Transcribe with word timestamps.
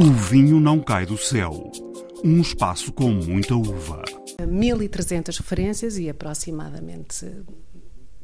O 0.00 0.12
vinho 0.12 0.58
não 0.58 0.80
cai 0.80 1.04
do 1.04 1.18
céu. 1.18 1.70
Um 2.24 2.40
espaço 2.40 2.90
com 2.90 3.10
muita 3.10 3.54
uva. 3.54 4.02
1.300 4.40 5.36
referências 5.36 5.98
e 5.98 6.08
aproximadamente 6.08 7.26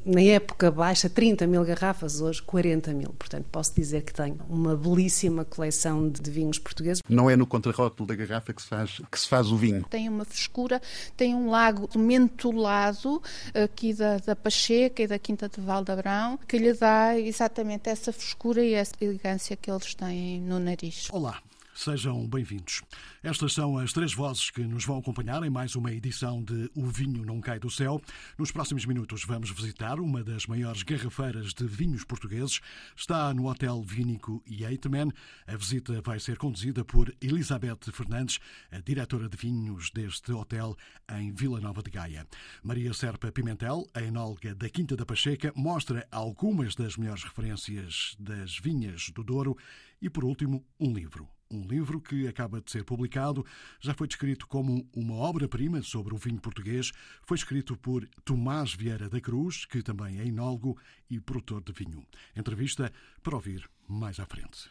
na 0.07 0.23
época 0.23 0.71
baixa 0.71 1.11
30 1.11 1.49
mil 1.49 1.65
garrafas, 1.65 2.21
hoje 2.21 2.40
40 2.40 2.94
mil. 2.94 3.12
Portanto, 3.19 3.47
posso 3.51 3.75
dizer 3.75 4.04
que 4.04 4.15
tenho 4.15 4.39
uma 4.49 4.76
belíssima 4.76 5.44
coleção 5.44 6.08
de 6.08 6.31
vinhos 6.31 6.58
portugueses. 6.58 7.03
Não 7.08 7.29
é 7.29 7.37
no 7.37 7.47
contrarótulo 7.47 8.06
da 8.06 8.15
garrafa 8.15 8.53
que 8.53 8.63
se 8.63 8.69
faz, 8.69 9.03
que 9.11 9.19
se 9.19 9.29
faz 9.29 9.49
o 9.51 9.56
vinho. 9.56 9.85
Tem 9.90 10.08
uma 10.08 10.24
frescura, 10.24 10.81
tem 11.17 11.35
um 11.35 11.51
lago 11.51 11.90
mentolado 11.97 13.21
aqui 13.53 13.93
da, 13.93 14.19
da 14.19 14.37
Pacheca 14.37 15.03
e 15.03 15.06
da 15.08 15.19
Quinta 15.19 15.49
de 15.49 15.61
Valdabrão, 15.61 16.38
que 16.47 16.57
lhe 16.57 16.73
dá 16.73 17.19
exatamente 17.19 17.91
essa 17.91 18.13
frescura 18.13 18.65
e 18.65 18.74
essa 18.74 18.95
elegância 19.01 19.57
que 19.57 19.71
eles 19.71 19.95
têm 19.95 20.41
no 20.41 20.61
nariz. 20.61 21.09
Olá, 21.11 21.43
Sejam 21.77 22.27
bem-vindos. 22.27 22.83
Estas 23.23 23.53
são 23.53 23.77
as 23.77 23.93
três 23.93 24.15
vozes 24.15 24.48
que 24.48 24.62
nos 24.62 24.87
vão 24.87 24.97
acompanhar 24.97 25.43
em 25.43 25.51
mais 25.51 25.77
uma 25.77 25.93
edição 25.93 26.43
de 26.43 26.71
O 26.75 26.87
Vinho 26.87 27.23
Não 27.23 27.39
Cai 27.39 27.59
do 27.59 27.71
Céu. 27.71 28.01
Nos 28.39 28.51
próximos 28.51 28.87
minutos 28.87 29.25
vamos 29.27 29.51
visitar 29.51 30.01
uma 30.01 30.25
das 30.25 30.47
maiores 30.47 30.83
garrafeiras 30.83 31.52
de 31.52 31.66
vinhos 31.66 32.02
portugueses. 32.02 32.61
Está 32.97 33.33
no 33.35 33.47
Hotel 33.47 33.83
Vínico 33.83 34.43
Yeatman. 34.51 35.12
A 35.47 35.55
visita 35.55 36.01
vai 36.01 36.19
ser 36.19 36.39
conduzida 36.39 36.83
por 36.83 37.15
Elizabeth 37.21 37.93
Fernandes, 37.93 38.38
a 38.73 38.80
diretora 38.80 39.29
de 39.29 39.37
vinhos 39.37 39.91
deste 39.91 40.33
hotel 40.33 40.74
em 41.13 41.30
Vila 41.30 41.61
Nova 41.61 41.83
de 41.83 41.91
Gaia. 41.91 42.27
Maria 42.63 42.95
Serpa 42.95 43.30
Pimentel, 43.30 43.87
a 43.93 44.01
enóloga 44.01 44.55
da 44.55 44.71
Quinta 44.71 44.97
da 44.97 45.05
Pacheca, 45.05 45.52
mostra 45.55 46.09
algumas 46.11 46.74
das 46.74 46.97
melhores 46.97 47.23
referências 47.23 48.16
das 48.19 48.59
vinhas 48.59 49.10
do 49.10 49.23
Douro 49.23 49.59
e, 50.01 50.09
por 50.09 50.24
último, 50.24 50.65
um 50.80 50.95
livro. 50.95 51.35
Um 51.51 51.63
livro 51.63 52.01
que 52.01 52.27
acaba 52.27 52.61
de 52.61 52.71
ser 52.71 52.85
publicado, 52.85 53.47
já 53.80 53.95
foi 53.95 54.09
descrito 54.09 54.47
como 54.49 54.89
uma 54.95 55.15
obra-prima 55.15 55.80
sobre 55.83 56.13
o 56.15 56.19
vinho 56.19 56.41
português. 56.41 56.91
Foi 57.23 57.37
escrito 57.37 57.77
por 57.77 58.09
Tomás 58.25 58.75
Vieira 58.75 59.09
da 59.09 59.21
Cruz, 59.21 59.65
que 59.65 59.83
também 59.83 60.19
é 60.19 60.27
enólogo 60.27 60.77
e 61.09 61.21
produtor 61.21 61.63
de 61.63 61.73
vinho. 61.73 62.05
Entrevista 62.35 62.93
para 63.23 63.37
ouvir 63.37 63.69
mais 63.88 64.19
à 64.19 64.27
frente. 64.27 64.69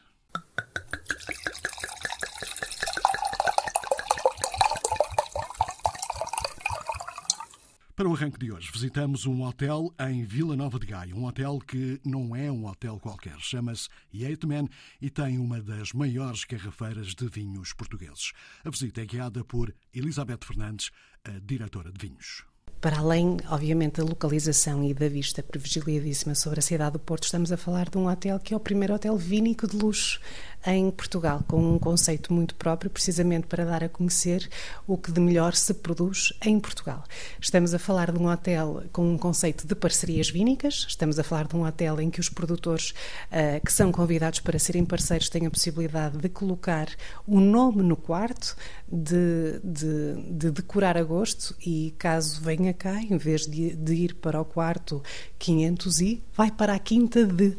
Para 7.95 8.09
o 8.09 8.13
arranque 8.13 8.37
de 8.37 8.51
hoje, 8.51 8.69
visitamos 8.73 9.25
um 9.25 9.41
hotel 9.43 9.89
em 9.97 10.25
Vila 10.25 10.53
Nova 10.53 10.77
de 10.77 10.85
Gaia. 10.85 11.15
Um 11.15 11.23
hotel 11.23 11.57
que 11.65 11.97
não 12.03 12.35
é 12.35 12.51
um 12.51 12.65
hotel 12.65 12.99
qualquer. 12.99 13.39
Chama-se 13.39 13.87
Yeatman 14.13 14.67
e 15.01 15.09
tem 15.09 15.39
uma 15.39 15.61
das 15.61 15.93
maiores 15.93 16.43
garrafeiras 16.43 17.15
de 17.15 17.25
vinhos 17.29 17.71
portugueses. 17.71 18.33
A 18.65 18.69
visita 18.69 19.01
é 19.01 19.05
guiada 19.05 19.45
por 19.45 19.73
Elizabeth 19.93 20.39
Fernandes, 20.43 20.91
a 21.23 21.39
diretora 21.39 21.89
de 21.89 22.05
vinhos. 22.05 22.43
Para 22.81 22.99
além, 22.99 23.37
obviamente, 23.47 24.01
da 24.01 24.03
localização 24.03 24.83
e 24.83 24.93
da 24.93 25.07
vista 25.07 25.41
privilegiadíssima 25.41 26.35
sobre 26.35 26.59
a 26.59 26.61
cidade 26.61 26.93
do 26.93 26.99
Porto, 26.99 27.23
estamos 27.23 27.51
a 27.51 27.57
falar 27.57 27.89
de 27.89 27.97
um 27.97 28.07
hotel 28.07 28.39
que 28.39 28.53
é 28.53 28.57
o 28.57 28.59
primeiro 28.59 28.93
hotel 28.93 29.17
vínico 29.17 29.65
de 29.67 29.77
luxo 29.77 30.19
em 30.65 30.89
Portugal, 30.89 31.43
com 31.47 31.75
um 31.75 31.77
conceito 31.77 32.33
muito 32.33 32.55
próprio, 32.55 32.89
precisamente 32.89 33.45
para 33.47 33.63
dar 33.63 33.83
a 33.83 33.89
conhecer 33.89 34.49
o 34.87 34.97
que 34.97 35.11
de 35.11 35.19
melhor 35.19 35.53
se 35.53 35.73
produz 35.73 36.33
em 36.43 36.59
Portugal. 36.59 37.03
Estamos 37.39 37.73
a 37.73 37.79
falar 37.79 38.11
de 38.11 38.17
um 38.17 38.27
hotel 38.27 38.83
com 38.91 39.13
um 39.13 39.17
conceito 39.17 39.67
de 39.67 39.75
parcerias 39.75 40.29
vínicas, 40.29 40.85
estamos 40.87 41.19
a 41.19 41.23
falar 41.23 41.47
de 41.47 41.55
um 41.55 41.65
hotel 41.65 42.01
em 42.01 42.09
que 42.09 42.19
os 42.19 42.29
produtores 42.29 42.91
uh, 43.31 43.63
que 43.63 43.71
são 43.71 43.91
convidados 43.91 44.39
para 44.39 44.57
serem 44.57 44.83
parceiros 44.83 45.29
têm 45.29 45.45
a 45.45 45.51
possibilidade 45.51 46.17
de 46.17 46.29
colocar 46.29 46.87
o 47.27 47.37
um 47.37 47.41
nome 47.41 47.83
no 47.83 47.95
quarto, 47.95 48.55
de, 48.91 49.59
de, 49.63 50.15
de, 50.31 50.51
decorar 50.51 50.97
a 50.97 51.03
gosto 51.03 51.55
e 51.65 51.93
caso 51.97 52.41
venha 52.41 52.73
cá, 52.73 53.01
em 53.01 53.17
vez 53.17 53.45
de, 53.45 53.75
de 53.75 53.93
ir 53.93 54.15
para 54.15 54.39
o 54.39 54.45
quarto 54.45 55.03
500 55.39 56.01
e, 56.01 56.23
vai 56.35 56.51
para 56.51 56.73
a 56.73 56.79
quinta 56.79 57.25
de. 57.25 57.47
Uh, 57.47 57.57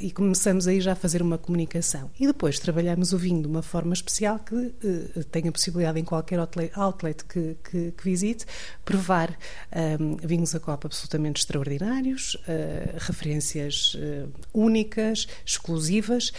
e 0.00 0.10
começamos 0.10 0.66
aí 0.66 0.80
já 0.80 0.92
a 0.92 0.96
fazer 0.96 1.22
uma 1.22 1.38
comunicação. 1.38 2.03
E 2.18 2.26
depois 2.26 2.58
trabalhamos 2.58 3.12
o 3.12 3.18
vinho 3.18 3.42
de 3.42 3.48
uma 3.48 3.62
forma 3.62 3.92
especial 3.92 4.38
que 4.38 4.54
uh, 4.54 5.24
tem 5.30 5.48
a 5.48 5.52
possibilidade 5.52 5.98
em 5.98 6.04
qualquer 6.04 6.38
outlet 6.38 7.24
que, 7.24 7.56
que, 7.62 7.92
que 7.92 8.04
visite 8.04 8.46
provar 8.84 9.30
um, 9.30 10.14
eh, 10.14 10.26
vinhos 10.26 10.54
a 10.54 10.60
copa 10.60 10.88
absolutamente 10.88 11.40
extraordinários, 11.40 12.34
uh, 12.34 12.98
referências 12.98 13.94
uh, 13.94 14.30
únicas, 14.52 15.26
exclusivas. 15.44 16.32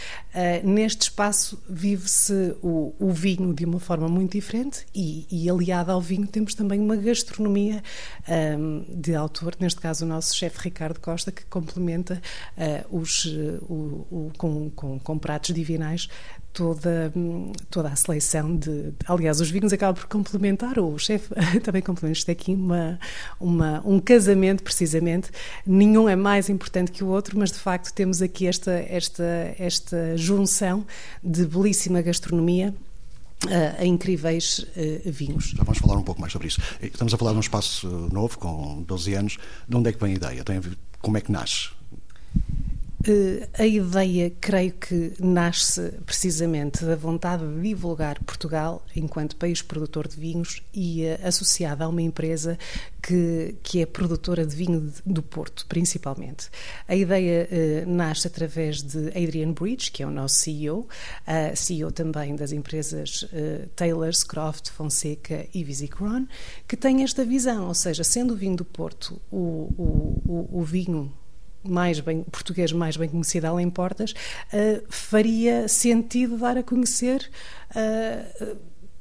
neste 0.62 1.02
espaço 1.02 1.60
vive-se 1.68 2.54
o, 2.62 2.94
o, 2.98 3.10
vinho 3.10 3.52
de 3.54 3.64
uma 3.64 3.80
forma 3.80 4.08
muito 4.08 4.32
diferente 4.32 4.86
e, 4.94 5.26
e 5.30 5.48
aliado 5.50 5.90
ao 5.90 6.00
vinho 6.00 6.26
temos 6.26 6.54
também 6.54 6.80
uma 6.80 6.96
gastronomia 6.96 7.82
um, 8.58 8.84
de 8.88 9.14
autor, 9.14 9.54
neste 9.58 9.80
caso 9.80 10.04
o 10.04 10.08
nosso 10.08 10.34
chefe 10.34 10.60
Ricardo 10.60 11.00
Costa, 11.00 11.32
que 11.32 11.44
complementa 11.46 12.20
os, 12.90 13.24
o, 13.62 14.06
o, 14.10 14.32
com, 14.36 14.70
com, 14.70 14.98
com 14.98 15.18
pratos 15.18 15.54
divinais 15.56 16.08
toda, 16.56 17.12
toda 17.70 17.90
a 17.90 17.96
seleção 17.96 18.56
de. 18.56 18.94
Aliás, 19.06 19.40
os 19.40 19.50
vinhos 19.50 19.72
acabam 19.74 19.94
por 19.94 20.08
complementar, 20.08 20.78
o 20.78 20.98
chefe 20.98 21.28
também 21.62 21.82
complementa. 21.82 22.18
Isto 22.18 22.30
é 22.30 22.32
aqui 22.32 22.54
uma, 22.54 22.98
uma, 23.38 23.82
um 23.84 24.00
casamento, 24.00 24.62
precisamente. 24.62 25.30
Nenhum 25.66 26.08
é 26.08 26.16
mais 26.16 26.48
importante 26.48 26.90
que 26.90 27.04
o 27.04 27.08
outro, 27.08 27.38
mas 27.38 27.52
de 27.52 27.58
facto 27.58 27.92
temos 27.92 28.22
aqui 28.22 28.46
esta, 28.46 28.72
esta, 28.88 29.54
esta 29.58 30.16
junção 30.16 30.86
de 31.22 31.44
belíssima 31.44 32.00
gastronomia. 32.00 32.74
Uh, 33.44 33.82
a 33.82 33.84
incríveis 33.84 34.60
uh, 34.60 35.12
vinhos. 35.12 35.52
Já 35.54 35.62
vamos 35.62 35.78
falar 35.78 35.98
um 35.98 36.02
pouco 36.02 36.18
mais 36.18 36.32
sobre 36.32 36.48
isso. 36.48 36.58
Estamos 36.80 37.12
a 37.12 37.18
falar 37.18 37.32
de 37.32 37.36
um 37.36 37.40
espaço 37.40 37.86
novo, 38.10 38.38
com 38.38 38.82
12 38.82 39.14
anos. 39.14 39.38
De 39.68 39.76
onde 39.76 39.90
é 39.90 39.92
que 39.92 40.00
vem 40.00 40.12
a 40.12 40.16
ideia? 40.16 40.42
Tem 40.42 40.56
a 40.56 40.60
ver, 40.60 40.76
como 41.02 41.18
é 41.18 41.20
que 41.20 41.30
nasce? 41.30 41.68
Eh, 43.08 43.48
a 43.56 43.64
ideia, 43.64 44.32
creio 44.40 44.72
que 44.72 45.12
nasce 45.20 45.92
precisamente 46.04 46.84
da 46.84 46.96
vontade 46.96 47.46
de 47.46 47.60
divulgar 47.60 48.18
Portugal 48.24 48.84
enquanto 48.96 49.36
país 49.36 49.62
produtor 49.62 50.08
de 50.08 50.16
vinhos 50.16 50.60
e 50.74 51.04
uh, 51.04 51.28
associada 51.28 51.84
a 51.84 51.88
uma 51.88 52.02
empresa 52.02 52.58
que, 53.00 53.54
que 53.62 53.80
é 53.80 53.86
produtora 53.86 54.44
de 54.44 54.56
vinho 54.56 54.92
do 55.04 55.22
Porto, 55.22 55.66
principalmente. 55.68 56.48
A 56.88 56.96
ideia 56.96 57.48
uh, 57.48 57.88
nasce 57.88 58.26
através 58.26 58.82
de 58.82 59.08
Adrian 59.10 59.52
Bridge, 59.52 59.92
que 59.92 60.02
é 60.02 60.06
o 60.06 60.10
nosso 60.10 60.36
CEO, 60.36 60.80
uh, 60.80 60.88
CEO 61.56 61.92
também 61.92 62.34
das 62.34 62.50
empresas 62.50 63.22
uh, 63.22 63.68
Taylor's, 63.76 64.24
Croft, 64.24 64.70
Fonseca 64.70 65.46
e 65.54 65.62
Visicron, 65.62 66.26
que 66.66 66.76
tem 66.76 67.04
esta 67.04 67.24
visão, 67.24 67.68
ou 67.68 67.74
seja, 67.74 68.02
sendo 68.02 68.34
o 68.34 68.36
vinho 68.36 68.56
do 68.56 68.64
Porto 68.64 69.20
o, 69.30 69.70
o, 69.78 70.22
o, 70.26 70.60
o 70.60 70.64
vinho 70.64 71.12
mais 71.70 72.00
bem, 72.00 72.22
português 72.24 72.72
mais 72.72 72.96
bem 72.96 73.08
conhecido 73.08 73.46
além 73.46 73.70
portas, 73.70 74.12
uh, 74.12 74.84
faria 74.88 75.68
sentido 75.68 76.38
dar 76.38 76.56
a 76.56 76.62
conhecer 76.62 77.30
uh, 77.70 78.56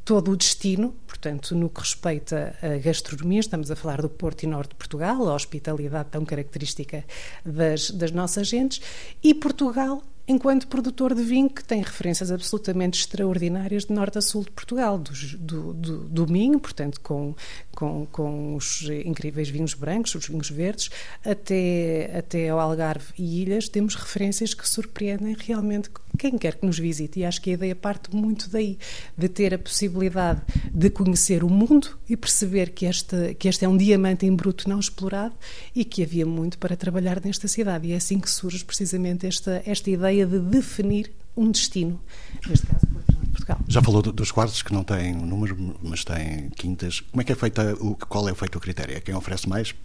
todo 0.06 0.32
o 0.32 0.38
destino, 0.38 0.96
portanto, 1.08 1.56
no 1.56 1.68
que 1.68 1.80
respeita 1.80 2.56
à 2.62 2.78
gastronomia, 2.78 3.40
estamos 3.40 3.72
a 3.72 3.76
falar 3.76 4.02
do 4.02 4.10
Porto 4.10 4.44
e 4.44 4.48
Norte 4.48 4.70
de 4.70 4.76
Portugal, 4.76 5.28
a 5.28 5.34
hospitalidade 5.34 6.10
tão 6.12 6.24
característica 6.24 7.04
das, 7.44 7.90
das 7.90 8.12
nossas 8.12 8.48
gentes, 8.48 8.82
e 9.24 9.34
Portugal 9.34 10.04
enquanto 10.28 10.68
produtor 10.68 11.14
de 11.14 11.24
vinho 11.24 11.50
que 11.50 11.64
tem 11.64 11.82
referências 11.82 12.32
absolutamente 12.32 13.00
extraordinárias 13.00 13.86
de 13.86 13.94
norte 13.94 14.18
a 14.18 14.22
sul 14.22 14.44
de 14.44 14.52
Portugal, 14.52 14.98
do, 14.98 15.12
do, 15.38 15.74
do, 15.74 15.98
do 16.10 16.28
Minho, 16.32 16.60
portanto, 16.60 17.00
com, 17.02 17.36
com, 17.74 18.06
com 18.08 18.56
os 18.56 18.90
incríveis 19.06 19.50
vinhos 19.50 19.74
brancos, 19.74 20.16
os 20.16 20.28
vinhos 20.28 20.50
verdes, 20.50 20.90
até, 21.24 22.12
até 22.18 22.50
ao 22.50 22.60
Algarve 22.60 23.14
e 23.18 23.42
Ilhas, 23.42 23.70
temos 23.70 23.96
referências 23.96 24.54
que 24.54 24.68
surpreendem 24.68 25.36
realmente 25.38 25.90
quem 26.16 26.38
quer 26.38 26.56
que 26.56 26.66
nos 26.66 26.80
visite. 26.80 27.20
E 27.20 27.26
acho 27.26 27.42
que 27.42 27.52
a 27.52 27.54
ideia 27.54 27.76
parte 27.76 28.16
muito 28.16 28.50
daí, 28.50 28.78
de 29.18 29.28
ter 29.28 29.54
a 29.54 29.60
possibilidade 29.60 30.42
de 30.74 30.90
conhecer 30.90 31.44
o 31.44 31.50
mundo 31.50 31.98
e 32.10 32.16
perceber 32.16 32.72
que 32.72 32.86
este, 32.86 33.34
que 33.36 33.48
este 33.48 33.66
é 33.66 33.70
um 33.70 33.78
diamante 33.78 34.26
em 34.26 34.36
bruto 34.36 34.70
não 34.70 34.80
explorado 34.80 35.36
e 35.76 35.84
que 35.84 36.04
havia 36.04 36.26
muito 36.26 36.58
para 36.58 36.76
trabalhar 36.76 37.22
nesta 37.24 37.48
cidade. 37.48 37.88
E 37.88 37.94
é 37.94 37.96
assim 37.96 38.20
que 38.20 38.30
surge 38.30 38.64
precisamente 38.64 39.28
esta, 39.28 39.62
esta 39.66 39.90
ideia 39.90 40.26
de 40.26 40.40
definir 40.40 41.12
um 41.36 41.52
destino, 41.52 42.02
neste 42.48 42.66
caso 42.66 42.88
Porto 42.88 43.15
Portugal. 43.36 43.60
Já 43.68 43.82
falou 43.82 44.02
dos 44.02 44.32
quartos 44.32 44.62
que 44.62 44.74
não 44.74 44.84
têm 44.84 45.14
número, 45.14 45.78
mas 45.84 46.04
têm 46.04 46.50
quintas. 46.56 47.02
Como 47.02 47.22
é 47.22 47.24
que 47.24 47.32
é 47.32 47.36
feita, 47.36 47.76
o, 47.80 47.96
qual 47.96 48.28
é 48.30 48.34
feito 48.34 48.58
o 48.58 48.62
critério? 48.62 48.96
É 48.96 49.00
quem 49.00 49.14
oferece 49.14 49.48
mais 49.48 49.76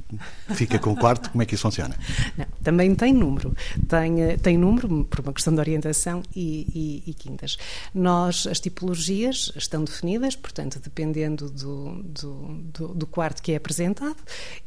fica 0.54 0.78
com 0.78 0.92
o 0.92 0.96
quarto? 0.96 1.30
Como 1.30 1.42
é 1.42 1.46
que 1.46 1.54
isso 1.54 1.62
funciona? 1.62 1.96
Não, 2.36 2.46
também 2.62 2.94
tem 2.94 3.12
número. 3.12 3.54
Tem, 3.88 4.22
eh, 4.22 4.36
tem 4.36 4.56
número 4.56 5.04
por 5.04 5.20
uma 5.20 5.32
questão 5.32 5.52
de 5.52 5.60
orientação 5.60 6.22
e, 6.34 7.02
e, 7.06 7.10
e 7.10 7.14
quintas. 7.14 7.58
Nós, 7.94 8.46
as 8.46 8.60
tipologias 8.60 9.52
estão 9.56 9.84
definidas, 9.84 10.36
portanto, 10.36 10.80
dependendo 10.82 11.50
do, 11.50 12.02
do, 12.02 12.32
do, 12.72 12.88
do 12.94 13.06
quarto 13.06 13.42
que 13.42 13.52
é 13.52 13.56
apresentado, 13.56 14.16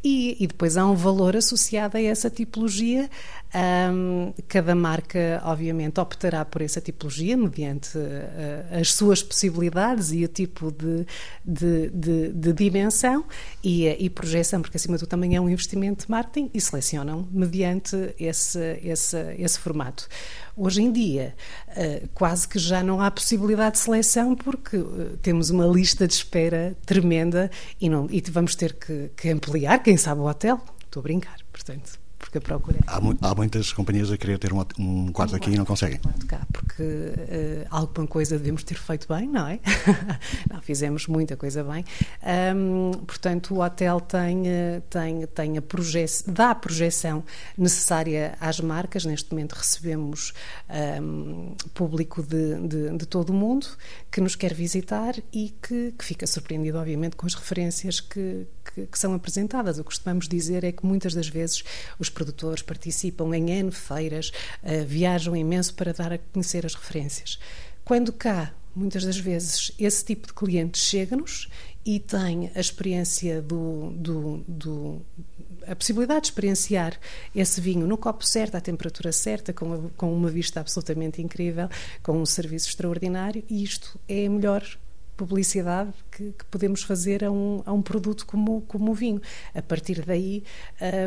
e, 0.03 0.37
e, 0.39 0.47
depois 0.47 0.77
há 0.77 0.85
um 0.85 0.95
valor 0.95 1.35
associado 1.35 1.97
a 1.97 2.01
essa 2.01 2.29
tipologia. 2.29 3.09
Um, 3.55 4.33
cada 4.47 4.73
marca, 4.73 5.39
obviamente, 5.45 5.99
optará 5.99 6.43
por 6.43 6.61
essa 6.61 6.81
tipologia 6.81 7.37
mediante 7.37 7.97
uh, 7.97 8.01
as 8.73 8.93
suas 8.93 9.21
possibilidades 9.21 10.11
e 10.11 10.25
o 10.25 10.27
tipo 10.27 10.71
de, 10.71 11.05
de, 11.45 11.89
de, 11.89 12.33
de 12.33 12.53
dimensão 12.53 13.23
e, 13.63 13.87
e, 13.87 14.09
projeção, 14.09 14.61
porque 14.61 14.77
acima 14.77 14.95
de 14.95 15.01
tudo 15.01 15.09
também 15.09 15.35
é 15.35 15.41
um 15.41 15.47
investimento 15.47 16.05
de 16.05 16.11
marketing 16.11 16.49
e 16.53 16.59
selecionam 16.59 17.27
mediante 17.31 18.15
esse, 18.19 18.79
esse, 18.83 19.17
esse 19.37 19.59
formato. 19.59 20.07
Hoje 20.57 20.81
em 20.81 20.91
dia, 20.91 21.35
uh, 21.69 22.07
quase 22.13 22.47
que 22.47 22.57
já 22.57 22.83
não 22.83 22.99
há 22.99 23.11
possibilidade 23.11 23.73
de 23.73 23.79
seleção 23.79 24.35
porque 24.35 24.77
uh, 24.77 25.17
temos 25.21 25.49
uma 25.49 25.67
lista 25.67 26.07
de 26.07 26.13
espera 26.13 26.75
tremenda 26.85 27.51
e, 27.79 27.89
não, 27.89 28.07
e 28.09 28.21
vamos 28.31 28.55
ter 28.55 28.73
que, 28.73 29.11
que 29.15 29.29
ampliar, 29.29 29.79
quem 29.83 29.97
sabe, 29.97 30.21
o 30.21 30.25
hotel. 30.25 30.59
Estou 30.85 31.01
a 31.01 31.03
brincar, 31.03 31.37
portanto 31.51 32.02
porque 32.33 32.37
a 32.37 32.41
procura. 32.41 32.79
Há, 32.87 32.99
há 33.29 33.35
muitas 33.35 33.71
companhias 33.71 34.11
a 34.11 34.17
querer 34.17 34.39
ter 34.39 34.51
um, 34.53 34.63
um 34.79 35.11
quarto 35.11 35.33
um 35.33 35.35
aqui 35.35 35.51
e 35.51 35.57
não 35.57 35.65
conseguem. 35.65 35.99
Um 36.05 36.25
cá, 36.25 36.45
porque 36.51 36.83
uh, 36.83 37.67
alguma 37.69 38.07
coisa 38.07 38.37
devemos 38.37 38.63
ter 38.63 38.75
feito 38.75 39.07
bem, 39.07 39.27
não 39.27 39.47
é? 39.47 39.59
não, 40.51 40.61
fizemos 40.61 41.07
muita 41.07 41.37
coisa 41.37 41.63
bem. 41.63 41.85
Um, 42.55 42.91
portanto, 43.05 43.55
o 43.55 43.61
hotel 43.61 43.99
tem, 44.01 44.47
eh, 44.47 44.81
tem, 44.89 45.27
tem 45.27 45.57
a 45.57 45.61
projeção, 45.61 46.33
dá 46.33 46.51
a 46.51 46.55
projeção 46.55 47.23
necessária 47.57 48.35
às 48.39 48.59
marcas. 48.59 49.05
Neste 49.05 49.31
momento 49.31 49.53
recebemos 49.53 50.33
um, 51.01 51.55
público 51.73 52.23
de, 52.23 52.55
de, 52.67 52.97
de, 52.97 53.05
todo 53.05 53.29
o 53.29 53.33
mundo 53.33 53.67
que 54.11 54.21
nos 54.21 54.35
quer 54.35 54.53
visitar 54.53 55.15
e 55.31 55.53
que, 55.61 55.93
que 55.97 56.05
fica 56.05 56.25
surpreendido, 56.25 56.77
obviamente, 56.77 57.15
com 57.15 57.27
as 57.27 57.35
referências 57.35 57.99
que, 57.99 58.47
que, 58.73 58.87
que 58.87 58.99
são 58.99 59.13
apresentadas. 59.13 59.77
O 59.77 59.81
que 59.81 59.85
costumamos 59.85 60.27
dizer 60.27 60.63
é 60.63 60.71
que 60.71 60.85
muitas 60.85 61.13
das 61.13 61.27
vezes 61.27 61.63
os 61.99 62.09
produtores 62.23 62.61
participam 62.61 63.35
em 63.35 63.51
N 63.51 63.71
feiras, 63.71 64.31
uh, 64.63 64.85
viajam 64.85 65.35
imenso 65.35 65.73
para 65.73 65.91
dar 65.91 66.13
a 66.13 66.17
conhecer 66.17 66.65
as 66.65 66.73
referências. 66.73 67.37
Quando 67.83 68.13
cá, 68.13 68.53
muitas 68.73 69.03
das 69.03 69.17
vezes, 69.17 69.71
esse 69.77 70.05
tipo 70.05 70.27
de 70.27 70.33
cliente 70.33 70.77
chega-nos 70.77 71.49
e 71.85 71.99
tem 71.99 72.49
a 72.55 72.59
experiência 72.61 73.41
do, 73.41 73.91
do, 73.91 74.43
do, 74.47 75.01
a 75.67 75.75
possibilidade 75.75 76.21
de 76.21 76.27
experienciar 76.27 76.97
esse 77.35 77.59
vinho 77.59 77.85
no 77.85 77.97
copo 77.97 78.25
certo, 78.25 78.55
à 78.55 78.61
temperatura 78.61 79.11
certa, 79.11 79.51
com, 79.51 79.89
com 79.97 80.13
uma 80.13 80.29
vista 80.29 80.61
absolutamente 80.61 81.21
incrível, 81.21 81.67
com 82.01 82.21
um 82.21 82.25
serviço 82.25 82.69
extraordinário, 82.69 83.43
e 83.49 83.63
isto 83.63 83.99
é 84.07 84.25
a 84.25 84.29
melhor 84.29 84.65
publicidade 85.15 85.93
que, 86.11 86.31
que, 86.31 86.45
podemos 86.45 86.83
fazer 86.83 87.23
a 87.23 87.31
um, 87.31 87.61
a 87.65 87.73
um 87.73 87.81
produto 87.81 88.25
como, 88.25 88.61
como 88.61 88.91
o 88.91 88.93
vinho. 88.93 89.21
A 89.53 89.61
partir 89.61 90.03
daí, 90.05 90.43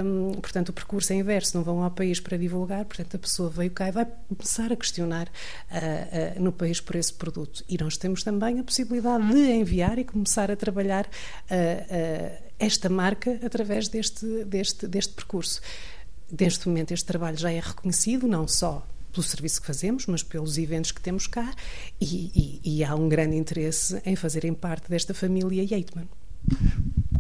um, 0.05 0.33
portanto, 0.41 0.71
o 0.71 0.73
percurso 0.73 1.13
é 1.13 1.17
inverso, 1.17 1.57
não 1.57 1.65
vão 1.65 1.83
ao 1.83 1.91
país 1.91 2.21
para 2.21 2.37
divulgar, 2.37 2.85
portanto, 2.85 3.17
a 3.17 3.19
pessoa 3.19 3.51
veio 3.51 3.71
cá 3.71 3.89
e 3.89 3.93
vai 3.93 4.07
começar 4.29 4.73
a 4.73 4.77
questionar 4.77 5.27
uh, 5.27 6.39
uh, 6.39 6.43
no 6.43 6.53
país 6.53 6.81
por 6.81 6.97
esse 6.97 7.13
produto. 7.13 7.65
E 7.69 7.77
nós 7.79 7.97
temos 7.97 8.23
também 8.23 8.59
a 8.61 8.65
possibilidade 8.65 9.29
de 9.29 9.53
enviar 9.53 9.99
e 9.99 10.05
começar 10.05 10.51
a 10.51 10.57
trabalhar 10.57 11.07
uh, 11.07 12.47
esta 12.59 12.89
marca 12.89 13.39
através 13.45 13.89
deste, 13.89 14.45
deste, 14.45 14.87
deste 14.87 15.13
percurso. 15.13 15.61
Neste 16.39 16.69
momento, 16.69 16.93
este 16.93 17.07
trabalho 17.07 17.37
já 17.37 17.53
é 17.53 17.61
reconhecido, 17.61 18.27
não 18.27 18.49
só 18.49 18.87
pelo 19.17 19.27
serviço 19.27 19.61
que 19.63 19.67
fazemos, 19.67 20.07
mas 20.07 20.23
pelos 20.23 20.59
eventos 20.59 20.93
que 20.93 21.01
temos 21.01 21.27
cá 21.27 21.55
e, 21.99 22.61
e, 22.65 22.77
e 22.77 22.85
há 22.85 22.95
um 22.95 23.09
grande 23.09 23.35
interesse 23.37 24.01
em 24.05 24.15
fazerem 24.15 24.53
parte 24.53 24.91
desta 24.91 25.15
família 25.15 25.63
Yeatman. 25.63 26.07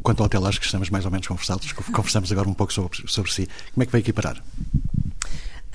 Quanto 0.03 0.21
ao 0.21 0.27
hotel, 0.27 0.45
acho 0.47 0.61
que 0.61 0.67
estamos 0.67 0.91
mais 0.91 1.05
ou 1.07 1.11
menos 1.11 1.27
conversados. 1.27 1.73
Conversamos 1.73 2.31
agora 2.31 2.49
um 2.49 2.55
pouco 2.55 2.73
sobre, 2.73 3.11
sobre 3.11 3.33
si. 3.33 3.49
Como 3.73 3.83
é 3.83 3.87
que 3.87 3.93
vai 3.93 4.01
equiparar? 4.03 4.43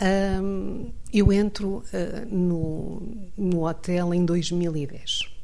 Um, 0.02 0.92
eu 1.12 1.34
entro 1.34 1.78
uh, 1.78 2.26
no, 2.30 3.02
no 3.38 3.68
hotel 3.68 4.14
em 4.14 4.24
2010. 4.24 5.41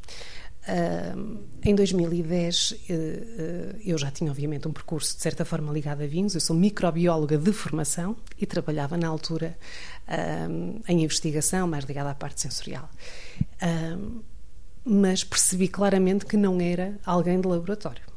Uh, 0.68 1.40
em 1.64 1.74
2010 1.74 2.72
uh, 2.72 2.76
uh, 2.76 3.80
eu 3.86 3.98
já 3.98 4.12
tinha 4.12 4.30
obviamente 4.30 4.68
um 4.68 4.74
percurso 4.74 5.16
de 5.16 5.22
certa 5.22 5.46
forma 5.46 5.72
ligado 5.72 6.02
a 6.02 6.06
vinhos, 6.06 6.36
eu 6.36 6.42
sou 6.42 6.54
microbióloga 6.54 7.38
de 7.38 7.54
formação 7.54 8.18
e 8.38 8.46
trabalhava 8.46 8.98
na 8.98 9.08
altura 9.08 9.58
em 10.88 11.04
investigação 11.04 11.68
mais 11.68 11.84
ligada 11.84 12.12
à 12.12 12.16
parte 12.16 12.42
sensorial. 12.42 12.90
mas 14.86 15.24
percebi 15.24 15.68
claramente 15.68 16.26
que 16.26 16.38
não 16.38 16.62
era 16.62 16.98
alguém 17.06 17.42
de 17.42 17.48
laboratório. 17.48 18.17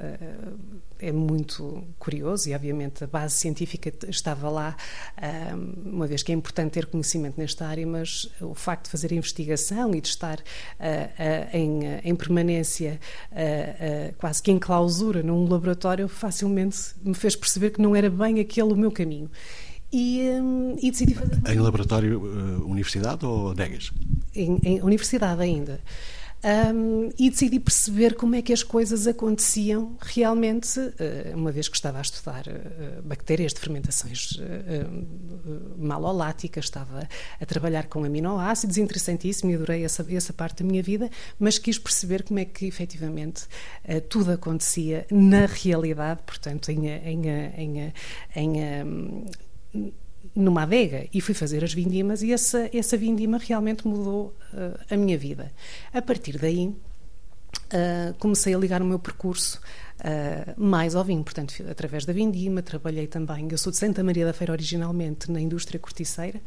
Ah, 0.00 0.52
é 0.98 1.12
muito 1.12 1.84
curioso 1.98 2.48
e, 2.48 2.54
obviamente, 2.54 3.04
a 3.04 3.06
base 3.06 3.34
científica 3.34 3.92
estava 4.08 4.50
lá, 4.50 4.76
uma 5.82 6.06
vez 6.06 6.22
que 6.22 6.30
é 6.30 6.34
importante 6.34 6.72
ter 6.72 6.84
conhecimento 6.84 7.38
nesta 7.38 7.66
área, 7.66 7.86
mas 7.86 8.30
o 8.38 8.54
facto 8.54 8.84
de 8.84 8.90
fazer 8.90 9.10
investigação 9.12 9.94
e 9.94 10.00
de 10.02 10.08
estar 10.08 10.38
em, 11.54 11.80
em 12.04 12.14
permanência, 12.14 13.00
quase 14.18 14.42
que 14.42 14.50
em 14.50 14.58
clausura 14.58 15.22
num 15.22 15.48
laboratório, 15.48 16.06
facilmente 16.06 16.78
me 17.02 17.14
fez 17.14 17.34
perceber 17.34 17.70
que 17.70 17.80
não 17.80 17.96
era 17.96 18.10
bem 18.10 18.38
aquele 18.38 18.74
o 18.74 18.76
meu 18.76 18.92
caminho. 18.92 19.30
E, 19.90 20.20
e 20.82 20.90
decidi 20.90 21.14
fazer. 21.14 21.40
Em 21.48 21.58
laboratório, 21.58 22.20
universidade 22.66 23.24
ou 23.24 23.54
Degas? 23.54 23.90
Em, 24.34 24.58
em 24.62 24.82
universidade 24.82 25.40
ainda. 25.40 25.80
Um, 26.42 27.10
e 27.18 27.28
decidi 27.28 27.60
perceber 27.60 28.14
como 28.14 28.34
é 28.34 28.40
que 28.40 28.50
as 28.50 28.62
coisas 28.62 29.06
aconteciam 29.06 29.94
realmente, 30.00 30.80
uh, 30.80 31.36
uma 31.36 31.52
vez 31.52 31.68
que 31.68 31.76
estava 31.76 31.98
a 31.98 32.00
estudar 32.00 32.46
uh, 32.46 33.02
bactérias 33.02 33.52
de 33.52 33.60
fermentações 33.60 34.32
uh, 34.32 35.76
maloláticas, 35.76 36.64
estava 36.64 37.06
a 37.38 37.44
trabalhar 37.44 37.88
com 37.88 38.04
aminoácidos, 38.04 38.78
interessantíssimo 38.78 39.50
e 39.50 39.54
adorei 39.54 39.84
essa, 39.84 40.06
essa 40.10 40.32
parte 40.32 40.62
da 40.62 40.70
minha 40.70 40.82
vida, 40.82 41.10
mas 41.38 41.58
quis 41.58 41.78
perceber 41.78 42.22
como 42.22 42.38
é 42.38 42.46
que 42.46 42.64
efetivamente 42.64 43.46
tudo 44.08 44.32
acontecia 44.32 45.06
na 45.10 45.44
realidade, 45.44 46.22
portanto, 46.24 46.70
em, 46.70 46.88
em, 46.88 47.22
em, 47.56 47.92
em 48.34 49.92
numa 50.34 50.62
adega 50.62 51.06
e 51.12 51.20
fui 51.20 51.34
fazer 51.34 51.64
as 51.64 51.72
vindimas 51.72 52.22
e 52.22 52.32
essa, 52.32 52.70
essa 52.72 52.96
vindima 52.96 53.38
realmente 53.38 53.86
mudou 53.86 54.36
uh, 54.52 54.78
a 54.90 54.96
minha 54.96 55.18
vida. 55.18 55.52
A 55.92 56.00
partir 56.00 56.38
daí 56.38 56.66
uh, 56.68 58.14
comecei 58.18 58.54
a 58.54 58.58
ligar 58.58 58.80
o 58.80 58.84
meu 58.84 58.98
percurso 58.98 59.60
uh, 59.98 60.60
mais 60.60 60.94
ao 60.94 61.04
vinho, 61.04 61.24
portanto, 61.24 61.54
através 61.68 62.04
da 62.04 62.12
vindima, 62.12 62.62
trabalhei 62.62 63.06
também, 63.06 63.48
eu 63.50 63.58
sou 63.58 63.72
de 63.72 63.78
Santa 63.78 64.04
Maria 64.04 64.24
da 64.24 64.32
Feira 64.32 64.52
originalmente, 64.52 65.30
na 65.30 65.40
indústria 65.40 65.80
corticeira, 65.80 66.40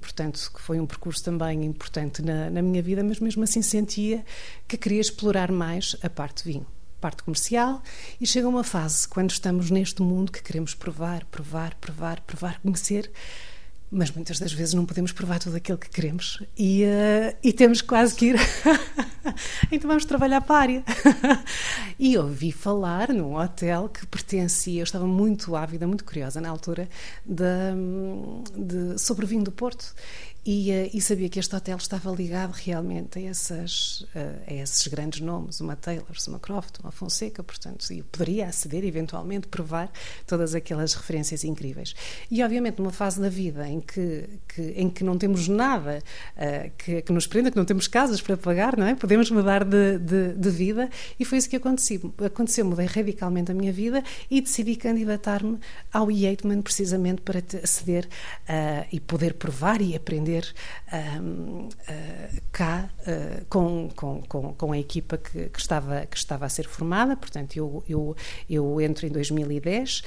portanto, 0.00 0.50
que 0.52 0.60
foi 0.60 0.80
um 0.80 0.86
percurso 0.86 1.22
também 1.22 1.64
importante 1.64 2.20
na, 2.20 2.50
na 2.50 2.62
minha 2.62 2.82
vida, 2.82 3.04
mas 3.04 3.20
mesmo 3.20 3.44
assim 3.44 3.62
sentia 3.62 4.24
que 4.66 4.76
queria 4.76 5.00
explorar 5.00 5.52
mais 5.52 5.96
a 6.02 6.10
parte 6.10 6.44
vinho 6.44 6.66
parte 7.02 7.24
comercial 7.24 7.82
e 8.20 8.26
chega 8.26 8.48
uma 8.48 8.62
fase 8.62 9.08
quando 9.08 9.32
estamos 9.32 9.72
neste 9.72 10.00
mundo 10.00 10.30
que 10.30 10.40
queremos 10.40 10.72
provar, 10.72 11.24
provar, 11.24 11.74
provar, 11.74 12.20
provar, 12.20 12.60
conhecer, 12.60 13.10
mas 13.90 14.08
muitas 14.12 14.38
das 14.38 14.52
vezes 14.52 14.72
não 14.72 14.86
podemos 14.86 15.10
provar 15.10 15.40
tudo 15.40 15.56
aquilo 15.56 15.76
que 15.76 15.90
queremos 15.90 16.40
e, 16.56 16.84
uh, 16.84 17.36
e 17.42 17.52
temos 17.52 17.82
quase 17.82 18.14
que 18.14 18.26
ir. 18.26 18.36
então 19.70 19.88
vamos 19.88 20.04
trabalhar 20.04 20.40
para 20.42 20.54
a 20.54 20.60
área. 20.60 20.84
e 21.98 22.16
ouvi 22.16 22.52
falar 22.52 23.12
num 23.12 23.34
hotel 23.34 23.88
que 23.88 24.06
pertencia, 24.06 24.80
eu 24.80 24.84
estava 24.84 25.06
muito 25.06 25.56
ávida, 25.56 25.88
muito 25.88 26.04
curiosa 26.04 26.40
na 26.40 26.48
altura, 26.48 26.88
de, 27.26 27.44
de, 28.56 28.98
sobre 28.98 29.24
o 29.24 29.28
vinho 29.28 29.42
do 29.42 29.52
Porto. 29.52 29.92
E, 30.44 30.72
uh, 30.72 30.90
e, 30.92 31.00
sabia 31.00 31.28
que 31.28 31.38
este 31.38 31.54
hotel 31.54 31.76
estava 31.76 32.10
ligado 32.10 32.50
realmente 32.50 33.16
a, 33.16 33.22
essas, 33.22 34.00
uh, 34.00 34.42
a 34.48 34.52
esses 34.52 34.88
grandes 34.88 35.20
nomes, 35.20 35.60
uma 35.60 35.76
Taylor, 35.76 36.04
uma 36.26 36.40
Croft, 36.40 36.80
uma 36.80 36.90
Fonseca, 36.90 37.44
portanto, 37.44 37.88
e 37.92 38.02
poderia 38.02 38.48
aceder, 38.48 38.84
eventualmente, 38.84 39.46
provar 39.46 39.88
todas 40.26 40.52
aquelas 40.56 40.94
referências 40.94 41.44
incríveis. 41.44 41.94
E, 42.28 42.42
obviamente, 42.42 42.80
numa 42.80 42.90
fase 42.90 43.20
da 43.20 43.28
vida 43.28 43.68
em 43.68 43.80
que, 43.80 44.28
que, 44.48 44.62
em 44.76 44.90
que 44.90 45.04
não 45.04 45.16
temos 45.16 45.46
nada 45.46 46.02
uh, 46.36 46.70
que, 46.76 47.02
que, 47.02 47.12
nos 47.12 47.28
prenda, 47.28 47.48
que 47.48 47.56
não 47.56 47.64
temos 47.64 47.86
casas 47.86 48.20
para 48.20 48.36
pagar, 48.36 48.76
não 48.76 48.86
é? 48.86 48.96
Podemos 48.96 49.30
mudar 49.30 49.62
de, 49.62 49.98
de, 49.98 50.32
de 50.34 50.50
vida 50.50 50.90
e 51.20 51.24
foi 51.24 51.38
isso 51.38 51.48
que 51.48 51.56
aconteceu. 51.56 52.12
Aconteceu, 52.18 52.64
mudei 52.64 52.86
radicalmente 52.86 53.52
a 53.52 53.54
minha 53.54 53.72
vida 53.72 54.02
e 54.28 54.40
decidi 54.40 54.74
candidatar-me 54.74 55.60
ao 55.92 56.10
Yeatman 56.10 56.62
precisamente 56.62 57.22
para 57.22 57.40
aceder 57.62 58.06
uh, 58.48 58.86
e 58.90 58.98
poder 58.98 59.34
provar 59.34 59.80
e 59.80 59.94
aprender 59.94 60.31
uh, 60.40 61.68
cá 62.50 62.88
com, 63.48 63.88
com, 63.94 64.22
com, 64.22 64.54
com, 64.54 64.72
a 64.72 64.78
equipa 64.78 65.18
que, 65.18 65.48
que, 65.48 65.58
estava, 65.58 66.06
que 66.06 66.16
estava 66.16 66.46
a 66.46 66.48
ser 66.48 66.66
formada. 66.66 67.16
Portanto, 67.16 67.56
eu, 67.56 67.84
eu, 67.88 68.16
eu 68.48 68.80
entro 68.80 69.06
em 69.06 69.10
2010, 69.10 70.02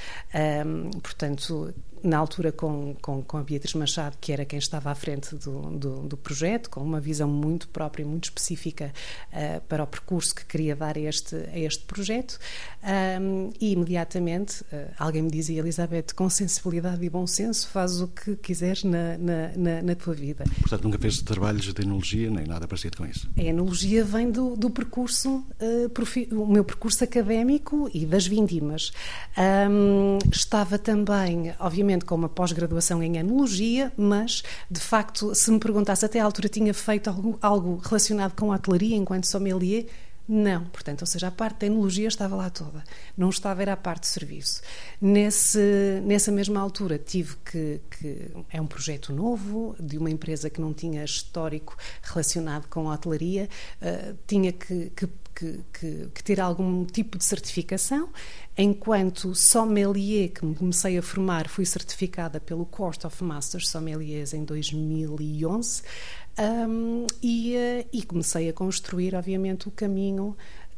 portanto 1.02 1.74
na 2.06 2.18
altura 2.18 2.52
com, 2.52 2.96
com, 3.02 3.24
com, 3.24 3.38
a 3.38 3.44
Beatriz 3.44 3.74
Machado, 3.74 4.18
que 4.22 4.32
era 4.32 4.46
quem 4.46 4.60
estava 4.60 4.92
à 4.92 4.96
frente 4.96 5.36
do, 5.36 5.62
do, 5.72 5.96
do 6.08 6.18
projeto, 6.18 6.70
com 6.70 6.82
uma 6.82 7.00
visão 7.00 7.28
muito 7.28 7.68
própria 7.70 8.04
e 8.04 8.06
muito 8.06 8.26
específica 8.26 8.94
uh, 9.34 9.62
para 9.62 9.84
o 9.84 9.88
percurso 9.88 10.36
que 10.36 10.46
queria 10.46 10.76
dar 10.76 10.98
a 10.98 11.00
este, 11.00 11.36
a 11.36 11.58
este 11.58 11.84
projeto. 11.84 12.38
Um, 12.84 13.50
e 13.60 13.72
imediatamente 13.72 14.62
uh, 14.64 14.94
alguém 15.00 15.24
me 15.24 15.32
dizia, 15.32 15.60
Elizabeth, 15.60 16.14
com 16.16 16.30
sensibilidade 16.30 17.04
e 17.04 17.10
bom 17.10 17.26
senso, 17.26 17.68
faz 17.70 18.00
o 18.00 18.08
que 18.08 18.36
quiseres 18.36 18.84
na, 18.84 19.18
na, 19.18 19.58
na, 19.58 19.82
na 19.82 19.96
tua 19.96 20.14
vida. 20.14 20.44
Portanto, 20.60 20.84
nunca 20.84 21.00
fez 21.00 21.22
trabalhos 21.22 21.74
de 21.74 21.82
enologia 21.82 22.30
nem 22.30 22.46
nada 22.46 22.68
parecido 22.68 22.98
com 22.98 23.06
isso? 23.06 23.28
A 23.36 23.42
enologia 23.42 24.04
vem 24.06 24.30
do, 24.30 24.56
do 24.56 24.70
percurso, 24.70 25.44
uh, 25.60 25.90
profi, 25.90 26.30
o 26.32 26.46
meu 26.46 26.64
percurso 26.64 27.04
académico 27.04 27.90
e 27.94 28.06
das 28.06 28.28
vindimas. 28.28 28.92
Um, 29.38 30.20
estava 30.32 30.78
também, 30.78 31.54
obviamente, 31.60 31.95
com 32.04 32.16
uma 32.16 32.28
pós-graduação 32.28 33.02
em 33.04 33.18
enologia, 33.18 33.92
mas, 33.96 34.44
de 34.70 34.80
facto, 34.80 35.36
se 35.36 35.52
me 35.52 35.60
perguntasse 35.60 36.04
até 36.04 36.20
à 36.20 36.26
altura 36.26 36.50
tinha 36.50 36.74
feito 36.74 37.10
algo, 37.10 37.38
algo 37.42 37.82
relacionado 37.84 38.34
com 38.36 38.52
a 38.52 38.56
hotelaria 38.56 38.96
enquanto 38.96 39.26
sommelier, 39.26 39.86
não, 40.28 40.66
portanto, 40.66 41.02
ou 41.02 41.08
seja, 41.08 41.28
a 41.28 41.32
parte 41.32 41.60
da 41.60 41.68
enologia 41.68 42.08
estava 42.08 42.36
lá 42.36 42.50
toda, 42.50 42.84
não 43.16 43.30
estava 43.30 43.62
era 43.62 43.74
a 43.74 43.78
parte 43.78 44.02
de 44.02 44.08
serviço. 44.08 44.60
Nesse, 45.00 46.02
nessa 46.04 46.32
mesma 46.32 46.60
altura 46.60 46.98
tive 46.98 47.36
que, 47.46 47.80
que, 47.92 48.32
é 48.50 48.60
um 48.60 48.66
projeto 48.66 49.14
novo, 49.14 49.76
de 49.80 50.00
uma 50.00 50.10
empresa 50.10 50.50
que 50.50 50.60
não 50.60 50.74
tinha 50.74 51.04
histórico 51.04 51.78
relacionado 52.02 52.68
com 52.68 52.90
a 52.90 52.96
hotelaria, 52.96 53.48
uh, 53.80 54.18
tinha 54.26 54.52
que, 54.52 54.92
que 54.96 55.08
que, 55.36 55.60
que, 55.74 56.10
que, 56.14 56.24
ter 56.24 56.40
algum 56.40 56.86
tipo 56.86 57.18
de 57.18 57.26
certificação. 57.26 58.10
Enquanto 58.58 59.36
sommelier, 59.36 60.30
que 60.30 60.46
me 60.46 60.56
comecei 60.56 60.98
a 60.98 61.02
formar, 61.02 61.50
fui 61.50 61.66
certificada 61.66 62.40
pelo 62.40 62.66
Court 62.66 63.04
of 63.04 63.24
Masters 63.24 63.68
Sommeliers 63.68 64.34
em 64.34 64.46
2011 64.46 65.84
um, 66.38 67.06
e, 67.22 67.56
uh, 67.56 67.90
e 67.92 68.04
comecei 68.04 68.50
a 68.50 68.54
construir, 68.54 69.16
obviamente, 69.16 69.68
o 69.68 69.72
caminho 69.72 70.36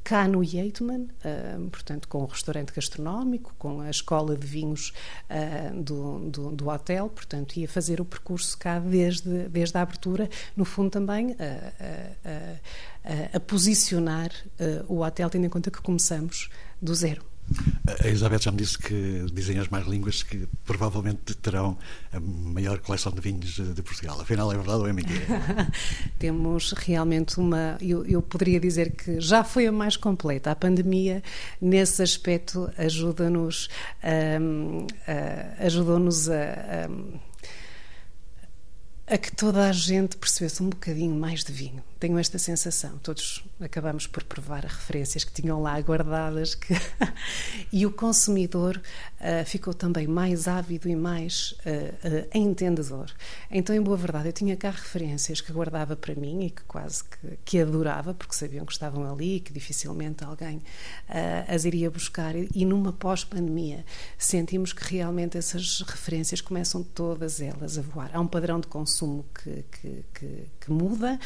cá 0.07 0.25
no 0.25 0.41
Yeatman, 0.41 1.01
uh, 1.01 1.69
portanto, 1.69 2.07
com 2.07 2.19
o 2.19 2.25
restaurante 2.25 2.71
gastronómico, 2.71 3.53
com 3.59 3.81
a 3.81 3.89
escola 3.89 4.37
de 4.37 4.47
vinhos 4.47 4.93
uh, 5.29 5.83
do, 5.83 6.19
do, 6.29 6.51
do, 6.51 6.69
hotel, 6.69 7.09
portanto, 7.09 7.57
ia 7.57 7.67
fazer 7.67 7.99
o 7.99 8.05
percurso 8.05 8.57
cá 8.57 8.79
desde, 8.79 9.49
desde 9.49 9.77
a 9.77 9.81
abertura, 9.81 10.29
no 10.55 10.63
fundo 10.63 10.91
também 10.91 11.35
a 13.33 13.39
posicionar 13.41 14.31
o 14.87 15.01
hotel, 15.01 15.29
tendo 15.29 15.45
em 15.45 15.49
conta 15.49 15.69
que 15.69 15.81
começamos 15.81 16.49
do 16.81 16.95
zero. 16.95 17.25
A 17.87 18.07
Elizabeth 18.07 18.41
já 18.41 18.51
me 18.51 18.57
disse 18.57 18.77
que 18.77 19.25
dizem 19.31 19.57
as 19.59 19.69
mais 19.69 19.87
línguas 19.87 20.21
que 20.21 20.47
provavelmente 20.65 21.33
terão 21.35 21.77
a 22.11 22.19
maior 22.19 22.79
coleção 22.79 23.11
de 23.11 23.21
vinhos 23.21 23.55
de 23.73 23.81
Portugal. 23.81 24.19
Afinal, 24.19 24.51
é 24.51 24.55
verdade 24.55 24.79
ou 24.79 24.87
é 24.87 24.93
mentira? 24.93 25.25
Temos 26.19 26.73
realmente 26.73 27.39
uma. 27.39 27.77
Eu, 27.81 28.05
eu, 28.05 28.21
poderia 28.21 28.59
dizer 28.59 28.91
que 28.91 29.21
já 29.21 29.43
foi 29.43 29.67
a 29.67 29.71
mais 29.71 29.95
completa. 29.95 30.51
A 30.51 30.55
pandemia, 30.55 31.23
nesse 31.61 32.03
aspecto, 32.03 32.69
ajuda-nos 32.77 33.69
um, 34.41 34.85
ajudou-nos 35.59 36.29
a, 36.29 36.89
um, 36.89 37.26
a 39.07 39.17
que 39.17 39.31
toda 39.31 39.69
a 39.69 39.71
gente 39.71 40.17
percebesse 40.17 40.61
um 40.61 40.69
bocadinho 40.69 41.15
mais 41.15 41.43
de 41.43 41.51
vinho 41.53 41.83
tenho 41.99 42.17
esta 42.17 42.37
sensação. 42.37 42.97
Todos 42.99 43.43
acabamos 43.59 44.07
por 44.07 44.23
provar 44.23 44.63
referências 44.63 45.23
que 45.23 45.31
tinham 45.31 45.61
lá 45.61 45.79
guardadas 45.81 46.55
que... 46.55 46.73
e 47.71 47.85
o 47.85 47.91
consumidor 47.91 48.79
uh, 49.19 49.45
ficou 49.45 49.73
também 49.73 50.07
mais 50.07 50.47
ávido 50.47 50.87
e 50.87 50.95
mais 50.95 51.51
uh, 51.65 52.07
uh, 52.07 52.37
entendedor. 52.37 53.11
Então, 53.49 53.75
em 53.75 53.81
boa 53.81 53.97
verdade, 53.97 54.29
eu 54.29 54.33
tinha 54.33 54.55
cá 54.55 54.69
referências 54.69 55.41
que 55.41 55.51
guardava 55.51 55.95
para 55.95 56.15
mim 56.15 56.45
e 56.45 56.49
que 56.49 56.61
quase 56.63 57.03
que, 57.03 57.39
que 57.43 57.59
adorava, 57.59 58.13
porque 58.13 58.35
sabiam 58.35 58.65
que 58.65 58.71
estavam 58.71 59.11
ali 59.11 59.37
e 59.37 59.39
que 59.39 59.51
dificilmente 59.51 60.23
alguém 60.23 60.61
as 61.47 61.65
iria 61.65 61.89
buscar. 61.89 62.35
E 62.35 62.65
numa 62.65 62.93
pós-pandemia, 62.93 63.85
sentimos 64.17 64.73
que 64.73 64.95
realmente 64.95 65.37
essas 65.37 65.81
referências 65.81 66.41
começam 66.41 66.83
todas 66.83 67.41
elas 67.41 67.77
a 67.77 67.81
voar. 67.81 68.11
Há 68.13 68.19
um 68.19 68.27
padrão 68.27 68.59
de 68.59 68.67
consumo 68.67 68.96
que, 69.33 69.63
que, 69.71 70.05
que, 70.13 70.47
que 70.59 70.71
muda. 70.71 71.19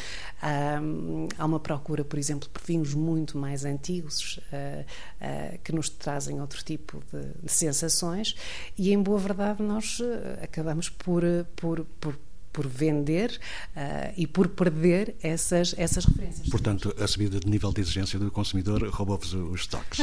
Há 1.38 1.44
uma 1.44 1.60
procura, 1.60 2.04
por 2.04 2.18
exemplo, 2.18 2.48
por 2.48 2.62
vinhos 2.62 2.94
muito 2.94 3.38
mais 3.38 3.64
antigos 3.64 4.38
uh, 4.38 4.82
uh, 4.82 5.58
que 5.62 5.72
nos 5.72 5.88
trazem 5.88 6.40
outro 6.40 6.62
tipo 6.64 7.02
de, 7.12 7.42
de, 7.42 7.52
sensações 7.52 8.34
e, 8.76 8.92
em 8.92 9.02
boa 9.02 9.18
verdade, 9.18 9.62
nós 9.62 10.00
uh, 10.00 10.04
acabamos 10.42 10.88
por, 10.88 11.22
por, 11.56 11.84
por 12.00 12.18
por 12.52 12.68
vender 12.68 13.40
uh, 13.74 14.12
e 14.16 14.26
por 14.26 14.48
perder 14.48 15.16
essas, 15.22 15.74
essas 15.78 16.04
referências. 16.04 16.48
Portanto, 16.48 16.94
a 16.98 17.06
subida 17.06 17.40
de 17.40 17.48
nível 17.48 17.72
de 17.72 17.80
exigência 17.80 18.18
do 18.18 18.30
consumidor 18.30 18.86
roubou-vos 18.90 19.32
os 19.32 19.60
estoques. 19.62 20.00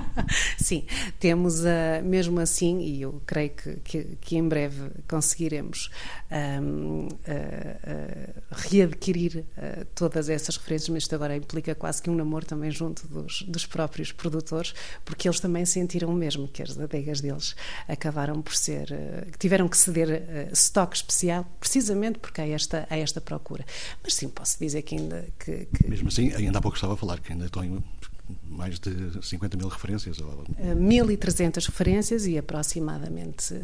Sim, 0.58 0.84
temos 1.18 1.60
uh, 1.60 2.04
mesmo 2.04 2.38
assim, 2.38 2.80
e 2.80 3.02
eu 3.02 3.22
creio 3.24 3.50
que, 3.50 3.76
que, 3.76 4.04
que 4.20 4.36
em 4.36 4.46
breve 4.46 4.90
conseguiremos 5.08 5.90
um, 6.30 7.06
uh, 7.06 8.42
readquirir 8.50 9.44
todas 9.94 10.28
essas 10.28 10.56
referências, 10.56 10.88
mas 10.90 11.02
isto 11.04 11.14
agora 11.14 11.36
implica 11.36 11.74
quase 11.74 12.02
que 12.02 12.10
um 12.10 12.14
namoro 12.14 12.44
também 12.44 12.70
junto 12.70 13.06
dos, 13.08 13.42
dos 13.42 13.64
próprios 13.64 14.12
produtores, 14.12 14.74
porque 15.04 15.28
eles 15.28 15.40
também 15.40 15.64
sentiram 15.64 16.10
o 16.10 16.14
mesmo, 16.14 16.46
que 16.48 16.62
as 16.62 16.78
adegas 16.78 17.20
deles 17.20 17.54
acabaram 17.88 18.42
por 18.42 18.54
ser, 18.54 18.88
tiveram 19.38 19.68
que 19.68 19.76
ceder 19.76 20.50
estoque 20.52 20.96
especial, 20.96 21.46
precisamente 21.58 21.85
precisamente 21.86 22.18
porque 22.18 22.40
há 22.40 22.48
esta, 22.48 22.86
há 22.90 22.96
esta 22.96 23.20
procura. 23.20 23.64
Mas 24.02 24.14
sim, 24.14 24.28
posso 24.28 24.58
dizer 24.58 24.82
que 24.82 24.96
ainda. 24.96 25.26
Que, 25.38 25.66
que... 25.66 25.88
Mesmo 25.88 26.08
assim, 26.08 26.32
ainda 26.34 26.58
há 26.58 26.62
pouco 26.62 26.76
estava 26.76 26.94
a 26.94 26.96
falar 26.96 27.20
que 27.20 27.32
ainda 27.32 27.46
estão 27.46 27.64
em 27.64 27.82
mais 28.44 28.80
de 28.80 28.90
50 29.22 29.56
mil 29.56 29.68
referências? 29.68 30.18
Ou... 30.20 30.44
1.300 30.58 31.64
referências 31.66 32.26
e 32.26 32.36
aproximadamente 32.36 33.54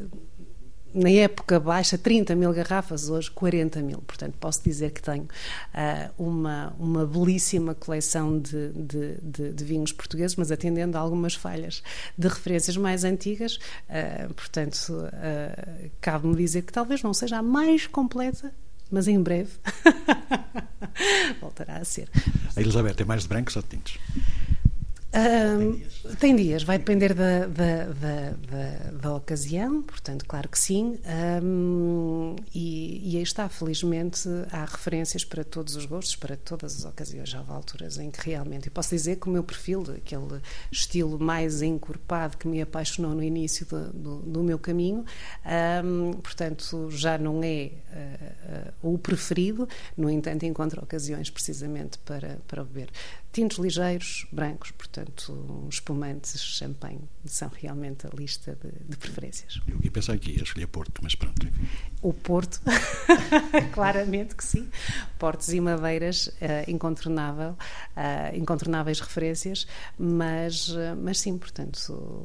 na 0.94 1.10
época 1.10 1.58
baixa 1.58 1.96
30 1.96 2.34
mil 2.34 2.52
garrafas, 2.52 3.08
hoje 3.08 3.30
40 3.30 3.80
mil. 3.80 3.98
Portanto, 4.06 4.34
posso 4.38 4.62
dizer 4.62 4.90
que 4.90 5.02
tenho 5.02 5.24
uh, 5.24 6.22
uma, 6.22 6.74
uma 6.78 7.06
belíssima 7.06 7.74
coleção 7.74 8.38
de, 8.38 8.70
de, 8.72 9.14
de, 9.22 9.52
de, 9.52 9.64
vinhos 9.64 9.92
portugueses, 9.92 10.36
mas 10.36 10.50
atendendo 10.50 10.96
a 10.96 11.00
algumas 11.00 11.34
falhas 11.34 11.82
de 12.16 12.28
referências 12.28 12.76
mais 12.76 13.04
antigas. 13.04 13.56
Uh, 13.88 14.32
portanto, 14.34 14.90
uh, 14.90 15.90
cabe-me 16.00 16.36
dizer 16.36 16.62
que 16.62 16.72
talvez 16.72 17.02
não 17.02 17.14
seja 17.14 17.38
a 17.38 17.42
mais 17.42 17.86
completa. 17.86 18.52
Mas 18.90 19.08
em 19.08 19.18
breve 19.18 19.52
voltará 21.40 21.76
a 21.76 21.84
ser. 21.84 22.10
A 22.54 22.60
Elizabeth 22.60 22.96
é 22.98 23.04
mais 23.06 23.22
de 23.22 23.28
brancos 23.28 23.56
ou 23.56 23.62
de 23.62 23.68
tintos? 23.68 23.98
Tem 26.18 26.34
dias, 26.34 26.62
vai 26.62 26.78
depender 26.78 27.12
da, 27.12 27.46
da, 27.46 27.84
da, 27.84 28.90
da, 28.92 29.14
ocasião, 29.14 29.82
portanto, 29.82 30.24
claro 30.26 30.48
que 30.48 30.58
sim. 30.58 30.98
Um, 31.42 32.34
e, 32.54 33.12
e 33.12 33.16
aí 33.18 33.22
está, 33.22 33.46
felizmente, 33.48 34.26
há 34.50 34.64
referências 34.64 35.22
para 35.22 35.44
todos 35.44 35.76
os 35.76 35.84
gostos, 35.84 36.16
para 36.16 36.34
todas 36.34 36.78
as 36.78 36.84
ocasiões. 36.86 37.34
Houve 37.34 37.52
alturas 37.52 37.98
em 37.98 38.10
que 38.10 38.30
realmente. 38.30 38.68
Eu 38.68 38.72
posso 38.72 38.88
dizer 38.90 39.16
que 39.16 39.28
o 39.28 39.30
meu 39.30 39.44
perfil, 39.44 39.82
aquele 39.94 40.40
estilo 40.70 41.18
mais 41.18 41.60
encorpado 41.60 42.38
que 42.38 42.48
me 42.48 42.62
apaixonou 42.62 43.14
no 43.14 43.22
início 43.22 43.66
do, 43.66 43.92
do, 43.92 44.16
do 44.20 44.42
meu 44.42 44.58
caminho, 44.58 45.04
um, 45.84 46.12
portanto, 46.14 46.90
já 46.90 47.18
não 47.18 47.42
é 47.44 47.70
uh, 47.92 48.88
uh, 48.88 48.94
o 48.94 48.98
preferido, 48.98 49.68
no 49.94 50.08
entanto, 50.08 50.44
encontro 50.44 50.82
ocasiões 50.82 51.28
precisamente 51.28 51.98
para, 51.98 52.38
para 52.48 52.64
beber 52.64 52.88
tintos 53.32 53.58
ligeiros, 53.58 54.26
brancos, 54.30 54.70
portanto, 54.72 55.66
espumantes, 55.70 56.38
champanhe, 56.42 57.00
são 57.24 57.48
realmente 57.48 58.06
a 58.06 58.10
lista 58.10 58.58
de, 58.62 58.70
de 58.86 58.96
preferências. 58.96 59.60
Eu 59.66 59.78
ia 59.82 59.90
pensar 59.90 60.12
aqui, 60.12 60.32
ia 60.32 60.42
escolher 60.42 60.66
Porto, 60.66 61.00
mas 61.02 61.14
pronto. 61.14 61.46
Enfim. 61.46 61.66
O 62.02 62.12
Porto, 62.12 62.60
claramente 63.72 64.34
que 64.34 64.44
sim. 64.44 64.68
Portos 65.18 65.48
e 65.50 65.60
Madeiras, 65.60 66.26
uh, 66.26 66.68
incontornável, 66.68 67.50
uh, 67.96 68.36
incontornáveis 68.36 69.00
referências, 69.00 69.66
mas, 69.98 70.68
uh, 70.68 70.96
mas 71.00 71.20
sim, 71.20 71.38
portanto, 71.38 71.78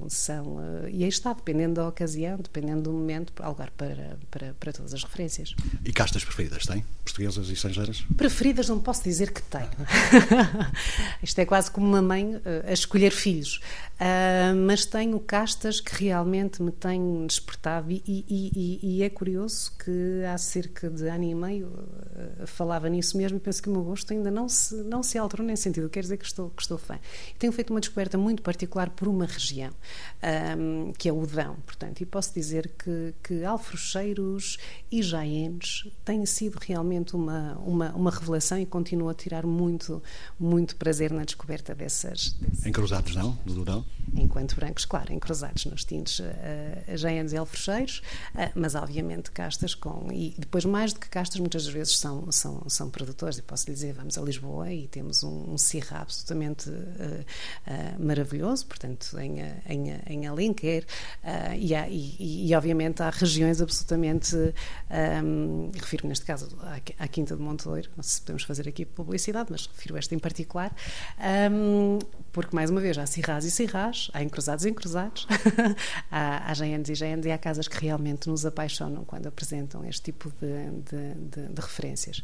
são. 0.09 0.57
e 0.91 1.03
aí 1.03 1.09
está, 1.09 1.31
dependendo 1.31 1.75
da 1.75 1.87
ocasião, 1.87 2.37
dependendo 2.37 2.81
do 2.81 2.91
momento, 2.91 3.31
há 3.41 3.47
lugar 3.49 3.71
para, 3.71 4.17
para, 4.29 4.53
para 4.55 4.73
todas 4.73 4.93
as 4.93 5.03
referências. 5.03 5.55
E 5.85 5.93
castas 5.93 6.25
preferidas 6.25 6.65
tem? 6.65 6.83
Portuguesas 7.03 7.49
e 7.49 7.53
estrangeiras? 7.53 8.03
Preferidas 8.17 8.67
não 8.67 8.79
posso 8.79 9.03
dizer 9.03 9.31
que 9.31 9.41
tenho. 9.43 9.69
Isto 11.21 11.39
é 11.39 11.45
quase 11.45 11.71
como 11.71 11.87
uma 11.87 12.01
mãe 12.01 12.41
a 12.67 12.73
escolher 12.73 13.11
filhos. 13.11 13.59
mas 14.65 14.85
tenho 14.85 15.19
castas 15.19 15.79
que 15.79 16.03
realmente 16.03 16.61
me 16.61 16.71
têm 16.71 17.25
despertado 17.25 17.91
e, 17.91 18.01
e, 18.05 18.25
e, 18.29 18.97
e 18.97 19.03
é 19.03 19.09
curioso 19.09 19.71
que 19.77 20.23
há 20.25 20.37
cerca 20.37 20.89
de 20.89 21.07
ano 21.07 21.23
e 21.23 21.35
meio 21.35 21.67
uh, 21.67 22.47
falava 22.47 22.89
nisso 22.89 23.17
mesmo 23.17 23.37
e 23.37 23.39
penso 23.39 23.61
que 23.61 23.69
o 23.69 23.71
meu 23.71 23.83
gosto 23.83 24.11
ainda 24.11 24.29
não 24.29 24.47
se, 24.49 24.75
não 24.83 25.01
se 25.03 25.17
alterou 25.17 25.45
nesse 25.45 25.63
sentido. 25.63 25.89
Quer 25.89 26.01
dizer 26.01 26.17
que 26.17 26.25
estou, 26.25 26.49
que 26.49 26.61
estou 26.61 26.77
fã. 26.77 26.99
Tenho 27.37 27.51
feito 27.53 27.71
uma 27.71 27.79
descoberta 27.79 28.17
muito 28.17 28.41
particular 28.41 28.89
por 28.89 29.07
uma 29.07 29.25
região, 29.25 29.71
um, 30.57 30.93
que 30.93 31.09
é 31.09 31.13
o 31.13 31.25
Dão, 31.25 31.55
portanto, 31.65 32.01
e 32.01 32.05
posso 32.05 32.33
dizer 32.33 32.71
que, 32.77 33.13
que 33.23 33.43
Alfrocheiros 33.43 34.57
e 34.91 35.01
Jaenes 35.01 35.87
têm 36.05 36.25
sido 36.25 36.55
realmente 36.55 37.15
uma, 37.15 37.57
uma, 37.57 37.91
uma 37.91 38.11
revelação 38.11 38.57
e 38.59 38.65
continuo 38.65 39.09
a 39.09 39.13
tirar 39.13 39.45
muito, 39.45 40.01
muito 40.39 40.75
prazer 40.87 41.11
na 41.11 41.25
descoberta 41.25 41.75
dessas. 41.75 42.31
dessas... 42.39 42.65
Encruzados, 42.65 43.13
não? 43.13 43.37
Do 43.45 43.65
Dão? 43.65 43.85
Enquanto 44.15 44.55
brancos, 44.55 44.85
claro, 44.85 45.11
encruzados 45.11 45.65
nos 45.65 45.83
tintes 45.83 46.19
uh, 46.19 46.23
Jaenes 46.95 47.33
e 47.33 47.37
Alfrocheiros, 47.37 48.01
uh, 48.33 48.49
mas 48.55 48.73
obviamente 48.73 49.29
castas 49.31 49.75
com. 49.75 50.07
E 50.13 50.33
depois, 50.37 50.63
mais 50.63 50.93
do 50.93 50.99
que 51.01 51.09
castas, 51.09 51.41
muitas 51.41 51.67
vezes 51.67 51.97
são, 51.97 52.31
são, 52.31 52.63
são 52.69 52.89
produtores. 52.89 53.37
Eu 53.37 53.43
posso 53.43 53.67
lhe 53.67 53.73
dizer, 53.73 53.91
vamos 53.93 54.17
a 54.17 54.21
Lisboa 54.21 54.71
e 54.71 54.87
temos 54.87 55.23
um, 55.23 55.51
um 55.51 55.57
Sirra 55.57 55.99
absolutamente 55.99 56.69
uh, 56.69 56.73
uh, 56.73 58.05
maravilhoso, 58.05 58.65
portanto, 58.65 59.19
em, 59.19 59.41
em, 59.67 60.01
em 60.07 60.25
Alenquer, 60.25 60.85
e, 61.57 61.75
há, 61.75 61.89
e, 61.89 62.47
e, 62.49 62.55
obviamente 62.55 63.03
há 63.03 63.09
regiões 63.09 63.61
absolutamente. 63.61 64.35
Um, 64.89 65.69
refiro 65.73 66.07
neste 66.07 66.23
caso 66.23 66.47
à, 66.61 66.79
à 67.03 67.07
Quinta 67.09 67.35
de 67.35 67.41
Monteiro, 67.41 67.89
não 67.97 68.03
sei 68.03 68.15
se 68.15 68.21
podemos 68.21 68.43
fazer 68.43 68.69
aqui 68.69 68.85
publicidade, 68.85 69.49
mas 69.51 69.67
refiro 69.67 69.97
esta 69.97 70.15
em 70.15 70.19
particular, 70.19 70.73
um, 71.51 71.99
porque 72.31 72.55
mais 72.55 72.69
uma 72.69 72.79
vez 72.79 72.97
há 72.97 73.05
Sirras 73.05 73.45
e 73.45 73.51
Sirras, 73.51 74.11
há 74.13 74.21
encruzados 74.21 74.63
e 74.63 74.69
encruzados, 74.69 75.25
há, 76.11 76.51
há 76.51 76.53
GNs 76.53 76.91
e 76.91 76.93
GNs 76.93 77.27
e 77.27 77.31
há 77.31 77.37
casas 77.37 77.67
que 77.67 77.83
realmente 77.83 78.29
nos 78.29 78.45
apaixonam 78.45 79.03
quando 79.05 79.27
apresentam 79.27 79.83
este 79.83 80.03
tipo 80.03 80.31
de, 80.39 80.69
de, 80.81 81.13
de, 81.15 81.53
de 81.53 81.61
referências. 81.61 82.21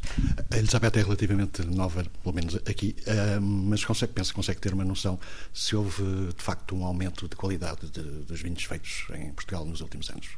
A 0.52 0.56
Elizabeth 0.56 0.92
é 1.00 1.02
relativamente 1.02 1.64
nova, 1.64 2.04
pelo 2.22 2.34
menos 2.34 2.54
aqui, 2.56 2.94
uh, 3.08 3.40
mas 3.40 3.84
consegue, 3.84 4.12
penso 4.12 4.30
que 4.30 4.36
consegue 4.36 4.60
ter 4.60 4.72
uma 4.72 4.84
noção 4.84 5.18
se 5.52 5.74
houve 5.74 6.32
de 6.32 6.42
facto 6.42 6.76
um 6.76 6.84
aumento 6.84 7.28
de 7.28 7.34
qualidade 7.34 7.90
de, 7.90 8.02
dos 8.02 8.40
vinhos 8.40 8.62
feitos 8.62 9.06
em 9.14 9.32
Portugal 9.32 9.64
nos 9.64 9.80
últimos 9.80 10.08
anos. 10.10 10.28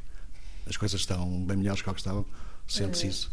As 0.65 0.75
coisas 0.75 0.99
estão 0.99 1.45
bem 1.45 1.55
melhores 1.55 1.81
que 1.81 1.89
o 1.89 1.93
que 1.93 1.99
estavam? 1.99 2.25
Sente-se 2.67 3.07
isso? 3.07 3.31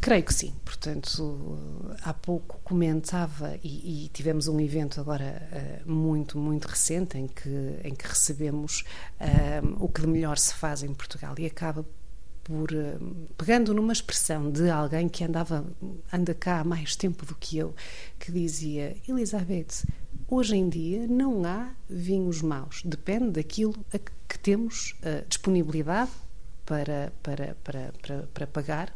Creio 0.00 0.22
que 0.22 0.32
sim. 0.32 0.54
Portanto, 0.64 1.58
há 2.02 2.14
pouco 2.14 2.60
comentava 2.62 3.58
e, 3.64 4.04
e 4.04 4.08
tivemos 4.08 4.46
um 4.46 4.60
evento 4.60 5.00
agora 5.00 5.48
uh, 5.86 5.90
muito, 5.90 6.38
muito 6.38 6.66
recente 6.66 7.18
em 7.18 7.26
que, 7.26 7.80
em 7.82 7.94
que 7.94 8.06
recebemos 8.06 8.84
uh, 9.20 9.84
o 9.84 9.88
que 9.88 10.00
de 10.00 10.06
melhor 10.06 10.38
se 10.38 10.54
faz 10.54 10.82
em 10.82 10.94
Portugal 10.94 11.34
e 11.38 11.46
acaba 11.46 11.84
por, 12.44 12.68
pegando 13.36 13.74
numa 13.74 13.92
expressão 13.92 14.50
de 14.50 14.70
alguém 14.70 15.08
que 15.08 15.24
andava, 15.24 15.66
anda 16.12 16.32
cá 16.32 16.60
há 16.60 16.64
mais 16.64 16.96
tempo 16.96 17.26
do 17.26 17.34
que 17.34 17.58
eu, 17.58 17.74
que 18.18 18.32
dizia, 18.32 18.96
Elizabeth, 19.06 19.84
hoje 20.26 20.56
em 20.56 20.68
dia 20.68 21.06
não 21.06 21.44
há 21.44 21.70
vinhos 21.90 22.40
maus, 22.40 22.80
depende 22.84 23.32
daquilo 23.32 23.74
a 23.92 23.98
que 23.98 24.38
temos 24.38 24.94
disponibilidade 25.28 26.10
para, 26.68 27.10
para, 27.22 27.56
para, 27.64 27.92
para, 28.02 28.22
para 28.34 28.46
pagar, 28.46 28.94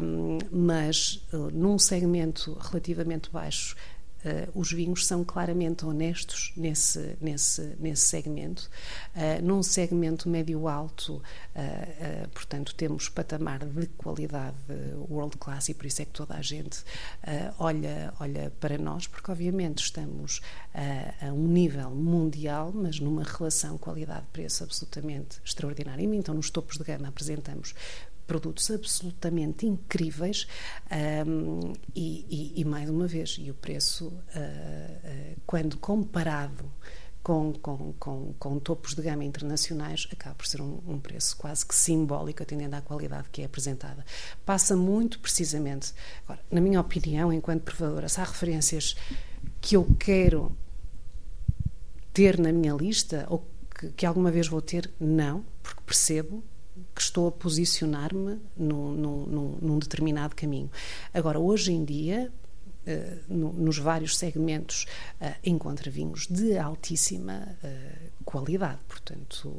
um, 0.00 0.38
mas 0.50 1.22
uh, 1.30 1.50
num 1.52 1.78
segmento 1.78 2.54
relativamente 2.58 3.30
baixo 3.30 3.76
Uh, 4.26 4.58
os 4.58 4.72
vinhos 4.72 5.06
são 5.06 5.24
claramente 5.24 5.86
honestos 5.86 6.52
nesse, 6.56 7.16
nesse, 7.20 7.76
nesse 7.78 8.02
segmento. 8.02 8.68
Uh, 9.14 9.40
num 9.40 9.62
segmento 9.62 10.28
médio-alto, 10.28 11.22
uh, 11.54 12.28
portanto, 12.30 12.74
temos 12.74 13.08
patamar 13.08 13.60
de 13.64 13.86
qualidade 13.86 14.56
world 15.08 15.36
class 15.36 15.68
e 15.68 15.74
por 15.74 15.86
isso 15.86 16.02
é 16.02 16.04
que 16.04 16.10
toda 16.10 16.34
a 16.34 16.42
gente 16.42 16.82
olha, 17.58 18.12
olha 18.18 18.52
para 18.58 18.76
nós, 18.76 19.06
porque 19.06 19.30
obviamente 19.30 19.78
estamos 19.78 20.40
a 21.20 21.32
um 21.32 21.46
nível 21.46 21.90
mundial, 21.90 22.72
mas 22.74 22.98
numa 22.98 23.22
relação 23.22 23.78
qualidade-preço 23.78 24.64
absolutamente 24.64 25.40
extraordinária. 25.44 26.02
Então, 26.02 26.34
nos 26.34 26.50
topos 26.50 26.76
de 26.76 26.84
gama 26.84 27.08
apresentamos 27.08 27.74
produtos 28.26 28.70
absolutamente 28.70 29.66
incríveis 29.66 30.46
um, 31.26 31.72
e, 31.94 32.26
e, 32.28 32.60
e, 32.60 32.64
mais 32.64 32.90
uma 32.90 33.06
vez, 33.06 33.36
e 33.40 33.50
o 33.50 33.54
preço, 33.54 34.08
uh, 34.08 34.12
uh, 34.12 35.40
quando 35.46 35.76
comparado 35.78 36.70
com, 37.22 37.52
com, 37.54 37.92
com, 37.98 38.34
com, 38.38 38.58
topos 38.60 38.94
de 38.94 39.02
gama 39.02 39.24
internacionais, 39.24 40.06
acaba 40.12 40.34
por 40.36 40.46
ser 40.46 40.60
um, 40.60 40.80
um, 40.86 41.00
preço 41.00 41.36
quase 41.36 41.66
que 41.66 41.74
simbólico, 41.74 42.42
atendendo 42.42 42.76
à 42.76 42.80
qualidade 42.80 43.28
que 43.30 43.42
é 43.42 43.46
apresentada. 43.46 44.04
Passa 44.44 44.76
muito 44.76 45.18
precisamente, 45.18 45.92
agora, 46.24 46.40
na 46.50 46.60
minha 46.60 46.80
opinião, 46.80 47.32
enquanto 47.32 47.62
provadora, 47.62 48.08
se 48.08 48.20
há 48.20 48.24
referências 48.24 48.94
que 49.60 49.76
eu 49.76 49.84
quero 49.98 50.56
ter 52.12 52.38
na 52.38 52.52
minha 52.52 52.74
lista 52.74 53.26
ou 53.28 53.44
que, 53.76 53.88
que 53.90 54.06
alguma 54.06 54.30
vez 54.30 54.46
vou 54.46 54.62
ter, 54.62 54.88
não, 55.00 55.44
porque 55.62 55.80
percebo 55.84 56.44
que 56.94 57.00
estou 57.00 57.28
a 57.28 57.32
posicionar-me 57.32 58.38
num, 58.56 58.92
num, 58.92 59.58
num, 59.60 59.78
determinado 59.78 60.34
caminho. 60.34 60.70
Agora, 61.12 61.38
hoje 61.38 61.72
em 61.72 61.84
dia, 61.84 62.32
no, 63.28 63.52
nos 63.52 63.78
vários 63.78 64.16
segmentos 64.16 64.86
uh, 65.20 65.34
encontra 65.44 65.90
vinhos 65.90 66.26
de 66.28 66.56
altíssima 66.56 67.56
uh, 67.62 68.24
qualidade. 68.24 68.78
Portanto, 68.88 69.52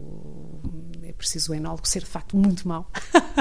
é 1.03 1.11
preciso 1.11 1.51
o 1.51 1.55
enólogo 1.55 1.87
ser 1.87 1.99
de 2.03 2.09
facto 2.09 2.37
muito 2.37 2.67
mau. 2.67 2.89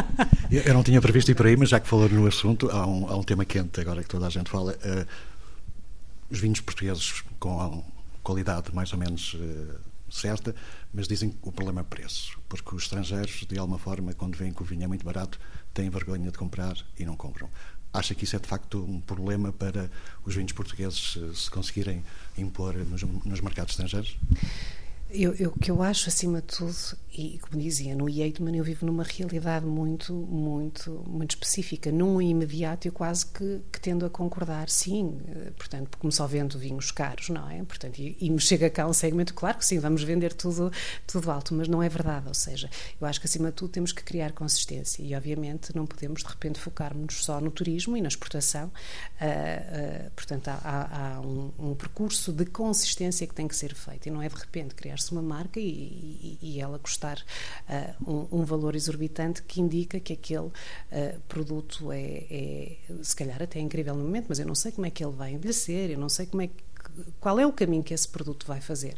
Eu 0.51 0.75
não 0.75 0.83
tinha 0.83 1.01
previsto 1.01 1.31
ir 1.31 1.35
por 1.35 1.47
aí, 1.47 1.57
mas 1.57 1.69
já 1.69 1.81
que 1.81 1.89
falou 1.89 2.09
no 2.09 2.27
assunto, 2.27 2.69
há 2.71 2.87
um, 2.87 3.09
há 3.09 3.17
um 3.17 3.23
tema 3.23 3.45
quente 3.45 3.81
agora 3.81 4.03
que 4.03 4.09
toda 4.09 4.27
a 4.27 4.31
gente 4.31 4.51
fala. 4.51 4.77
os 6.31 6.39
vinhos 6.39 6.61
portugueses 6.61 7.23
com 7.39 7.85
qualidade 8.23 8.75
mais 8.75 8.93
ou 8.93 8.99
menos 8.99 9.37
certa, 10.09 10.55
mas 10.93 11.09
dizem 11.09 11.31
que 11.31 11.39
o 11.43 11.53
problema 11.53 11.81
é 11.81 11.85
preço, 11.85 12.39
porque 12.49 12.75
os 12.75 12.85
estrangeiros, 12.85 13.45
de 13.47 13.59
alguma 13.59 13.79
forma, 13.79 14.13
quando 14.15 14.37
veem 14.37 14.53
que 14.53 14.63
o 14.63 14.65
vinho 14.65 14.85
é 14.85 14.87
muito 14.87 15.05
barato, 15.05 15.39
têm 15.75 15.91
vergonha 15.91 16.31
de 16.31 16.39
comprar 16.39 16.77
e 16.99 17.05
não 17.05 17.17
compram. 17.17 17.51
Acha 17.93 18.15
que 18.15 18.25
isso 18.25 18.37
é 18.37 18.39
de 18.39 18.47
facto 18.47 18.85
um 18.85 19.01
problema 19.01 19.53
para 19.53 19.91
os 20.25 20.35
vinhos 20.35 20.53
portugueses 20.53 21.19
se 21.35 21.51
conseguirem 21.51 22.05
impor 22.37 22.75
nos, 22.75 23.03
nos 23.03 23.41
mercados 23.41 23.73
estrangeiros? 23.73 24.19
Eu, 25.09 25.35
eu, 25.35 25.53
que 25.53 25.71
eu 25.71 25.83
acho, 25.83 26.09
acima 26.09 26.41
de 26.41 26.49
tudo, 26.49 26.75
e 27.17 27.39
como 27.39 27.63
dizia, 27.63 27.95
no 27.95 28.09
Yeatman 28.09 28.57
eu 28.57 28.65
vivo 28.65 28.85
numa 28.85 29.05
realidade 29.05 29.65
muito, 29.65 30.13
muito, 30.13 31.03
muito 31.09 31.31
específica. 31.31 31.91
Num 31.91 32.21
imediato 32.21 32.89
eu 32.89 32.93
quase 32.93 33.25
que, 33.25 33.61
que 33.73 33.81
tendo 33.81 34.05
a 34.05 34.11
concordar, 34.11 34.69
sim, 34.69 35.19
eh, 35.29 35.53
portanto, 35.57 35.97
como 35.97 36.13
só 36.13 36.27
vendo 36.27 36.59
vinhos 36.59 36.91
caros, 36.91 37.31
não 37.31 37.49
é? 37.49 37.63
Portanto, 37.65 37.99
e, 37.99 38.17
e 38.21 38.29
me 38.29 38.41
chega 38.41 38.69
cá 38.69 38.87
um 38.87 38.93
segmento, 38.93 39.33
claro 39.33 39.57
que 39.57 39.65
sim, 39.65 39.79
vamos 39.79 40.03
vender 40.03 40.35
tudo, 40.35 40.71
tudo 41.07 41.31
alto, 41.31 41.55
mas 41.55 41.69
não 41.69 41.83
é 41.83 41.89
verdade. 41.89 42.27
Ou 42.27 42.35
seja, 42.35 42.69
eu 43.01 43.07
acho 43.07 43.21
que 43.21 43.27
acima 43.27 43.49
de 43.49 43.55
tudo 43.55 43.71
temos 43.71 43.93
que 43.93 44.03
criar 44.03 44.33
consistência 44.33 45.03
e, 45.03 45.15
obviamente, 45.15 45.75
não 45.75 45.87
podemos 45.87 46.23
de 46.23 46.29
repente 46.29 46.59
focar-nos 46.59 47.25
só 47.25 47.41
no 47.41 47.51
turismo 47.51 47.97
e 47.97 48.03
na 48.03 48.09
exportação. 48.09 48.67
Uh, 48.67 50.07
uh, 50.07 50.11
portanto, 50.11 50.49
há, 50.49 50.61
há, 50.63 51.15
há 51.15 51.21
um, 51.21 51.53
um, 51.59 51.75
percurso 51.75 52.33
de 52.33 52.45
consistência 52.45 53.27
que 53.27 53.35
tem 53.35 53.49
que 53.49 53.57
ser 53.57 53.75
feito 53.75 54.09
e 54.09 54.11
não 54.11 54.21
é 54.21 54.29
de 54.29 54.35
repente 54.35 54.75
criar 54.75 54.96
criar-se 54.97 55.13
uma 55.13 55.23
marca 55.23 55.61
e, 55.61 55.63
e, 55.63 56.39
e 56.43 56.61
ela 56.61 56.79
custar 56.79 57.23
uh, 57.69 58.11
um, 58.11 58.41
um, 58.41 58.45
valor 58.45 58.75
exorbitante 58.75 59.43
que 59.43 59.61
indica 59.61 60.01
que 60.01 60.15
aquele 60.15 60.47
uh, 60.47 60.53
produto 61.29 61.93
é, 61.93 62.25
é, 62.31 62.77
se 63.03 63.15
calhar 63.15 63.43
até 63.43 63.61
incrível 63.61 63.95
no 63.95 64.03
momento, 64.03 64.27
mas 64.29 64.39
eu 64.39 64.47
não 64.47 64.55
sei 64.55 64.73
como 64.73 64.87
é 64.87 64.91
que 64.91 65.05
ele 65.05 65.13
vai 65.13 65.33
envelhecer, 65.33 65.91
eu 65.91 65.99
não 65.99 66.09
sei 66.09 66.27
como 66.27 66.43
é 66.43 66.47
que 66.49 66.67
qual 67.21 67.39
é 67.39 67.47
o 67.47 67.53
caminho 67.53 67.83
que 67.83 67.93
esse 67.93 68.09
produto 68.09 68.47
vai 68.47 68.61
fazer. 68.61 68.97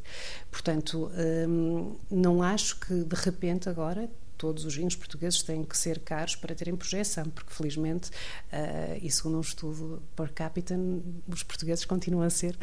Portanto, 0.53 1.11
um, 1.49 1.97
não 2.09 2.43
acho 2.43 2.79
que 2.79 2.95
de 2.95 3.17
repente 3.17 3.69
agora 3.69 4.09
todos 4.39 4.65
os 4.65 4.77
vinhos 4.77 4.95
portugueses 4.95 5.43
têm 5.43 5.65
que 5.65 5.77
ser 5.77 5.99
caros 5.99 6.37
para 6.37 6.55
terem 6.55 6.77
projeção, 6.77 7.25
porque 7.25 7.53
felizmente, 7.53 8.11
uh, 8.11 8.99
e 9.03 9.11
segundo 9.11 9.39
um 9.39 9.41
estudo 9.41 10.01
per 10.15 10.33
capita, 10.33 10.79
os 11.27 11.43
portugueses 11.43 11.85
continuam 11.85 12.25
a 12.25 12.31
ser 12.31 12.57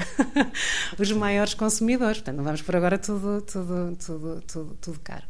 os 0.97 1.11
maiores 1.11 1.53
consumidores. 1.53 2.19
Portanto, 2.19 2.37
não 2.37 2.43
vamos 2.43 2.61
por 2.61 2.75
agora 2.75 2.97
tudo, 2.97 3.41
tudo, 3.41 3.97
tudo, 3.97 4.41
tudo, 4.47 4.77
tudo 4.79 4.99
caro. 5.01 5.25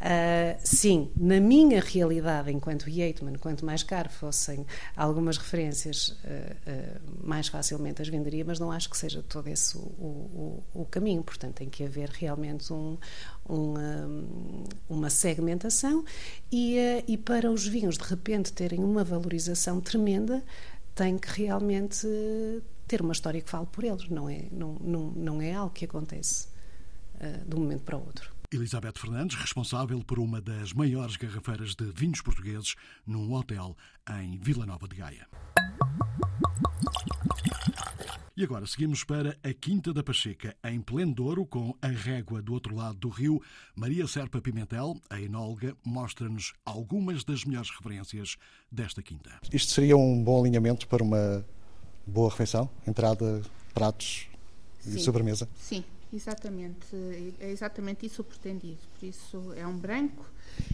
Uh, 0.00 0.58
sim, 0.64 1.10
na 1.14 1.38
minha 1.38 1.80
realidade, 1.80 2.50
enquanto 2.50 2.88
Yeatman, 2.88 3.34
quanto 3.34 3.64
mais 3.64 3.82
caro 3.82 4.08
fossem 4.08 4.66
algumas 4.96 5.36
referências, 5.36 6.08
uh, 6.08 7.00
mais 7.22 7.48
facilmente 7.48 8.00
as 8.00 8.08
venderia, 8.08 8.44
mas 8.44 8.58
não 8.58 8.72
acho 8.72 8.88
que 8.88 8.96
seja 8.96 9.22
todo 9.22 9.48
esse 9.48 9.76
o, 9.76 9.80
o, 9.80 10.64
o 10.72 10.84
caminho. 10.86 11.22
Portanto, 11.22 11.56
tem 11.56 11.68
que 11.68 11.84
haver 11.84 12.08
realmente 12.08 12.72
um, 12.72 12.96
uma, 14.88 15.10
segmentação 15.10 16.04
e, 16.50 16.78
eh, 16.78 17.04
e 17.08 17.16
para 17.16 17.50
os 17.50 17.66
vinhos 17.66 17.98
de 17.98 18.04
repente 18.04 18.52
terem 18.52 18.84
uma 18.84 19.02
valorização 19.02 19.80
tremenda, 19.80 20.44
tem 20.94 21.18
que 21.18 21.42
realmente 21.42 22.06
ter 22.86 23.00
uma 23.02 23.12
história 23.12 23.40
que 23.40 23.48
fale 23.48 23.66
por 23.66 23.84
eles, 23.84 24.08
não 24.08 24.28
é, 24.28 24.48
não, 24.50 24.74
não, 24.80 25.10
não 25.12 25.42
é 25.42 25.54
algo 25.54 25.72
que 25.72 25.84
acontece 25.84 26.48
uh, 27.14 27.48
de 27.48 27.56
um 27.56 27.60
momento 27.60 27.82
para 27.82 27.96
o 27.96 28.00
outro. 28.00 28.30
Elizabeth 28.52 28.94
Fernandes, 28.98 29.36
responsável 29.36 30.02
por 30.02 30.18
uma 30.18 30.40
das 30.40 30.72
maiores 30.72 31.16
garrafeiras 31.16 31.76
de 31.76 31.84
vinhos 31.84 32.20
portugueses 32.20 32.74
num 33.06 33.32
hotel 33.32 33.76
em 34.20 34.38
Vila 34.38 34.66
Nova 34.66 34.88
de 34.88 34.96
Gaia. 34.96 35.28
E 38.36 38.44
agora 38.44 38.64
seguimos 38.66 39.02
para 39.02 39.36
a 39.42 39.52
Quinta 39.52 39.92
da 39.92 40.02
Pacheca, 40.02 40.56
em 40.64 40.80
pleno 40.80 41.12
Douro, 41.12 41.44
com 41.44 41.74
a 41.82 41.88
régua 41.88 42.40
do 42.40 42.52
outro 42.52 42.74
lado 42.74 42.96
do 42.96 43.08
rio. 43.08 43.42
Maria 43.74 44.06
Serpa 44.06 44.40
Pimentel, 44.40 44.96
a 45.10 45.20
enóloga, 45.20 45.76
mostra-nos 45.84 46.52
algumas 46.64 47.24
das 47.24 47.44
melhores 47.44 47.70
referências 47.70 48.36
desta 48.70 49.02
quinta. 49.02 49.30
Isto 49.52 49.72
seria 49.72 49.96
um 49.96 50.22
bom 50.22 50.40
alinhamento 50.40 50.86
para 50.86 51.02
uma 51.02 51.44
boa 52.06 52.30
refeição? 52.30 52.70
Entrada, 52.86 53.42
pratos 53.74 54.28
e 54.86 54.92
Sim. 54.92 54.98
sobremesa? 55.00 55.48
Sim, 55.56 55.84
exatamente. 56.12 56.86
É 57.40 57.50
exatamente 57.50 58.06
isso 58.06 58.22
pretendido. 58.24 58.80
Por 58.98 59.06
isso 59.06 59.52
é 59.56 59.66
um 59.66 59.76
branco 59.76 60.24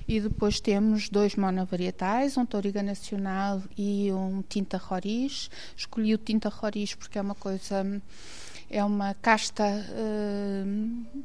e 0.07 0.20
depois 0.20 0.61
temos 0.61 1.09
dois 1.09 1.37
monovarietais, 1.37 2.37
um 2.37 2.46
Toriga 2.46 2.83
Nacional 2.83 3.62
e 3.77 4.11
um 4.12 4.42
Tinta 4.42 4.77
Roriz. 4.77 5.51
Escolhi 5.77 6.14
o 6.14 6.18
Tinta 6.18 6.49
Roriz 6.49 6.94
porque 6.94 7.18
é 7.18 7.22
uma 7.22 7.35
coisa, 7.35 7.85
é 8.70 8.85
uma 8.85 9.14
casta 9.14 9.64
uh, 9.64 11.25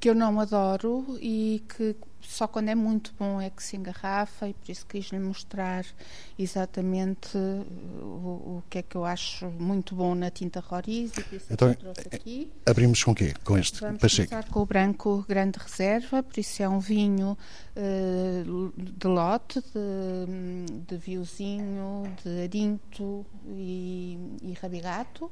que 0.00 0.08
eu 0.08 0.14
não 0.14 0.40
adoro 0.40 1.18
e 1.20 1.62
que 1.68 1.96
só 2.26 2.46
quando 2.46 2.68
é 2.68 2.74
muito 2.74 3.12
bom 3.18 3.40
é 3.40 3.50
que 3.50 3.62
se 3.62 3.76
engarrafa 3.76 4.48
e 4.48 4.54
por 4.54 4.70
isso 4.70 4.86
quis-lhe 4.86 5.18
mostrar 5.18 5.84
exatamente 6.38 7.36
uh, 7.36 8.02
o, 8.02 8.58
o, 8.58 8.62
que 8.68 8.78
é 8.78 8.82
que 8.82 8.96
eu 8.96 9.04
acho 9.04 9.46
muito 9.50 9.94
bom 9.94 10.14
na 10.14 10.30
tinta 10.30 10.60
Roriz 10.60 11.12
e 11.16 11.22
por 11.22 11.36
isso 11.36 11.46
então, 11.50 11.68
é 11.68 11.74
trouxe 11.74 12.08
aqui. 12.12 12.52
Abrimos 12.66 13.02
com 13.02 13.12
o 13.12 13.14
quê? 13.14 13.34
Com 13.44 13.58
este 13.58 13.80
Vamos 13.80 14.00
Pacheco? 14.00 14.30
começar 14.30 14.50
com 14.50 14.60
o 14.60 14.66
branco 14.66 15.24
grande 15.28 15.58
reserva, 15.58 16.22
por 16.22 16.38
isso 16.38 16.62
é 16.62 16.68
um 16.68 16.78
vinho 16.78 17.36
uh, 17.76 18.72
de 18.76 19.06
lote, 19.06 19.60
de, 19.60 20.82
de 20.86 20.96
viozinho, 20.96 22.04
de 22.22 22.42
arinto 22.42 23.24
e, 23.48 24.18
e 24.42 24.52
rabigato 24.60 25.30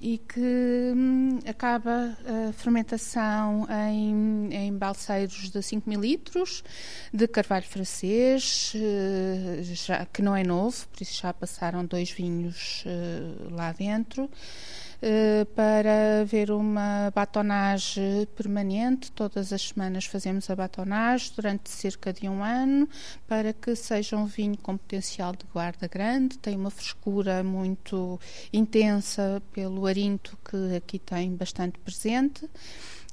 e 0.00 0.18
que 0.18 0.92
hum, 0.94 1.38
acaba 1.46 2.16
a 2.48 2.52
fermentação 2.52 3.66
em, 3.88 4.48
em 4.52 4.72
balseiros 4.76 5.50
de 5.50 5.60
5 5.60 5.88
mil 5.88 6.04
litros 6.08 6.64
de 7.12 7.28
carvalho 7.28 7.64
francês, 7.66 8.72
uh, 8.74 9.62
já, 9.62 10.06
que 10.06 10.22
não 10.22 10.34
é 10.34 10.42
novo, 10.42 10.86
por 10.88 11.02
isso 11.02 11.20
já 11.20 11.32
passaram 11.32 11.84
dois 11.84 12.10
vinhos 12.10 12.84
uh, 12.86 13.54
lá 13.54 13.72
dentro. 13.72 14.30
Uh, 15.00 15.46
para 15.54 16.24
ver 16.24 16.50
uma 16.50 17.12
batonagem 17.14 18.26
permanente. 18.34 19.12
Todas 19.12 19.52
as 19.52 19.68
semanas 19.68 20.06
fazemos 20.06 20.50
a 20.50 20.56
batonagem 20.56 21.30
durante 21.36 21.70
cerca 21.70 22.12
de 22.12 22.28
um 22.28 22.42
ano 22.42 22.88
para 23.24 23.52
que 23.52 23.76
seja 23.76 24.16
um 24.16 24.26
vinho 24.26 24.58
com 24.58 24.76
potencial 24.76 25.36
de 25.36 25.46
guarda 25.52 25.86
grande, 25.86 26.36
tem 26.38 26.56
uma 26.56 26.68
frescura 26.68 27.44
muito 27.44 28.18
intensa 28.52 29.40
pelo 29.52 29.86
arinto 29.86 30.36
que 30.44 30.74
aqui 30.74 30.98
tem 30.98 31.32
bastante 31.32 31.78
presente. 31.78 32.50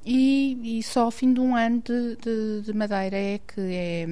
E, 0.06 0.78
e 0.80 0.84
só 0.84 1.06
ao 1.06 1.12
fim 1.12 1.34
de 1.34 1.39
um 1.39 1.56
ano 1.56 1.82
de, 1.82 2.15
de, 2.18 2.62
de 2.62 2.74
madeira 2.74 3.18
é 3.18 3.39
que 3.39 3.60
é, 3.60 4.08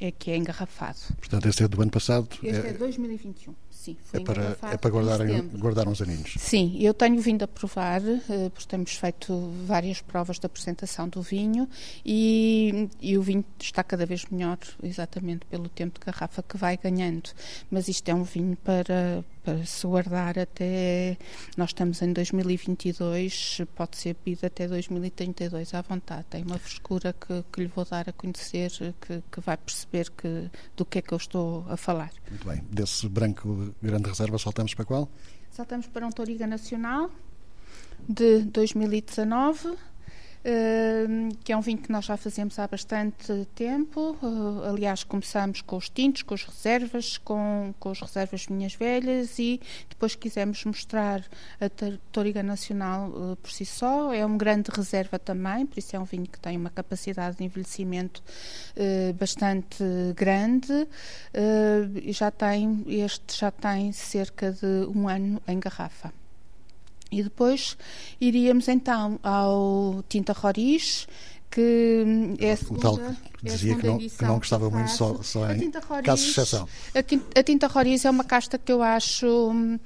é 0.00 0.10
que 0.12 0.30
é 0.30 0.36
engarrafado. 0.36 0.98
Portanto, 1.18 1.48
este 1.48 1.64
é 1.64 1.68
do 1.68 1.82
ano 1.82 1.90
passado. 1.90 2.28
Este 2.42 2.66
é, 2.66 2.70
é 2.70 2.72
2021. 2.72 3.54
Sim, 3.82 3.96
é 4.12 4.20
para, 4.20 4.56
é 4.72 4.76
para 4.76 4.90
guardar, 4.90 5.18
guardar 5.58 5.88
uns 5.88 6.00
aninhos. 6.00 6.34
Sim, 6.38 6.78
eu 6.78 6.94
tenho 6.94 7.20
vindo 7.20 7.42
a 7.42 7.48
provar, 7.48 8.00
eh, 8.00 8.48
porque 8.50 8.68
temos 8.68 8.94
feito 8.94 9.52
várias 9.66 10.00
provas 10.00 10.38
de 10.38 10.46
apresentação 10.46 11.08
do 11.08 11.20
vinho 11.20 11.68
e, 12.06 12.88
e, 13.00 13.18
o 13.18 13.22
vinho 13.22 13.44
está 13.60 13.82
cada 13.82 14.06
vez 14.06 14.24
melhor, 14.30 14.56
exatamente 14.84 15.44
pelo 15.46 15.68
tempo 15.68 15.98
de 15.98 16.06
garrafa 16.06 16.44
que 16.44 16.56
vai 16.56 16.76
ganhando. 16.76 17.30
Mas 17.72 17.88
isto 17.88 18.08
é 18.08 18.14
um 18.14 18.22
vinho 18.22 18.56
para, 18.58 19.24
para 19.42 19.66
se 19.66 19.84
guardar 19.84 20.38
até. 20.38 21.18
Nós 21.56 21.70
estamos 21.70 22.00
em 22.02 22.12
2022, 22.12 23.62
pode 23.74 23.96
ser 23.96 24.14
bebido 24.14 24.46
até 24.46 24.68
2032 24.68 25.74
à 25.74 25.82
vontade. 25.82 26.24
Tem 26.30 26.44
uma 26.44 26.58
frescura 26.58 27.12
que, 27.12 27.44
que 27.52 27.62
lhe 27.62 27.66
vou 27.66 27.84
dar 27.84 28.08
a 28.08 28.12
conhecer, 28.12 28.70
que, 29.00 29.20
que 29.28 29.40
vai 29.40 29.56
perceber 29.56 30.08
que, 30.10 30.48
do 30.76 30.84
que 30.84 31.00
é 31.00 31.02
que 31.02 31.12
eu 31.12 31.18
estou 31.18 31.66
a 31.68 31.76
falar. 31.76 32.12
Muito 32.30 32.46
bem, 32.46 32.62
desse 32.70 33.08
branco 33.08 33.71
grande 33.80 34.08
reserva, 34.08 34.38
saltamos 34.38 34.74
para 34.74 34.84
qual? 34.84 35.08
Saltamos 35.50 35.86
para 35.86 36.06
um 36.06 36.10
Toriga 36.10 36.46
Nacional 36.46 37.10
de 38.08 38.42
2019 38.42 39.76
que 41.44 41.52
é 41.52 41.56
um 41.56 41.60
vinho 41.60 41.78
que 41.78 41.92
nós 41.92 42.04
já 42.04 42.16
fazemos 42.16 42.58
há 42.58 42.66
bastante 42.66 43.46
tempo. 43.54 44.16
Uh, 44.22 44.64
aliás, 44.64 45.04
começamos 45.04 45.60
com 45.60 45.76
os 45.76 45.88
tintos, 45.88 46.22
com 46.22 46.34
as 46.34 46.42
reservas, 46.42 47.16
com, 47.18 47.72
com 47.78 47.90
as 47.90 48.00
reservas 48.00 48.46
vinhas 48.46 48.74
velhas 48.74 49.38
e 49.38 49.60
depois 49.88 50.14
quisemos 50.14 50.64
mostrar 50.64 51.24
a 51.60 51.68
Toriga 52.10 52.42
Nacional 52.42 53.10
uh, 53.10 53.36
por 53.36 53.50
si 53.50 53.64
só. 53.64 54.12
É 54.12 54.26
um 54.26 54.36
grande 54.36 54.70
reserva 54.74 55.18
também, 55.18 55.64
por 55.64 55.78
isso 55.78 55.94
é 55.94 55.98
um 55.98 56.04
vinho 56.04 56.26
que 56.26 56.40
tem 56.40 56.56
uma 56.56 56.70
capacidade 56.70 57.36
de 57.36 57.44
envelhecimento 57.44 58.22
uh, 58.76 59.12
bastante 59.14 59.84
grande. 60.16 60.88
já 62.08 62.30
tem, 62.30 62.84
este 62.86 63.38
já 63.38 63.50
tem 63.50 63.92
cerca 63.92 64.50
de 64.50 64.66
um 64.94 65.08
ano 65.08 65.40
em 65.46 65.58
garrafa. 65.58 66.21
E 67.12 67.22
depois 67.22 67.76
iríamos 68.18 68.66
então 68.68 69.20
ao 69.22 70.02
Tinta 70.08 70.32
Roriz, 70.32 71.06
que 71.50 72.34
é 72.40 72.52
a 72.52 72.56
segunda, 72.56 72.78
o 72.78 72.80
tal 72.80 73.14
que 73.38 73.44
dizia 73.44 73.74
é 73.74 73.76
que, 73.76 73.86
não, 73.86 73.98
que 73.98 74.24
não 74.24 74.38
gostava 74.38 74.70
muito 74.70 74.90
só, 74.90 75.22
só 75.22 75.52
em 75.52 75.70
Roriz, 75.86 76.06
casos 76.06 76.24
de 76.24 76.30
exceção. 76.30 76.68
A, 76.94 77.38
a 77.38 77.42
Tinta 77.42 77.66
Roriz 77.66 78.04
é 78.06 78.10
uma 78.10 78.24
casta 78.24 78.56
que 78.58 78.72
eu 78.72 78.82
acho... 78.82 79.52
Uh, 79.52 79.82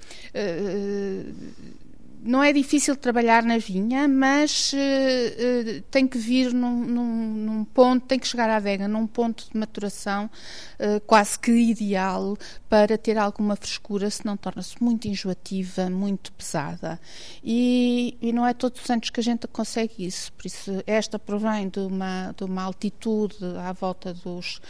não 2.27 2.43
é 2.43 2.53
difícil 2.53 2.97
trabalhar 2.97 3.45
na 3.45 3.57
vinha, 3.59 4.09
mas 4.09 4.73
uh, 4.73 4.77
uh, 4.77 5.83
tem 5.91 6.07
que 6.07 6.19
vir 6.19 6.53
num, 6.53 6.85
num, 6.85 7.35
num, 7.35 7.65
ponto, 7.65 8.05
tem 8.05 8.19
que 8.19 8.27
chegar 8.27 8.51
à 8.51 8.57
adega 8.57 8.89
num 8.89 9.07
ponto 9.07 9.49
de 9.51 9.57
maturação 9.57 10.27
uh, 10.27 11.01
quase 11.07 11.39
que 11.39 11.53
ideal 11.53 12.37
para 12.69 12.99
ter 12.99 13.17
alguma 13.17 13.55
frescura, 13.55 14.11
senão 14.11 14.37
torna-se 14.37 14.83
muito 14.83 15.07
enjoativa, 15.07 15.89
muito 15.89 16.33
pesada. 16.33 17.01
E, 17.45 18.17
e, 18.21 18.33
não 18.33 18.45
é 18.45 18.53
todos 18.53 18.83
os 18.83 18.91
anos 18.91 19.09
que 19.09 19.21
a 19.21 19.23
gente 19.23 19.47
consegue 19.47 20.05
isso, 20.05 20.33
por 20.33 20.47
isso 20.47 20.83
esta 20.87 21.19
provém 21.19 21.69
de 21.69 21.79
uma, 21.79 22.35
de 22.37 22.45
uma 22.45 22.65
altitude 22.65 23.37
à 23.65 23.73
volta 23.73 24.13
dos 24.13 24.61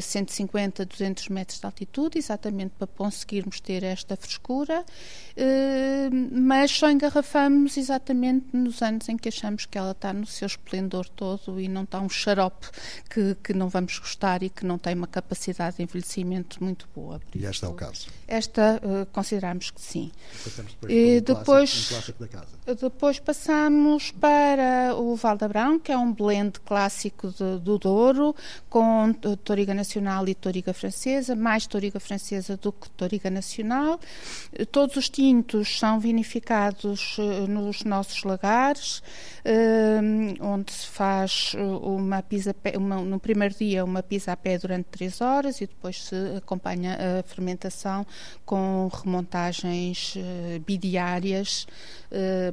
150, 0.00 0.86
200 0.86 1.28
metros 1.28 1.58
de 1.58 1.66
altitude, 1.66 2.18
exatamente 2.18 2.74
para 2.78 2.86
conseguirmos 2.86 3.60
ter 3.60 3.82
esta 3.82 4.16
frescura, 4.16 4.84
mas 6.30 6.70
só 6.70 6.91
engarrafamos 6.92 7.76
exatamente 7.76 8.46
nos 8.52 8.82
anos 8.82 9.08
em 9.08 9.16
que 9.16 9.28
achamos 9.28 9.66
que 9.66 9.76
ela 9.76 9.92
está 9.92 10.12
no 10.12 10.26
seu 10.26 10.46
esplendor 10.46 11.08
todo 11.08 11.60
e 11.60 11.68
não 11.68 11.82
está 11.82 12.00
um 12.00 12.08
xarope 12.08 12.68
que, 13.08 13.36
que 13.42 13.52
não 13.52 13.68
vamos 13.68 13.98
gostar 13.98 14.42
e 14.42 14.50
que 14.50 14.64
não 14.64 14.78
tem 14.78 14.94
uma 14.94 15.06
capacidade 15.06 15.76
de 15.76 15.82
envelhecimento 15.82 16.62
muito 16.62 16.88
boa. 16.94 17.20
E 17.34 17.44
este 17.44 17.64
é 17.64 17.68
o 17.68 17.74
caso? 17.74 18.06
Esta 18.28 18.80
uh, 18.82 19.06
consideramos 19.06 19.70
que 19.70 19.80
sim. 19.80 20.12
Depois, 20.44 20.92
e 20.92 21.20
depois, 21.20 21.88
clássico, 21.88 22.24
um 22.66 22.74
depois 22.74 23.18
passamos 23.18 24.10
para 24.12 24.94
o 24.96 25.16
Valdabrão, 25.16 25.78
que 25.78 25.90
é 25.90 25.96
um 25.96 26.12
blend 26.12 26.60
clássico 26.60 27.28
de, 27.28 27.58
do 27.60 27.78
Douro, 27.78 28.34
com 28.68 29.12
Toriga 29.44 29.74
Nacional 29.74 30.28
e 30.28 30.34
Toriga 30.34 30.72
Francesa, 30.72 31.34
mais 31.34 31.66
Toriga 31.66 31.98
Francesa 31.98 32.56
do 32.56 32.72
que 32.72 32.88
Toriga 32.90 33.30
Nacional. 33.30 33.98
Todos 34.70 34.96
os 34.96 35.08
tintos 35.08 35.78
são 35.78 35.98
vinificados 35.98 36.81
realizados 36.82 37.16
nos 37.48 37.84
nossos 37.84 38.22
lagares, 38.24 39.02
onde 40.40 40.72
se 40.72 40.86
faz 40.86 41.54
uma 41.82 42.22
pisa 42.22 42.54
uma, 42.76 42.96
no 43.00 43.18
primeiro 43.18 43.54
dia 43.54 43.84
uma 43.84 44.02
pisa 44.02 44.32
a 44.32 44.36
pé 44.36 44.58
durante 44.58 44.86
três 44.86 45.20
horas 45.20 45.60
e 45.60 45.66
depois 45.66 46.04
se 46.04 46.14
acompanha 46.36 46.96
a 47.20 47.22
fermentação 47.22 48.06
com 48.44 48.90
remontagens 48.92 50.14
bidiárias 50.66 51.66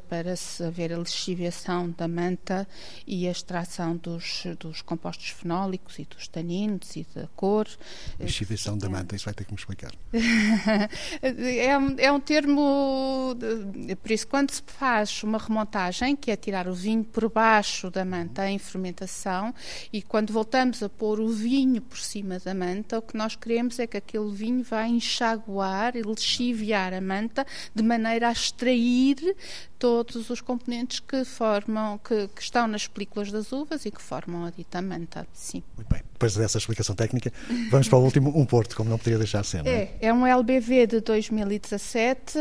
para 0.07 0.35
se 0.35 0.63
haver 0.63 0.93
a 0.93 0.97
lixiviação 0.97 1.93
da 1.97 2.07
manta 2.07 2.67
e 3.05 3.27
a 3.27 3.31
extração 3.31 3.95
dos, 3.97 4.45
dos 4.59 4.81
compostos 4.81 5.29
fenólicos 5.29 5.99
e 5.99 6.05
dos 6.05 6.27
taninos 6.27 6.95
e 6.95 7.05
da 7.13 7.27
cor. 7.35 7.67
Lixiviação 8.19 8.77
da 8.77 8.89
manta, 8.89 9.15
isso 9.15 9.25
vai 9.25 9.33
ter 9.33 9.43
que 9.43 9.51
me 9.51 9.57
explicar. 9.57 9.91
é, 11.21 12.05
é 12.05 12.11
um 12.11 12.19
termo, 12.19 13.35
por 14.09 14.13
isso, 14.13 14.27
quando 14.27 14.49
se 14.49 14.63
faz 14.65 15.21
uma 15.21 15.37
remontagem, 15.37 16.15
que 16.15 16.31
é 16.31 16.35
tirar 16.35 16.67
o 16.67 16.73
vinho 16.73 17.03
por 17.03 17.29
baixo 17.29 17.91
da 17.91 18.03
manta 18.03 18.49
em 18.49 18.57
fermentação, 18.57 19.53
e 19.93 20.01
quando 20.01 20.33
voltamos 20.33 20.81
a 20.81 20.89
pôr 20.89 21.19
o 21.19 21.27
vinho 21.27 21.79
por 21.79 21.99
cima 21.99 22.39
da 22.39 22.55
manta, 22.55 22.97
o 22.97 23.03
que 23.03 23.15
nós 23.15 23.35
queremos 23.35 23.77
é 23.77 23.85
que 23.85 23.97
aquele 23.97 24.31
vinho 24.31 24.63
vai 24.63 24.89
enxaguar 24.89 25.95
e 25.95 26.01
lixiviar 26.01 26.91
a 26.91 26.99
manta 26.99 27.45
de 27.75 27.83
maneira 27.83 28.29
a 28.29 28.31
extrair 28.31 29.35
todos 29.79 30.29
os 30.29 30.41
componentes 30.41 30.99
que 30.99 31.23
formam, 31.23 31.97
que, 31.97 32.27
que, 32.27 32.41
estão 32.41 32.67
nas 32.67 32.85
películas 32.85 33.31
das 33.31 33.53
uvas 33.53 33.85
e 33.85 33.91
que 33.91 34.01
formam 34.01 34.45
a 34.45 34.51
dita 34.51 34.81
manta. 34.81 35.25
Sim. 35.33 35.63
Muito 35.77 35.89
bem. 35.89 36.03
Depois 36.11 36.35
dessa 36.35 36.57
explicação 36.57 36.93
técnica, 36.93 37.31
vamos 37.71 37.87
para 37.87 37.97
o 37.97 38.03
último, 38.03 38.37
um 38.37 38.45
Porto, 38.45 38.75
como 38.75 38.89
não 38.89 38.97
poderia 38.97 39.17
deixar 39.17 39.41
de 39.41 39.47
ser. 39.47 39.65
É? 39.65 39.97
é, 40.01 40.07
é 40.07 40.13
um 40.13 40.27
LBV 40.27 40.87
de 40.87 40.99
2017. 40.99 42.37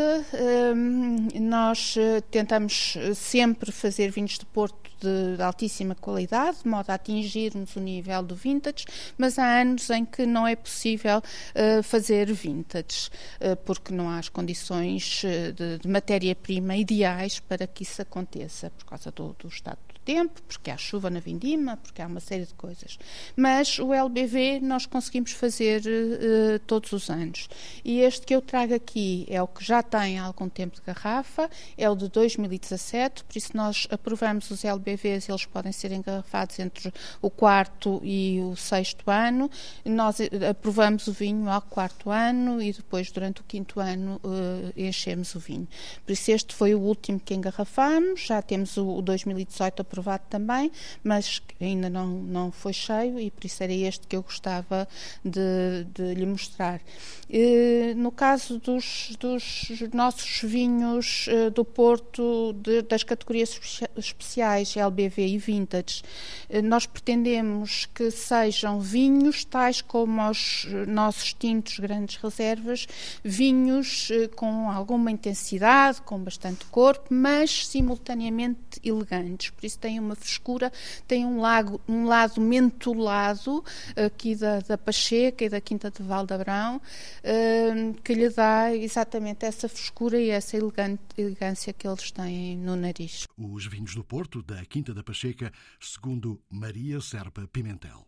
Um, 0.77 1.29
nós 1.41 1.95
eh, 1.97 2.21
tentamos 2.29 2.97
sempre 3.15 3.71
fazer 3.71 4.11
vinhos 4.11 4.37
de 4.39 4.45
Porto 4.47 4.88
de 5.01 5.43
altíssima 5.43 5.95
qualidade, 5.95 6.59
de 6.63 6.69
modo 6.69 6.91
a 6.91 6.95
atingirmos 6.95 7.77
o 7.77 7.81
nível 7.81 8.23
do 8.23 8.35
vintage, 8.35 8.85
mas 9.17 9.39
há 9.39 9.61
anos 9.61 9.89
em 9.91 10.05
que 10.05 10.27
não 10.27 10.47
é 10.47 10.57
possível 10.57 11.19
uh, 11.19 11.83
fazer 11.83 12.33
vintage, 12.33 13.11
uh, 13.41 13.57
porque 13.65 13.93
não 13.93 14.09
há 14.09 14.19
as 14.19 14.29
condições 14.29 15.23
de, 15.55 15.79
de 15.79 15.89
matéria-prima 15.89 16.77
ideais 16.77 17.41
para 17.41 17.67
que 17.67 17.83
isso 17.83 18.03
aconteça, 18.03 18.71
por 18.71 18.85
causa 18.85 19.11
do, 19.11 19.35
do 19.39 19.49
estado 19.49 19.88
tempo, 20.09 20.41
porque 20.49 20.71
há 20.71 20.77
chuva 20.79 21.11
na 21.11 21.21
vindima, 21.21 21.77
porque 21.77 22.01
há 22.01 22.07
uma 22.07 22.19
série 22.19 22.47
de 22.47 22.55
coisas. 22.55 22.99
Mas 23.37 23.79
o 23.79 23.93
LBV 23.93 24.59
nós 24.63 24.87
conseguimos 24.87 25.33
fazer 25.33 25.83
uh, 25.83 26.59
todos 26.61 26.93
os 26.93 27.11
anos. 27.11 27.47
E 27.85 28.01
este 28.01 28.25
que 28.25 28.35
eu 28.35 28.41
trago 28.41 28.75
aqui 28.75 29.27
é 29.29 29.43
o 29.43 29.47
que 29.47 29.63
já 29.63 29.83
tem 29.83 30.19
há 30.19 30.25
algum 30.25 30.49
tempo 30.49 30.77
de 30.77 30.81
garrafa, 30.81 31.51
é 31.77 31.91
o 31.91 31.95
de 31.95 32.09
2017, 32.09 33.23
por 33.23 33.37
isso 33.37 33.55
nós 33.55 33.87
aprovamos 33.91 34.51
os 34.51 34.65
LBVs, 34.65 35.29
eles 35.29 35.45
podem 35.45 35.73
ser 35.73 35.93
engarrafados 35.93 36.59
entre 36.59 36.91
o 37.21 37.29
quarto 37.29 38.01
e 38.03 38.41
o 38.41 38.57
sexto 38.57 39.11
ano. 39.11 39.51
Nós 39.85 40.21
eh, 40.21 40.31
aprovamos 40.49 41.07
o 41.07 41.13
vinho 41.13 41.51
ao 41.51 41.61
quarto 41.61 42.09
ano 42.09 42.63
e 42.63 42.73
depois, 42.73 43.13
durante 43.13 43.43
o 43.43 43.45
quinto 43.45 43.79
ano, 43.79 44.19
uh, 44.25 44.73
enchemos 44.75 45.35
o 45.35 45.39
vinho. 45.39 45.69
Por 46.07 46.13
isso, 46.13 46.31
este 46.31 46.55
foi 46.55 46.75
o 46.75 46.81
último 46.81 47.21
que 47.21 47.35
engarrafamos, 47.35 48.23
já 48.23 48.41
temos 48.41 48.79
o, 48.79 48.89
o 48.89 49.03
2018 49.03 49.83
aprovado 49.83 49.98
aprovado 49.99 50.25
também, 50.31 50.71
mas 51.03 51.43
ainda 51.61 51.91
não, 51.91 52.07
não 52.07 52.53
foi 52.53 52.73
cheio 52.73 53.19
e 53.19 53.31
por 53.31 53.45
isso 53.45 53.63
era 53.63 53.73
este 53.73 54.07
que 54.07 54.17
eu 54.17 54.23
gostava 54.23 54.89
de, 55.25 55.85
de 55.93 56.15
lhe 56.15 56.27
mostrar. 56.27 56.81
E, 57.29 57.93
no 57.97 58.11
caso 58.11 58.59
dos, 58.59 59.17
dos 59.19 59.69
nossos 59.93 60.41
vinhos 60.43 61.27
eh, 61.29 61.51
do 61.51 61.65
Porto, 61.65 62.55
de, 62.55 62.83
das 62.83 63.03
categorias 63.03 63.61
especiais 63.97 64.77
LBV 64.77 65.27
e 65.27 65.39
Vintage, 65.39 66.03
eh, 66.49 66.63
nós 66.63 66.87
pretendemos 66.87 67.87
que 67.87 68.11
sejam 68.11 68.81
vinhos 68.81 69.45
tais 69.45 69.83
como 69.83 70.31
os 70.31 70.67
nossos 70.87 71.35
tintos 71.35 71.79
grandes 71.79 72.17
reservas, 72.17 72.87
vinhos 73.23 74.09
eh, 74.11 74.29
com 74.29 74.71
alguma 74.71 75.11
intensidade, 75.11 76.01
com 76.03 76.19
bastante 76.19 76.65
corpo, 76.67 77.09
mas 77.11 77.67
simultaneamente 77.67 78.59
elegantes. 78.85 79.51
Por 79.51 79.65
isso 79.65 79.79
tem 79.79 79.99
uma 79.99 80.15
frescura, 80.15 80.73
tem 81.07 81.25
um, 81.25 81.41
lago, 81.41 81.81
um 81.89 82.05
lado 82.05 82.41
mentolado 82.41 83.65
aqui 83.97 84.35
da, 84.35 84.61
da 84.61 84.79
Pacheca 84.79 85.45
e 85.45 85.49
da 85.49 85.61
Quinta 85.61 85.91
de 85.91 86.03
Valdabrão, 86.03 86.77
uh, 86.77 87.95
que 88.03 88.15
lhe 88.15 88.29
dá 88.31 88.75
exatamente 88.75 89.45
essa 89.45 89.69
frescura 89.69 90.19
e 90.19 90.31
essa 90.31 90.57
elegante, 90.57 91.03
elegância 91.17 91.73
que 91.73 91.87
eles 91.87 92.11
têm 92.11 92.57
no 92.57 92.77
nariz. 92.77 93.27
Os 93.37 93.67
vinhos 93.67 93.95
do 93.95 94.05
Porto, 94.05 94.43
da 94.43 94.65
Quinta 94.65 94.95
da 94.95 95.03
Pacheca, 95.03 95.53
segundo 95.81 96.41
Maria 96.51 97.01
Serpa 97.01 97.47
Pimentel. 97.53 98.07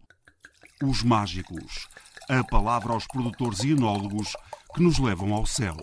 Os 0.83 1.03
mágicos. 1.03 1.89
A 2.29 2.43
palavra 2.45 2.93
aos 2.93 3.07
produtores 3.07 3.61
e 3.61 3.73
enólogos 3.73 4.35
que 4.75 4.83
nos 4.83 4.99
levam 4.99 5.35
ao 5.35 5.45
céu. 5.45 5.77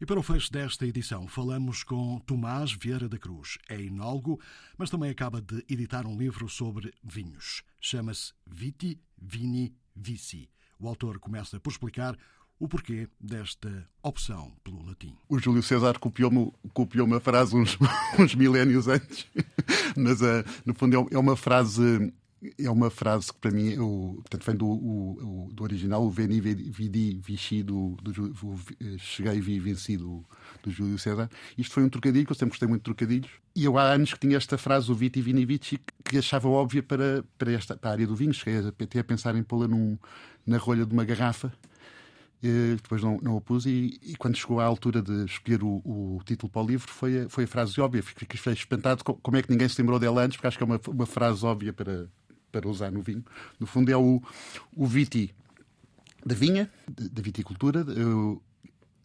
E 0.00 0.06
para 0.06 0.20
o 0.20 0.22
fecho 0.22 0.52
desta 0.52 0.86
edição, 0.86 1.26
falamos 1.26 1.82
com 1.82 2.20
Tomás 2.20 2.70
Vieira 2.70 3.08
da 3.08 3.18
Cruz. 3.18 3.58
É 3.68 3.74
enólogo, 3.82 4.38
mas 4.76 4.90
também 4.90 5.10
acaba 5.10 5.42
de 5.42 5.64
editar 5.68 6.06
um 6.06 6.16
livro 6.16 6.48
sobre 6.48 6.94
vinhos. 7.02 7.64
Chama-se 7.80 8.32
Viti, 8.46 9.00
Vini, 9.20 9.74
Vici. 9.96 10.48
O 10.78 10.86
autor 10.86 11.18
começa 11.18 11.58
por 11.58 11.70
explicar 11.70 12.16
o 12.60 12.68
porquê 12.68 13.08
desta 13.18 13.88
opção 14.00 14.52
pelo 14.62 14.86
latim. 14.86 15.16
O 15.28 15.36
Júlio 15.40 15.64
César 15.64 15.98
copiou-me 15.98 16.52
copiou 16.72 17.04
uma 17.04 17.18
frase 17.18 17.56
uns, 17.56 17.76
uns 18.16 18.36
milénios 18.36 18.86
antes, 18.86 19.26
mas 19.98 20.20
uh, 20.20 20.44
no 20.64 20.74
fundo 20.74 21.08
é, 21.10 21.16
é 21.16 21.18
uma 21.18 21.34
frase 21.34 22.12
é 22.58 22.70
uma 22.70 22.88
frase 22.88 23.32
que 23.32 23.38
para 23.38 23.50
mim 23.50 23.70
eu, 23.72 24.16
portanto, 24.20 24.44
vem 24.44 24.56
do, 24.56 24.66
o, 24.66 25.48
do 25.52 25.62
original, 25.64 26.04
o 26.04 26.10
Veni 26.10 26.40
Vidi 26.40 27.20
Vici, 27.24 27.62
do, 27.62 27.96
do, 28.02 28.12
do, 28.12 28.54
Cheguei 28.98 29.40
Vi 29.40 29.58
Venci 29.58 29.96
do, 29.96 30.24
do 30.62 30.70
Júlio 30.70 30.98
César. 30.98 31.28
Isto 31.56 31.74
foi 31.74 31.82
um 31.82 31.88
trocadilho, 31.88 32.24
que 32.24 32.32
eu 32.32 32.36
sempre 32.36 32.50
gostei 32.50 32.68
muito 32.68 32.82
de 32.82 32.84
trocadilhos. 32.84 33.30
E 33.56 33.64
eu 33.64 33.76
há 33.76 33.92
anos 33.92 34.12
que 34.12 34.20
tinha 34.20 34.36
esta 34.36 34.56
frase, 34.56 34.90
o 34.90 34.94
Viti 34.94 35.20
Vini 35.20 35.44
Vici, 35.44 35.80
que 36.04 36.18
achava 36.18 36.48
óbvia 36.48 36.82
para, 36.82 37.24
para, 37.36 37.52
esta, 37.52 37.76
para 37.76 37.90
a 37.90 37.92
área 37.94 38.06
do 38.06 38.14
vinho. 38.14 38.32
Cheguei 38.32 38.68
até 38.68 39.00
a 39.00 39.04
pensar 39.04 39.34
em 39.34 39.42
pô-la 39.42 39.66
na 40.46 40.58
rolha 40.58 40.86
de 40.86 40.92
uma 40.92 41.04
garrafa. 41.04 41.52
E 42.40 42.76
depois 42.76 43.02
não, 43.02 43.18
não 43.20 43.40
pus 43.40 43.66
e, 43.66 43.98
e, 44.00 44.14
quando 44.16 44.36
chegou 44.36 44.60
à 44.60 44.64
altura 44.64 45.02
de 45.02 45.24
escolher 45.24 45.60
o, 45.64 45.82
o, 45.84 46.20
título 46.24 46.48
para 46.48 46.62
o 46.62 46.66
livro 46.66 46.88
foi 46.88 47.22
a, 47.22 47.28
foi 47.28 47.44
a 47.44 47.46
frase 47.48 47.80
óbvia. 47.80 48.00
Fiquei 48.00 48.52
espantado 48.52 49.02
como 49.02 49.36
é 49.36 49.42
que 49.42 49.50
ninguém 49.50 49.68
se 49.68 49.80
lembrou 49.82 49.98
dela 49.98 50.22
antes, 50.22 50.36
porque 50.36 50.46
acho 50.46 50.56
que 50.56 50.62
é 50.62 50.66
uma, 50.66 50.80
uma 50.86 51.06
frase 51.06 51.44
óbvia 51.44 51.72
para, 51.72 52.08
para 52.50 52.68
usar 52.68 52.90
no 52.90 53.02
vinho. 53.02 53.24
No 53.58 53.66
fundo, 53.66 53.90
é 53.90 53.96
o, 53.96 54.22
o 54.74 54.86
viti 54.86 55.34
da 56.24 56.34
vinha, 56.34 56.70
da 56.88 57.22
viticultura, 57.22 57.84
o, 57.84 58.42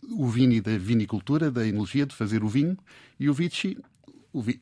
o 0.09 0.27
vini 0.27 0.61
da 0.61 0.77
vinicultura, 0.77 1.49
da 1.49 1.65
enologia, 1.65 2.05
de 2.05 2.15
fazer 2.15 2.43
o 2.43 2.47
vinho, 2.47 2.77
e 3.19 3.29
o 3.29 3.33
vici, 3.33 3.77
o, 4.33 4.41
vi, 4.41 4.59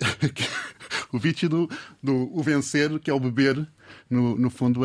o 1.11 1.17
vici 1.17 1.47
do, 1.47 1.69
o 2.03 2.43
vencer, 2.43 2.99
que 2.99 3.09
é 3.09 3.13
o 3.13 3.19
beber, 3.19 3.67
no, 4.09 4.37
no 4.37 4.49
fundo, 4.49 4.81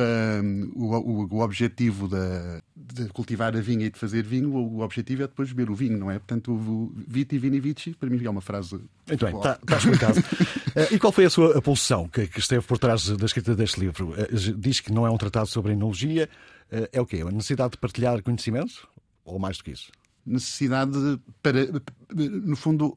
o, 0.75 0.85
o, 0.85 1.35
o, 1.35 1.41
objetivo 1.41 2.09
da, 2.09 2.63
de 2.75 3.09
cultivar 3.09 3.57
a 3.57 3.61
vinha 3.61 3.87
e 3.87 3.91
de 3.91 3.99
fazer 3.99 4.23
vinho, 4.23 4.55
o, 4.55 4.81
objetivo 4.81 5.25
é 5.25 5.27
depois 5.27 5.53
beber 5.53 5.71
o 5.71 5.75
vinho, 5.75 5.99
não 5.99 6.11
é? 6.11 6.19
Portanto, 6.19 6.53
o 6.53 6.93
viti, 7.07 7.39
vini, 7.39 7.61
vici, 7.61 7.93
para 7.95 8.09
mim 8.09 8.25
é 8.25 8.31
uma 8.31 8.41
frase. 8.41 8.81
Muito 9.09 9.25
bem, 9.25 9.37
está, 9.37 9.59
está 9.61 9.77
explicado. 9.77 10.21
uh, 10.21 10.95
e 10.95 10.99
qual 10.99 11.13
foi 11.13 11.25
a 11.25 11.31
sua 11.31 11.61
pulsão 11.61 12.09
que, 12.09 12.27
que, 12.29 12.39
esteve 12.39 12.65
por 12.65 12.79
trás 12.79 13.09
da 13.09 13.27
escrita 13.27 13.55
deste 13.55 13.81
livro? 13.81 14.11
Uh, 14.11 14.57
diz 14.57 14.81
que 14.81 14.93
não 14.93 15.07
é 15.07 15.11
um 15.11 15.19
tratado 15.19 15.49
sobre 15.49 15.73
enologia. 15.73 16.29
Uh, 16.71 16.89
é 16.93 17.01
o 17.01 17.07
quê? 17.07 17.23
A 17.23 17.31
necessidade 17.31 17.73
de 17.73 17.79
partilhar 17.79 18.23
conhecimento? 18.23 18.89
Ou 19.25 19.39
mais 19.39 19.59
do 19.59 19.65
que 19.65 19.73
isso? 19.73 19.91
Necessidade 20.25 21.21
para. 21.43 21.69
No 22.13 22.57
fundo, 22.57 22.97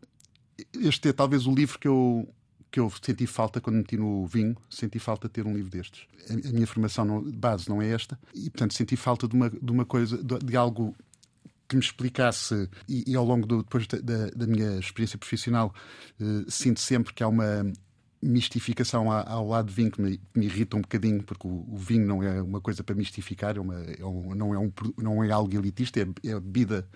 este 0.73 1.09
é 1.09 1.13
talvez 1.13 1.45
o 1.45 1.53
livro 1.53 1.77
que 1.79 1.87
eu 1.87 2.27
que 2.71 2.79
eu 2.79 2.91
senti 3.01 3.25
falta 3.25 3.59
quando 3.59 3.77
meti 3.77 3.97
no 3.97 4.27
vinho, 4.27 4.55
senti 4.69 4.99
falta 4.99 5.27
de 5.27 5.33
ter 5.33 5.47
um 5.47 5.53
livro 5.53 5.71
destes. 5.71 6.05
A, 6.29 6.51
minha 6.51 6.67
formação 6.67 7.23
de 7.23 7.35
base 7.35 7.67
não 7.67 7.81
é 7.81 7.89
esta, 7.89 8.19
e 8.33 8.49
portanto 8.49 8.75
senti 8.75 8.95
falta 8.95 9.27
de 9.27 9.35
uma, 9.35 9.49
de 9.49 9.71
uma 9.71 9.85
coisa, 9.85 10.23
de, 10.23 10.37
de 10.37 10.55
algo 10.55 10.95
que 11.67 11.75
me 11.75 11.81
explicasse, 11.81 12.69
e, 12.87 13.11
e 13.11 13.15
ao 13.15 13.25
longo 13.25 13.45
do, 13.45 13.63
depois 13.63 13.87
da, 13.87 14.29
da, 14.35 14.47
minha 14.47 14.79
experiência 14.79 15.17
profissional, 15.17 15.73
eh, 16.19 16.45
sinto 16.47 16.79
sempre 16.79 17.13
que 17.13 17.23
há 17.23 17.27
uma 17.27 17.71
mistificação 18.21 19.11
ao 19.11 19.47
lado 19.47 19.67
do 19.67 19.71
vinho 19.71 19.91
que 19.91 20.01
me, 20.01 20.19
me 20.35 20.45
irrita 20.45 20.75
um 20.75 20.81
bocadinho, 20.81 21.23
porque 21.23 21.47
o, 21.47 21.65
o, 21.69 21.77
vinho 21.77 22.05
não 22.05 22.21
é 22.21 22.41
uma 22.41 22.59
coisa 22.59 22.83
para 22.83 22.95
mistificar, 22.95 23.55
é 23.55 23.59
uma, 23.59 23.81
é 23.81 24.03
um, 24.03 24.35
não, 24.35 24.53
é 24.53 24.59
um, 24.59 24.71
não 24.97 25.23
é 25.23 25.31
algo 25.31 25.55
elitista, 25.55 25.99
é, 25.99 26.27
é 26.27 26.39
bebida 26.39 26.87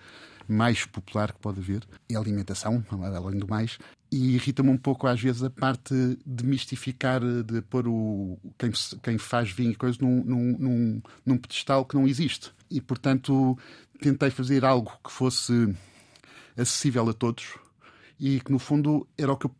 mais 0.48 0.84
popular 0.84 1.32
que 1.32 1.40
pode 1.40 1.60
haver, 1.60 1.82
é 2.08 2.14
a 2.14 2.18
alimentação, 2.18 2.84
além 2.90 3.38
do 3.38 3.48
mais, 3.48 3.78
e 4.10 4.34
irrita-me 4.34 4.70
um 4.70 4.76
pouco 4.76 5.06
às 5.06 5.20
vezes 5.20 5.42
a 5.42 5.50
parte 5.50 5.94
de 6.24 6.46
mistificar, 6.46 7.20
de 7.20 7.60
pôr 7.62 7.88
o, 7.88 8.38
quem, 8.56 8.70
quem 9.02 9.18
faz 9.18 9.50
vinho 9.50 9.72
e 9.72 9.74
coisas 9.74 9.98
num, 9.98 10.22
num, 10.24 10.58
num, 10.58 11.02
num 11.26 11.36
pedestal 11.36 11.84
que 11.84 11.96
não 11.96 12.06
existe. 12.06 12.52
E 12.70 12.80
portanto 12.80 13.58
tentei 14.00 14.30
fazer 14.30 14.64
algo 14.64 14.92
que 15.02 15.10
fosse 15.10 15.74
acessível 16.56 17.08
a 17.08 17.12
todos 17.12 17.54
e 18.18 18.40
que, 18.40 18.52
no 18.52 18.58
fundo, 18.58 19.06
era 19.18 19.32
o 19.32 19.36
que 19.36 19.46
eu 19.46 19.54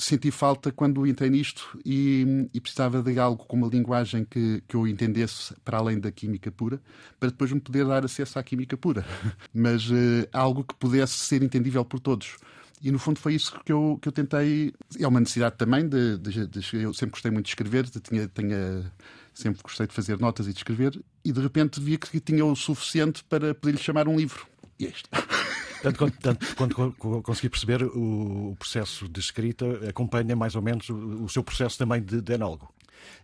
senti 0.00 0.30
falta 0.30 0.72
quando 0.72 1.06
entrei 1.06 1.28
nisto 1.28 1.78
e, 1.84 2.48
e, 2.54 2.60
precisava 2.60 3.02
de 3.02 3.18
algo 3.18 3.44
com 3.44 3.56
uma 3.56 3.68
linguagem 3.68 4.24
que, 4.24 4.62
que 4.66 4.74
eu 4.74 4.86
entendesse 4.86 5.54
para 5.64 5.78
além 5.78 5.98
da 6.00 6.10
química 6.10 6.50
pura, 6.50 6.80
para 7.18 7.28
depois 7.28 7.52
me 7.52 7.60
poder 7.60 7.84
dar 7.86 8.04
acesso 8.04 8.38
à 8.38 8.42
química 8.42 8.76
pura. 8.76 9.04
Mas 9.52 9.90
uh, 9.90 10.26
algo 10.32 10.64
que 10.64 10.74
pudesse 10.74 11.14
ser 11.14 11.42
entendível 11.42 11.84
por 11.84 12.00
todos. 12.00 12.36
E 12.82 12.90
no 12.90 12.98
fundo 12.98 13.20
foi 13.20 13.34
isso 13.34 13.60
que 13.64 13.70
eu, 13.70 13.98
que 14.00 14.08
eu 14.08 14.12
tentei. 14.12 14.72
É 14.98 15.06
uma 15.06 15.20
necessidade 15.20 15.56
também 15.56 15.86
de, 15.86 16.16
de, 16.16 16.46
de 16.46 16.76
Eu 16.76 16.94
sempre 16.94 17.12
gostei 17.12 17.30
muito 17.30 17.44
de 17.44 17.50
escrever, 17.50 17.84
de, 17.84 18.00
tinha, 18.00 18.26
tinha, 18.26 18.90
sempre 19.34 19.62
gostei 19.62 19.86
de 19.86 19.92
fazer 19.92 20.18
notas 20.18 20.46
e 20.46 20.52
de 20.52 20.58
escrever, 20.58 20.98
e 21.22 21.30
de 21.30 21.40
repente 21.40 21.78
vi 21.78 21.98
que 21.98 22.18
tinha 22.20 22.44
o 22.44 22.56
suficiente 22.56 23.22
para 23.24 23.54
poder 23.54 23.72
lhe 23.72 23.82
chamar 23.82 24.08
um 24.08 24.16
livro. 24.16 24.46
E 24.78 24.86
é 24.86 24.88
isto. 24.88 25.10
Tanto 25.82 25.98
quando, 25.98 26.12
tanto 26.18 26.56
quando 26.56 27.22
consegui 27.22 27.48
perceber 27.48 27.82
o, 27.84 28.54
processo 28.58 29.08
de 29.08 29.20
escrita, 29.20 29.66
acompanha 29.88 30.36
mais 30.36 30.54
ou 30.54 30.62
menos 30.62 30.88
o, 30.88 31.24
o 31.24 31.28
seu 31.28 31.42
processo 31.42 31.78
também 31.78 32.02
de, 32.02 32.20
de. 32.20 32.34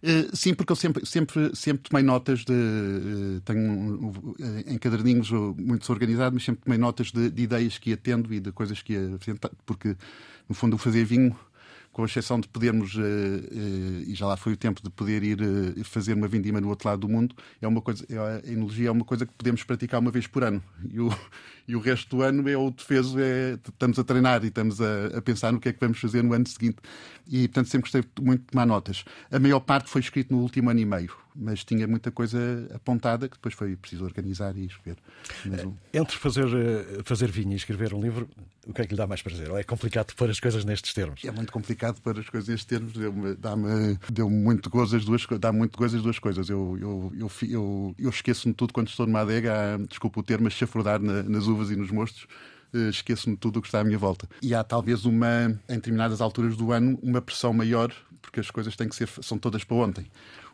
Uh, 0.03 0.35
sim, 0.35 0.55
porque 0.55 0.73
eu 0.73 0.77
sempre, 0.77 1.05
sempre, 1.07 1.55
sempre 1.55 1.89
tomei 1.89 2.03
notas 2.03 2.45
de. 2.45 2.53
Uh, 2.53 3.41
tenho 3.45 4.09
uh, 4.09 4.35
em 4.67 4.79
caderninhos 4.79 5.31
muito 5.31 5.81
desorganizado, 5.81 6.35
mas 6.35 6.45
sempre 6.45 6.65
tomei 6.65 6.79
notas 6.79 7.11
de, 7.11 7.31
de, 7.31 7.43
ideias 7.43 7.79
que 7.79 7.91
ia 7.91 7.97
tendo 7.97 8.33
e 8.33 8.41
de 8.41 8.53
coisas 8.53 8.83
que 8.83 8.93
ia 8.95 9.19
porque 9.65 9.97
no 10.49 10.55
fundo 10.55 10.79
fazia 10.79 11.05
vinho 11.05 11.37
com 11.93 12.05
exceção 12.05 12.39
de 12.39 12.47
podermos, 12.47 12.95
e 14.07 14.15
já 14.15 14.27
lá 14.27 14.37
foi 14.37 14.53
o 14.53 14.57
tempo 14.57 14.83
de 14.83 14.91
poder 14.91 15.23
ir 15.23 15.83
fazer 15.83 16.13
uma 16.13 16.29
vindima 16.29 16.61
no 16.61 16.69
outro 16.69 16.87
lado 16.87 17.01
do 17.01 17.09
mundo, 17.09 17.35
é 17.59 17.67
uma 17.67 17.81
coisa, 17.81 18.05
é, 18.11 18.19
a 18.19 18.53
enologia 18.53 18.89
é 18.89 18.91
uma 18.91 19.05
coisa 19.05 19.25
que 19.25 19.33
podemos 19.33 19.65
praticar 19.65 19.99
uma 19.99 20.11
vez 20.11 20.27
por 20.27 20.45
ano. 20.45 20.63
E 20.93 21.01
o, 21.01 21.09
e 21.69 21.75
o 21.75 21.81
resto 21.81 22.17
do 22.17 22.23
ano 22.23 22.49
é 22.49 22.57
o 22.57 22.71
defeso, 22.71 23.19
é, 23.19 23.55
estamos 23.55 23.99
a 23.99 24.05
treinar 24.05 24.45
e 24.45 24.49
estamos 24.49 24.81
a, 24.81 25.19
a, 25.19 25.23
pensar 25.23 25.53
no 25.53 25.59
que 25.59 25.69
é 25.69 25.73
que 25.73 25.81
vamos 25.81 25.99
fazer 25.99 26.23
no 26.23 26.33
ano 26.33 26.47
seguinte. 26.47 26.77
E, 27.29 27.49
portanto, 27.49 27.69
sempre 27.69 27.91
gostei 27.91 28.05
muito 28.21 28.41
de 28.43 28.47
tomar 28.47 28.67
notas. 28.67 29.05
A 29.33 29.39
maior 29.39 29.61
parte 29.61 29.91
foi 29.91 30.01
escrito 30.01 30.33
no 30.33 30.41
último 30.41 30.71
ano 30.71 30.79
e 30.79 30.85
meio, 30.85 31.13
mas 31.35 31.65
tinha 31.65 31.87
muita 31.87 32.13
coisa 32.13 32.39
apontada 32.73 33.29
que 33.29 33.37
depois 33.37 33.55
foi 33.55 33.75
preciso 33.75 34.05
organizar 34.05 34.57
e 34.57 34.67
escrever. 34.67 34.99
Mas, 35.45 35.67
Entre 35.93 36.17
fazer, 36.17 36.47
fazer 37.05 37.31
vinho 37.31 37.53
e 37.53 37.57
escrever 37.57 37.93
um 37.95 38.01
livro, 38.01 38.29
o 38.67 38.73
que 38.73 38.83
é 38.83 38.85
que 38.85 38.93
lhe 38.93 38.97
dá 38.97 39.07
mais 39.07 39.23
prazer? 39.23 39.49
Ou 39.51 39.59
é 39.59 39.63
complicado 39.63 40.13
pôr 40.15 40.29
as 40.29 40.41
coisas 40.41 40.65
nestes 40.65 40.93
termos? 40.93 41.25
É 41.25 41.31
muito 41.31 41.53
complicado 41.53 42.01
pôr 42.01 42.19
as 42.19 42.29
coisas 42.29 42.49
nestes 42.49 42.67
termos. 42.67 42.93
Deu-me 42.93 43.35
dá 43.35 43.55
deu 44.11 44.29
muito 44.29 44.69
gozo 44.69 44.97
as 44.97 45.05
duas 45.05 45.25
dá 45.41 45.53
muito 45.53 45.79
gozo 45.79 45.97
as 45.97 46.03
duas 46.03 46.19
coisas. 46.19 46.49
Eu, 46.49 46.77
eu, 46.81 47.13
eu, 47.17 47.31
eu, 47.49 47.95
eu 47.97 48.11
esqueço-me 48.11 48.53
tudo 48.53 48.73
quando 48.73 48.89
estou 48.89 49.07
numa 49.07 49.21
adega, 49.21 49.79
desculpa 49.89 50.19
o 50.19 50.23
termo, 50.23 50.49
a 50.49 50.51
chafurdar 50.51 51.01
na, 51.01 51.23
nas 51.23 51.47
uvas 51.47 51.56
e 51.71 51.77
nos 51.77 51.91
mostos 51.91 52.27
eh, 52.73 52.89
esqueço-me 52.89 53.37
tudo 53.37 53.59
o 53.59 53.63
que 53.63 53.69
está 53.69 53.81
à 53.81 53.85
minha 53.85 53.99
volta. 53.99 54.29
E 54.43 54.55
há 54.55 54.63
talvez 54.63 55.05
uma, 55.05 55.59
em 55.69 55.75
determinadas 55.75 56.21
alturas 56.21 56.57
do 56.57 56.73
ano, 56.73 56.99
uma 57.03 57.21
pressão 57.21 57.53
maior, 57.53 57.93
porque 58.21 58.41
as 58.41 58.51
coisas 58.51 58.77
têm 58.77 58.89
que 58.89 58.97
ser, 58.97 59.09
são 59.23 59.39
todas 59.39 59.65
para 59.65 59.77
ontem 59.77 60.07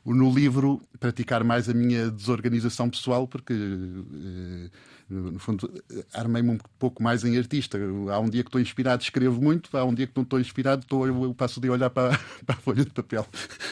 no 0.05 0.33
livro 0.33 0.81
praticar 0.99 1.45
mais 1.45 1.69
a 1.69 1.75
minha 1.75 2.11
desorganização 2.11 2.91
pessoal, 2.91 3.27
porque 3.27 3.53
eh, 3.53 4.71
no 5.09 5.38
fundo 5.38 5.71
armei-me 6.12 6.51
um 6.51 6.59
pouco 6.79 7.03
mais 7.03 7.25
em 7.25 7.38
artista. 7.38 7.79
Há 8.11 8.19
um 8.19 8.29
dia 8.29 8.43
que 8.43 8.49
estou 8.49 8.61
inspirado, 8.61 9.03
escrevo 9.03 9.41
muito, 9.41 9.77
há 9.77 9.85
um 9.85 9.95
dia 9.95 10.07
que 10.07 10.12
não 10.17 10.25
estou 10.25 10.41
inspirado, 10.41 10.83
estou, 10.83 11.07
eu 11.07 11.35
passo 11.35 11.61
de 11.61 11.71
olhar 11.71 11.91
para, 11.91 12.19
para 12.45 12.57
a 12.57 12.59
folha 12.59 12.85
de 12.85 12.91
papel. 12.91 13.27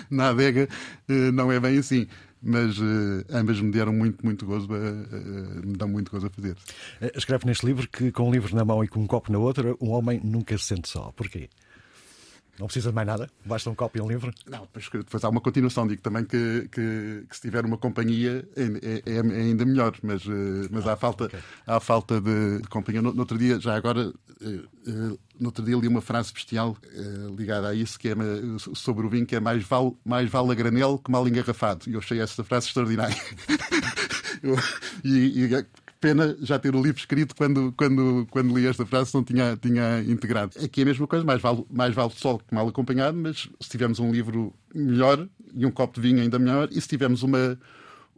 Na 0.09 0.29
adega 0.29 0.69
eh, 1.09 1.31
não 1.33 1.51
é 1.51 1.59
bem 1.59 1.79
assim 1.79 2.07
mas 2.43 2.79
uh, 2.79 3.25
ambas 3.31 3.61
me 3.61 3.71
deram 3.71 3.93
muito, 3.93 4.25
muito 4.25 4.47
gozo, 4.47 4.69
uh, 4.73 4.75
uh, 4.75 5.67
me 5.67 5.77
dão 5.77 5.89
muito 5.89 6.11
gozo 6.11 6.27
a 6.27 6.31
fazer. 6.31 6.57
Escreve 7.15 7.47
neste 7.47 7.67
livro 7.67 7.89
que 7.89 8.11
com 8.11 8.29
um 8.29 8.33
livro 8.33 8.55
na 8.55 8.65
mão 8.65 8.83
e 8.83 8.89
com 8.89 9.01
um 9.01 9.07
copo 9.07 9.31
na 9.33 9.39
outra, 9.39 9.75
um 9.81 9.91
homem 9.91 10.21
nunca 10.23 10.57
se 10.57 10.65
sente 10.65 10.89
só. 10.89 11.13
Porquê? 11.13 11.49
Não 12.61 12.67
precisa 12.67 12.91
de 12.91 12.95
mais 12.95 13.07
nada? 13.07 13.31
Basta 13.43 13.71
um 13.71 13.75
copo 13.75 13.97
e 13.97 14.03
um 14.03 14.07
livro? 14.07 14.31
Não, 14.47 14.61
depois, 14.61 14.87
depois 14.93 15.25
há 15.25 15.31
uma 15.31 15.41
continuação. 15.41 15.89
Digo 15.89 16.03
também 16.03 16.27
que, 16.27 16.69
que, 16.71 17.25
que 17.27 17.35
se 17.35 17.41
tiver 17.41 17.65
uma 17.65 17.79
companhia 17.79 18.47
é, 18.55 19.11
é, 19.11 19.17
é 19.17 19.21
ainda 19.21 19.65
melhor, 19.65 19.97
mas, 20.03 20.23
eh, 20.27 20.69
mas 20.71 20.87
ah, 20.87 20.93
há, 20.93 20.97
falta, 20.97 21.25
okay. 21.25 21.41
há 21.67 21.81
falta 21.81 22.21
de, 22.21 22.61
companhia. 22.69 23.01
No, 23.01 23.15
no, 23.15 23.21
outro 23.21 23.39
dia, 23.39 23.59
já 23.59 23.75
agora, 23.75 24.13
eh, 24.43 24.61
eh, 24.87 25.17
no 25.41 25.47
outro 25.47 25.65
dia 25.65 25.77
li 25.77 25.89
uma 25.89 26.01
frase 26.01 26.33
bestial 26.33 26.77
ligada 27.37 27.69
a 27.69 27.75
isso, 27.75 27.99
que 27.99 28.09
é 28.09 28.15
sobre 28.75 29.07
o 29.07 29.11
vinho, 29.11 29.27
que 29.27 29.35
é 29.35 29.41
mais 29.41 29.65
vale, 29.65 29.97
mais 30.05 30.31
vale 30.31 30.53
a 30.53 30.55
granel 30.55 30.99
que 30.99 31.11
mal 31.11 31.27
engarrafado. 31.27 31.89
E 31.89 31.95
eu 31.95 31.99
achei 31.99 32.21
essa 32.21 32.45
frase 32.45 32.67
extraordinária. 32.67 33.17
eu, 34.43 34.57
e, 35.03 35.45
e 35.45 35.67
Pena 36.01 36.35
já 36.41 36.59
ter 36.59 36.75
o 36.75 36.83
livro 36.83 36.99
escrito 36.99 37.37
quando, 37.37 37.75
quando, 37.77 38.27
quando 38.31 38.57
li 38.57 38.67
esta 38.67 38.87
frase, 38.87 39.13
não 39.13 39.23
tinha, 39.23 39.55
tinha 39.55 40.01
integrado. 40.01 40.53
Aqui 40.65 40.81
é 40.81 40.83
a 40.85 40.87
mesma 40.87 41.07
coisa, 41.07 41.23
mais 41.23 41.43
vale, 41.43 41.63
mais 41.71 41.95
vale 41.95 42.11
sol 42.17 42.39
que 42.39 42.55
mal 42.55 42.67
acompanhado, 42.67 43.19
mas 43.19 43.51
se 43.61 43.69
tivermos 43.69 43.99
um 43.99 44.11
livro 44.11 44.55
melhor 44.75 45.29
e 45.55 45.67
um 45.67 45.71
copo 45.71 46.01
de 46.01 46.09
vinho 46.09 46.23
ainda 46.23 46.39
melhor, 46.39 46.71
e 46.73 46.81
se 46.81 46.89
tivermos 46.89 47.23
uma, 47.23 47.61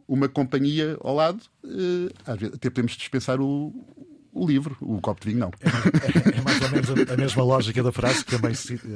uma 0.07 0.29
companhia 0.29 0.97
ao 1.01 1.13
lado, 1.13 1.43
eh, 1.65 2.13
até 2.25 2.69
podemos 2.69 2.93
dispensar 2.93 3.41
o, 3.41 3.73
o 4.33 4.47
livro, 4.47 4.75
o 4.81 4.99
copo 4.99 5.21
de 5.21 5.29
vinho 5.29 5.39
não. 5.39 5.51
É, 5.61 6.35
é, 6.35 6.39
é 6.39 6.41
mais 6.41 6.61
ou 6.61 6.69
menos 6.69 6.89
a, 6.89 7.13
a, 7.13 7.17
mesma 7.17 7.43
lógica 7.43 7.83
da 7.83 7.91
frase 7.91 8.25
que 8.25 8.37
também, 8.37 8.53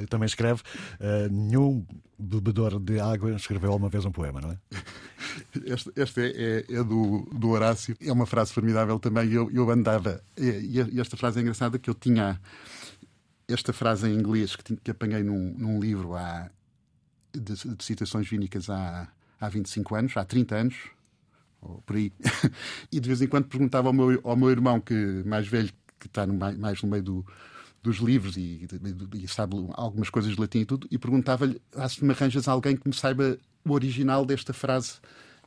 também 0.10 0.26
escreve. 0.26 0.62
Uh, 1.00 1.32
nenhum 1.32 1.86
bebedor 2.18 2.80
de 2.80 3.00
água 3.00 3.32
escreveu 3.36 3.72
alguma 3.72 3.90
vez 3.90 4.04
um 4.06 4.12
poema, 4.12 4.42
não 4.42 4.52
é? 4.52 4.58
Este, 5.66 5.92
este 5.96 6.22
é, 6.22 6.26
é, 6.26 6.76
é, 6.80 6.84
do, 6.84 7.28
do 7.32 7.50
Horácio. 7.50 7.96
É 8.02 8.12
uma 8.12 8.26
frase 8.26 8.52
formidável 8.52 9.00
também. 9.00 9.32
Eu, 9.32 9.52
eu 9.52 9.70
andava. 9.70 10.22
E, 10.36 10.82
e 10.92 11.00
esta 11.00 11.16
frase 11.16 11.40
é 11.40 11.42
engraçada 11.42 11.78
que 11.78 11.90
eu 11.90 11.94
tinha 11.94 12.40
esta 13.48 13.72
frase 13.72 14.10
em 14.10 14.14
inglês 14.14 14.56
que, 14.56 14.76
que 14.76 14.92
apanhei 14.92 15.24
num, 15.24 15.54
num 15.58 15.80
livro 15.80 16.16
há, 16.16 16.50
de, 17.34 17.54
de 17.54 17.84
citações 17.84 18.28
vínicas 18.28 18.70
há, 18.70 19.08
há 19.40 19.50
25 19.50 19.96
anos, 19.96 20.18
há 20.18 20.26
30 20.26 20.56
anos 20.56 20.97
ou 21.62 21.82
por 21.82 21.96
aí. 21.96 22.12
e 22.92 23.00
de 23.00 23.08
vez 23.08 23.22
em 23.22 23.28
quando 23.28 23.46
perguntava 23.46 23.90
ao 23.90 23.94
meu, 23.94 24.20
ao 24.24 24.36
meu 24.36 24.50
irmão, 24.50 24.80
que 24.80 24.94
mais 25.26 25.48
velho, 25.48 25.70
que 26.00 26.08
está 26.08 26.26
no, 26.26 26.34
mais 26.34 26.82
no 26.82 26.90
meio 26.90 27.04
do, 27.04 27.26
dos 27.82 27.98
livros 27.98 28.38
e, 28.38 28.68
e, 29.14 29.24
e, 29.24 29.28
sabe 29.28 29.56
algumas 29.74 30.10
coisas 30.10 30.34
de 30.34 30.40
latim 30.40 30.60
e 30.60 30.66
tudo, 30.66 30.88
e 30.92 30.98
perguntava-lhe 30.98 31.62
ah, 31.76 31.88
se 31.88 32.04
me 32.04 32.12
arranjas 32.12 32.48
alguém 32.48 32.76
que 32.76 32.88
me 32.88 32.94
saiba 32.94 33.38
o 33.66 33.72
original 33.72 34.26
desta 34.26 34.54
frase 34.54 34.96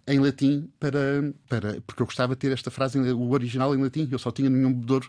em 0.07 0.19
latim 0.19 0.69
para, 0.79 1.33
para 1.49 1.81
porque 1.83 2.03
eu 2.03 2.07
gostava 2.07 2.35
de 2.35 2.41
ter 2.41 2.53
esta 2.53 2.71
frase 2.71 2.99
o 2.99 3.31
original 3.31 3.75
em 3.75 3.83
latim 3.83 4.09
eu 4.11 4.19
só 4.19 4.31
tinha 4.31 4.49
nenhum 4.49 4.73
bebedor 4.73 5.09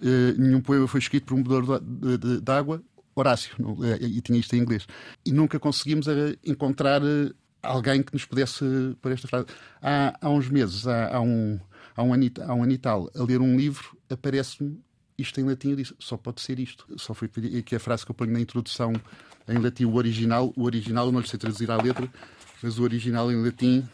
eh, 0.00 0.34
nenhum 0.38 0.60
poema 0.60 0.86
foi 0.86 1.00
escrito 1.00 1.26
por 1.26 1.34
um 1.34 1.42
bebedor 1.42 1.80
de, 1.80 2.18
de, 2.18 2.40
de 2.40 2.52
água 2.52 2.82
Horácio 3.14 3.56
eh, 3.84 3.98
e 4.00 4.20
tinha 4.20 4.38
isto 4.38 4.54
em 4.54 4.60
inglês 4.60 4.86
e 5.26 5.32
nunca 5.32 5.58
conseguimos 5.58 6.06
eh, 6.06 6.36
encontrar 6.44 7.02
eh, 7.02 7.32
alguém 7.62 8.02
que 8.02 8.12
nos 8.12 8.24
pudesse 8.24 8.64
pôr 9.00 9.12
esta 9.12 9.28
frase. 9.28 9.46
Há, 9.82 10.16
há 10.20 10.30
uns 10.30 10.48
meses, 10.48 10.86
há, 10.86 11.16
há, 11.16 11.20
um, 11.20 11.58
há, 11.96 12.02
um 12.02 12.12
anito, 12.12 12.42
há 12.42 12.54
um 12.54 12.62
ano 12.62 12.72
e 12.72 12.78
tal, 12.78 13.10
a 13.14 13.22
ler 13.22 13.40
um 13.40 13.56
livro, 13.56 13.96
aparece-me 14.08 14.80
isto 15.18 15.40
em 15.40 15.44
latim. 15.44 15.70
Eu 15.70 15.76
disse, 15.76 15.94
só 15.98 16.16
pode 16.16 16.40
ser 16.40 16.58
isto. 16.58 16.86
Só 16.96 17.12
foi 17.12 17.28
que 17.28 17.74
a 17.74 17.80
frase 17.80 18.04
que 18.04 18.10
eu 18.10 18.14
ponho 18.14 18.32
na 18.32 18.40
introdução 18.40 18.92
em 19.48 19.58
latim, 19.58 19.84
o 19.84 19.94
original. 19.96 20.52
O 20.56 20.64
original, 20.64 21.06
eu 21.06 21.12
não 21.12 21.20
lhe 21.20 21.28
sei 21.28 21.38
traduzir 21.38 21.70
à 21.70 21.76
letra, 21.76 22.08
mas 22.62 22.78
o 22.78 22.82
original 22.82 23.30
em 23.32 23.42
latim. 23.42 23.86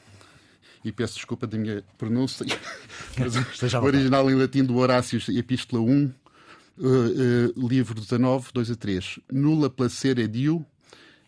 E 0.85 0.93
peço 0.93 1.15
desculpa 1.15 1.47
da 1.47 1.57
minha 1.57 1.83
pronúncia. 1.97 2.45
mas 3.17 3.73
o 3.75 3.83
original 3.83 4.31
em 4.31 4.35
latim 4.35 4.63
do 4.65 4.77
Horácio, 4.77 5.19
Epístola 5.31 5.83
1, 5.83 6.05
uh, 6.05 6.87
uh, 6.87 7.69
livro 7.69 7.99
19, 7.99 8.51
2 8.53 8.71
a 8.71 8.77
3. 8.77 9.21
Nulla 9.33 9.71
placere 9.71 10.29
Dio, 10.29 10.65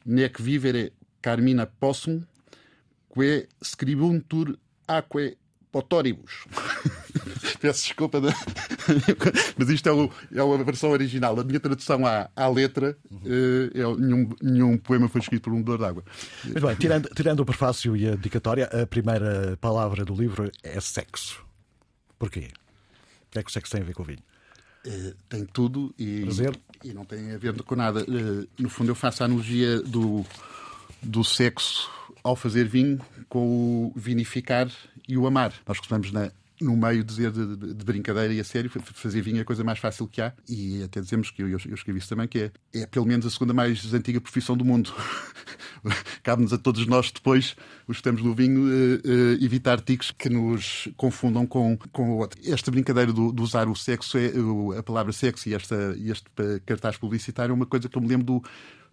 nec 0.05 0.41
vivere 0.43 0.93
carmina 1.27 1.67
possum, 1.67 2.23
que 3.13 3.49
scribuntur 3.61 4.57
aque 4.87 5.37
potoribus. 5.73 6.45
Peço 7.61 7.83
desculpa, 7.83 8.21
de... 8.21 8.29
mas 9.59 9.69
isto 9.69 9.89
é, 9.89 9.93
o, 9.93 10.09
é 10.33 10.41
a 10.41 10.63
versão 10.63 10.91
original. 10.91 11.39
A 11.41 11.43
minha 11.43 11.59
tradução 11.59 12.07
à, 12.07 12.31
à 12.37 12.47
letra 12.47 12.97
uhum. 13.11 13.23
é 13.75 14.01
nenhum, 14.01 14.31
nenhum 14.41 14.79
poema 14.79 15.09
foi 15.09 15.21
escrito 15.21 15.43
por 15.43 15.53
um 15.53 15.61
dor 15.61 15.79
d'água. 15.79 16.05
Mas 16.45 16.63
bem, 16.63 16.77
tirando, 16.77 17.09
tirando 17.09 17.41
o 17.41 17.45
prefácio 17.45 17.97
e 17.97 18.07
a 18.07 18.15
dedicatória, 18.15 18.67
a 18.67 18.87
primeira 18.87 19.59
palavra 19.61 20.05
do 20.05 20.15
livro 20.15 20.49
é 20.63 20.81
sexo. 20.81 21.45
Porquê? 22.21 22.51
O 23.27 23.31
que 23.33 23.39
é 23.41 23.43
que 23.43 23.51
o 23.51 23.53
sexo 23.53 23.73
tem 23.73 23.83
a 23.83 23.85
ver 23.85 23.95
com 23.95 24.03
o 24.05 24.07
vinho? 24.07 24.23
Uh, 24.87 25.13
tem 25.29 25.45
tudo 25.45 25.93
e, 25.99 26.25
e 26.85 26.95
não 26.95 27.05
tem 27.05 27.33
a 27.33 27.39
ver 27.39 27.61
com 27.65 27.75
nada. 27.75 28.05
Uh, 28.05 28.47
no 28.57 28.69
fundo, 28.69 28.93
eu 28.93 28.95
faço 28.95 29.25
a 29.25 29.27
analogia 29.27 29.81
do, 29.83 30.25
do 31.07 31.25
sexo 31.25 31.91
ao 32.23 32.35
fazer 32.35 32.67
vinho 32.67 33.01
com 33.29 33.87
o 33.87 33.93
vinificar 33.95 34.69
e 35.09 35.17
o 35.17 35.27
amar. 35.27 35.53
Nós 35.67 35.79
costumamos 35.79 36.11
na, 36.11 36.31
no 36.61 36.77
meio 36.77 37.05
dizer 37.05 37.31
de, 37.31 37.57
de, 37.57 37.75
de, 37.75 37.85
brincadeira 37.85 38.33
e 38.33 38.41
a 38.41 38.45
sério, 38.45 38.71
fazer 38.71 39.21
vinho 39.21 39.39
é 39.39 39.41
a 39.43 39.45
coisa 39.45 39.63
mais 39.63 39.79
fácil 39.79 40.07
que 40.07 40.21
há. 40.21 40.33
E 40.49 40.83
até 40.83 41.01
dizemos 41.01 41.31
que 41.31 41.43
eu, 41.43 41.49
eu, 41.49 41.57
escrevi 41.57 41.99
isso 41.99 42.09
também, 42.09 42.27
que 42.27 42.39
é, 42.39 42.51
é 42.75 42.87
pelo 42.87 43.07
menos 43.07 43.27
a 43.27 43.31
segunda 43.31 43.53
mais 43.53 43.93
antiga 43.93 44.21
profissão 44.21 44.57
do 44.57 44.65
mundo. 44.65 44.93
Cabe-nos 46.23 46.53
a 46.53 46.59
todos 46.59 46.87
nós 46.87 47.13
depois, 47.13 47.55
os 47.87 47.97
que 47.97 48.01
estamos 48.01 48.23
no 48.23 48.35
vinho, 48.35 48.63
uh, 48.63 48.97
uh, 48.97 49.45
evitar 49.45 49.73
artigos 49.73 50.11
que 50.11 50.29
nos 50.29 50.89
confundam 50.97 51.47
com, 51.47 51.79
com 51.93 52.11
o 52.11 52.19
outro. 52.19 52.41
Esta 52.45 52.71
brincadeira 52.71 53.13
do, 53.13 53.33
de 53.33 53.43
usar 53.43 53.69
o 53.69 53.77
sexo, 53.77 54.19
é, 54.19 54.33
a 54.79 54.83
palavra 54.83 55.13
sexo 55.13 55.49
e 55.49 55.55
esta, 55.55 55.97
este 55.99 56.27
cartaz 56.65 56.97
publicitário 56.97 57.53
é 57.53 57.55
uma 57.55 57.67
coisa 57.67 57.89
que 57.89 57.97
eu 57.97 58.03
me 58.03 58.09
lembro 58.09 58.27
do, 58.27 58.45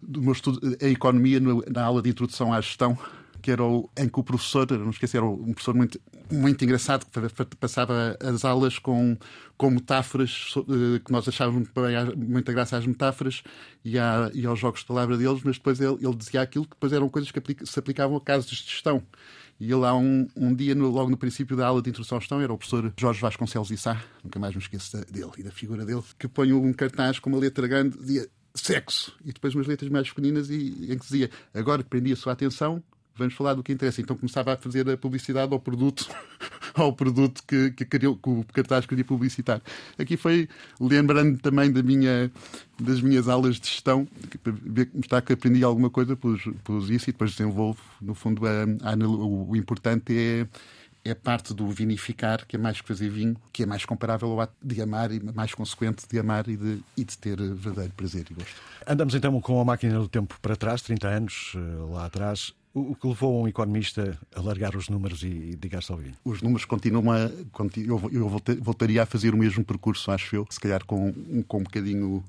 do 0.06 0.22
meu 0.22 0.32
estudo 0.32 0.76
em 0.80 0.92
economia 0.92 1.40
na 1.40 1.84
aula 1.84 2.02
de 2.02 2.10
introdução 2.10 2.52
à 2.52 2.60
gestão 2.60 2.98
que 3.44 3.50
era 3.50 3.62
o, 3.62 3.90
em 3.94 4.08
que 4.08 4.18
o 4.18 4.22
professor, 4.22 4.66
não 4.70 4.88
esqueci, 4.88 5.18
era 5.18 5.26
um 5.26 5.52
professor 5.52 5.74
muito, 5.74 6.00
muito 6.32 6.64
engraçado, 6.64 7.04
que 7.04 7.56
passava 7.58 8.16
as 8.18 8.42
aulas 8.42 8.78
com, 8.78 9.18
com 9.54 9.68
metáforas 9.68 10.54
eh, 10.56 10.98
que 11.04 11.12
nós 11.12 11.28
achávamos 11.28 11.68
muita 12.16 12.54
graça 12.54 12.78
às 12.78 12.86
metáforas 12.86 13.42
e, 13.84 13.98
à, 13.98 14.30
e 14.32 14.46
aos 14.46 14.58
jogos 14.58 14.80
de 14.80 14.86
palavra 14.86 15.18
deles, 15.18 15.42
mas 15.44 15.58
depois 15.58 15.78
ele, 15.78 15.98
ele 16.00 16.14
dizia 16.14 16.40
aquilo 16.40 16.64
que 16.64 16.70
depois 16.70 16.90
eram 16.90 17.06
coisas 17.10 17.30
que 17.30 17.38
aplica, 17.38 17.66
se 17.66 17.78
aplicavam 17.78 18.16
a 18.16 18.20
casos 18.22 18.46
de 18.46 18.56
gestão. 18.56 19.02
E 19.60 19.70
ele, 19.70 19.84
há 19.84 19.94
um, 19.94 20.26
um 20.34 20.54
dia, 20.54 20.74
no, 20.74 20.88
logo 20.88 21.10
no 21.10 21.16
princípio 21.18 21.54
da 21.54 21.66
aula 21.66 21.82
de 21.82 21.90
introdução 21.90 22.16
à 22.16 22.20
gestão, 22.20 22.40
era 22.40 22.50
o 22.50 22.56
professor 22.56 22.90
Jorge 22.98 23.20
Vasconcelos 23.20 23.70
Issá, 23.70 24.02
nunca 24.24 24.38
mais 24.38 24.54
me 24.54 24.62
esqueço 24.62 24.96
dele 25.12 25.30
e 25.36 25.42
da 25.42 25.50
figura 25.50 25.84
dele, 25.84 26.02
que 26.18 26.26
põe 26.26 26.50
um 26.54 26.72
cartaz 26.72 27.18
com 27.18 27.28
uma 27.28 27.38
letra 27.38 27.68
grande, 27.68 27.98
dizia 27.98 28.26
sexo, 28.54 29.16
e 29.24 29.32
depois 29.32 29.54
umas 29.54 29.66
letras 29.66 29.90
mais 29.90 30.08
pequeninas, 30.08 30.48
e, 30.48 30.86
em 30.90 30.98
que 30.98 31.04
dizia 31.04 31.30
agora 31.52 31.82
que 31.82 31.88
prendi 31.88 32.12
a 32.12 32.16
sua 32.16 32.32
atenção, 32.32 32.82
vamos 33.16 33.34
falar 33.34 33.54
do 33.54 33.62
que 33.62 33.72
interessa. 33.72 34.00
Então 34.00 34.16
começava 34.16 34.52
a 34.52 34.56
fazer 34.56 34.88
a 34.88 34.96
publicidade 34.96 35.52
ao 35.52 35.60
produto, 35.60 36.08
ao 36.74 36.92
produto 36.92 37.42
que, 37.46 37.70
que, 37.72 37.84
que 37.84 38.06
o 38.06 38.44
cartaz 38.52 38.86
queria 38.86 39.04
publicitar. 39.04 39.60
Aqui 39.98 40.16
foi 40.16 40.48
lembrando 40.80 41.38
também 41.38 41.70
da 41.72 41.82
minha, 41.82 42.30
das 42.80 43.00
minhas 43.00 43.28
aulas 43.28 43.56
de 43.56 43.68
gestão, 43.68 44.06
para 44.42 44.52
ver 44.52 44.86
que 44.86 44.98
está 45.00 45.20
que 45.20 45.32
aprendi 45.32 45.62
alguma 45.64 45.90
coisa, 45.90 46.16
pus 46.16 46.90
isso 46.90 47.10
e 47.10 47.12
depois 47.12 47.32
desenvolvo. 47.32 47.80
No 48.00 48.14
fundo, 48.14 48.42
a, 48.46 48.62
a, 48.90 48.96
o 49.06 49.56
importante 49.56 50.16
é 50.16 50.46
é 51.04 51.14
parte 51.14 51.52
do 51.52 51.66
vinificar, 51.68 52.46
que 52.46 52.56
é 52.56 52.58
mais 52.58 52.80
que 52.80 52.88
fazer 52.88 53.10
vinho, 53.10 53.36
que 53.52 53.62
é 53.62 53.66
mais 53.66 53.84
comparável 53.84 54.30
ao 54.30 54.40
ato 54.40 54.54
de 54.62 54.80
amar 54.80 55.12
e 55.12 55.20
mais 55.20 55.54
consequente 55.54 56.06
de 56.08 56.18
amar 56.18 56.48
e 56.48 56.56
de, 56.56 56.82
e 56.96 57.04
de 57.04 57.18
ter 57.18 57.36
verdadeiro 57.36 57.92
prazer 57.94 58.26
e 58.30 58.34
gosto. 58.34 58.54
Andamos 58.86 59.14
então 59.14 59.38
com 59.40 59.60
a 59.60 59.64
máquina 59.64 59.98
do 59.98 60.08
tempo 60.08 60.38
para 60.40 60.56
trás, 60.56 60.80
30 60.80 61.08
anos 61.08 61.52
eh, 61.54 61.58
lá 61.92 62.06
atrás. 62.06 62.54
O 62.72 62.96
que 62.96 63.06
levou 63.06 63.42
um 63.42 63.46
economista 63.46 64.18
a 64.34 64.40
largar 64.40 64.74
os 64.74 64.88
números 64.88 65.22
e 65.22 65.56
ligar-se 65.62 65.92
ao 65.92 65.98
vinho? 65.98 66.14
Os 66.24 66.42
números 66.42 66.64
continuam 66.64 67.12
a. 67.12 67.30
Eu 68.10 68.28
voltaria 68.60 69.02
a 69.04 69.06
fazer 69.06 69.32
o 69.32 69.38
mesmo 69.38 69.64
percurso, 69.64 70.10
acho 70.10 70.34
eu, 70.34 70.46
se 70.50 70.58
calhar 70.58 70.84
com, 70.84 71.12
com 71.46 71.58
um 71.58 71.62
bocadinho, 71.62 72.24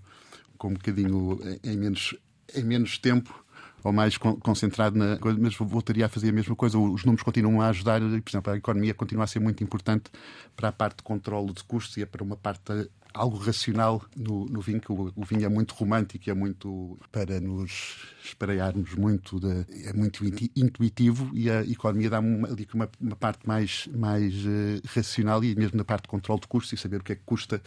com 0.55 0.67
um 0.67 0.73
bocadinho 0.73 1.39
em, 1.63 1.75
menos, 1.75 2.15
em 2.53 2.63
menos 2.63 2.99
tempo 2.99 3.44
ou 3.85 3.93
mais 3.93 4.17
concentrado 4.17 4.97
na 4.97 5.15
coisa, 5.17 5.39
mas 5.39 5.55
voltaria 5.55 6.07
a 6.07 6.09
fazer 6.09 6.29
a 6.29 6.31
mesma 6.31 6.55
coisa. 6.55 6.75
Os 6.79 7.05
números 7.05 7.21
continuam 7.21 7.61
a 7.61 7.67
ajudar, 7.67 8.01
por 8.01 8.31
exemplo, 8.31 8.51
a 8.51 8.57
economia 8.57 8.95
continua 8.95 9.25
a 9.25 9.27
ser 9.27 9.39
muito 9.39 9.63
importante 9.63 10.09
para 10.55 10.69
a 10.69 10.71
parte 10.71 10.97
de 10.97 11.03
controle 11.03 11.53
de 11.53 11.63
custos 11.63 11.95
e 11.97 12.01
é 12.01 12.05
para 12.05 12.23
uma 12.23 12.35
parte 12.35 12.89
algo 13.13 13.37
racional 13.37 14.03
no, 14.17 14.45
no 14.45 14.59
vinho, 14.59 14.81
que 14.81 14.91
o, 14.91 15.13
o, 15.15 15.23
vinho 15.23 15.45
é 15.45 15.49
muito 15.49 15.75
romântico, 15.75 16.27
é 16.27 16.33
muito 16.33 16.97
para 17.11 17.39
nos 17.39 18.07
espreiarmos 18.23 18.95
muito, 18.95 19.39
de, 19.39 19.87
é 19.87 19.93
muito 19.93 20.25
intuitivo 20.55 21.29
e 21.35 21.47
a 21.47 21.61
economia 21.61 22.09
dá 22.09 22.19
uma, 22.19 22.49
uma, 22.73 22.89
uma 22.99 23.15
parte 23.15 23.47
mais, 23.47 23.87
mais 23.95 24.33
uh, 24.33 24.81
racional 24.87 25.43
e 25.43 25.55
mesmo 25.55 25.77
na 25.77 25.85
parte 25.85 26.03
de 26.03 26.09
controle 26.09 26.41
de 26.41 26.47
custos 26.47 26.73
e 26.73 26.81
saber 26.81 27.01
o 27.01 27.03
que 27.03 27.13
é 27.13 27.15
que 27.15 27.23
custa 27.23 27.61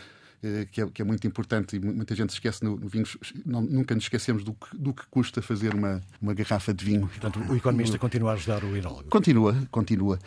que, 0.71 0.81
é, 0.81 0.87
que 0.87 1.03
é, 1.03 1.05
muito 1.05 1.27
importante 1.27 1.77
e 1.77 1.81
muita 1.81 2.15
gente 2.15 2.31
esquece 2.31 2.65
no, 2.65 2.77
no 2.77 2.89
vinho, 2.89 3.05
não, 3.45 3.61
nunca 3.61 3.95
nos 3.95 4.05
esquecemos 4.05 4.45
do 4.45 4.53
que, 4.53 4.77
do 4.77 4.93
que 4.95 5.03
custa 5.11 5.43
fazer 5.43 5.75
uma, 5.75 6.03
uma 6.21 6.35
garrafa 6.35 6.73
de 6.73 6.85
vinho. 6.85 7.09
Portanto, 7.09 7.41
o 7.49 7.57
economista 7.57 7.99
continua 7.99 8.33
a 8.33 8.35
ajudar 8.35 8.63
o 8.65 8.77
enólogo. 8.77 9.09
Continua, 9.11 9.57
continua 9.71 10.19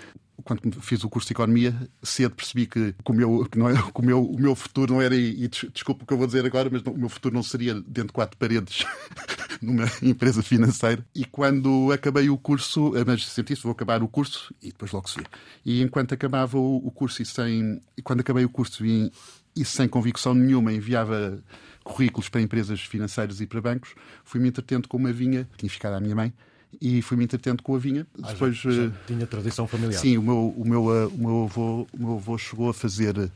quando 0.42 0.82
fiz 0.82 1.04
o 1.04 1.10
curso 1.10 1.28
de 1.28 1.34
Economia, 1.34 1.76
cedo 2.02 2.36
percebi 2.36 2.66
que, 2.66 2.94
o, 3.06 3.14
meu, 3.14 3.48
que, 3.50 3.58
não 3.58 3.70
é, 3.70 3.74
o, 3.94 4.02
meu, 4.02 4.24
o 4.24 4.40
meu 4.40 4.56
futuro 4.56 4.94
não 4.94 5.02
era, 5.02 5.16
e 5.16 5.48
desculpa 5.48 6.04
o 6.04 6.08
que 6.08 6.14
eu 6.14 6.18
vou 6.18 6.28
dizer 6.28 6.46
agora, 6.46 6.70
mas 6.72 6.84
não, 6.84 6.94
o 6.94 6.98
meu 6.98 7.10
futuro 7.10 7.34
não 7.34 7.44
seria 7.44 7.76
dentro 7.76 8.08
de 8.08 8.14
quatro 8.14 8.38
paredes 8.38 8.86
numa 9.62 9.86
empresa 10.02 10.42
financeira. 10.42 11.06
E 11.16 11.26
quando 11.26 11.92
acabei 11.92 12.30
o 12.30 12.38
curso, 12.38 12.94
mas 13.06 13.26
sempre 13.28 13.54
isso, 13.54 13.64
vou 13.64 13.72
acabar 13.72 14.02
o 14.04 14.08
curso 14.08 14.54
e 14.62 14.68
depois 14.68 14.92
logo 14.92 15.10
se 15.10 15.20
vê. 15.20 15.26
E 15.66 15.82
enquanto 15.82 16.14
acabava 16.14 16.58
o, 16.58 16.78
o 16.78 16.92
curso 16.92 17.22
e 17.22 17.26
sem. 17.26 17.82
E 17.96 18.02
quando 18.02 18.22
acabei 18.22 18.44
o 18.44 18.50
curso 18.50 18.86
e, 18.86 19.12
e 19.56 19.66
sem 19.66 19.88
convicção 19.88 20.34
nenhuma 20.34 20.72
enviava 20.72 21.42
currículos 21.84 22.30
para 22.30 22.42
empresas 22.42 22.82
financeiras 22.82 23.42
e 23.42 23.48
para 23.48 23.62
bancos, 23.62 23.96
fui-me 24.24 24.50
entretendo 24.50 24.88
com 24.88 24.98
uma 24.98 25.12
vinha, 25.12 25.48
tinha 25.58 25.70
ficado 25.70 25.96
à 25.96 26.00
minha 26.00 26.16
mãe, 26.16 26.34
e 26.80 27.02
fui-me 27.02 27.26
entretendo 27.26 27.62
com 27.62 27.76
a 27.76 27.80
vinha. 27.80 28.08
Ah, 28.22 28.32
Depois, 28.32 28.56
já, 28.56 28.72
já 28.72 28.84
eh, 28.84 28.92
tinha 29.08 29.28
tradição 29.28 29.68
familiar. 29.68 30.00
Sim, 30.00 30.18
o 30.18 30.22
meu, 30.22 30.54
o, 30.56 30.66
meu, 30.66 30.96
eh, 30.96 31.06
o, 31.08 31.18
meu 31.18 31.44
avô, 31.44 31.88
o 31.92 31.98
meu 31.98 32.14
avô 32.16 32.38
chegou 32.38 32.70
a 32.70 32.74
fazer 32.74 33.18
eh, 33.18 33.30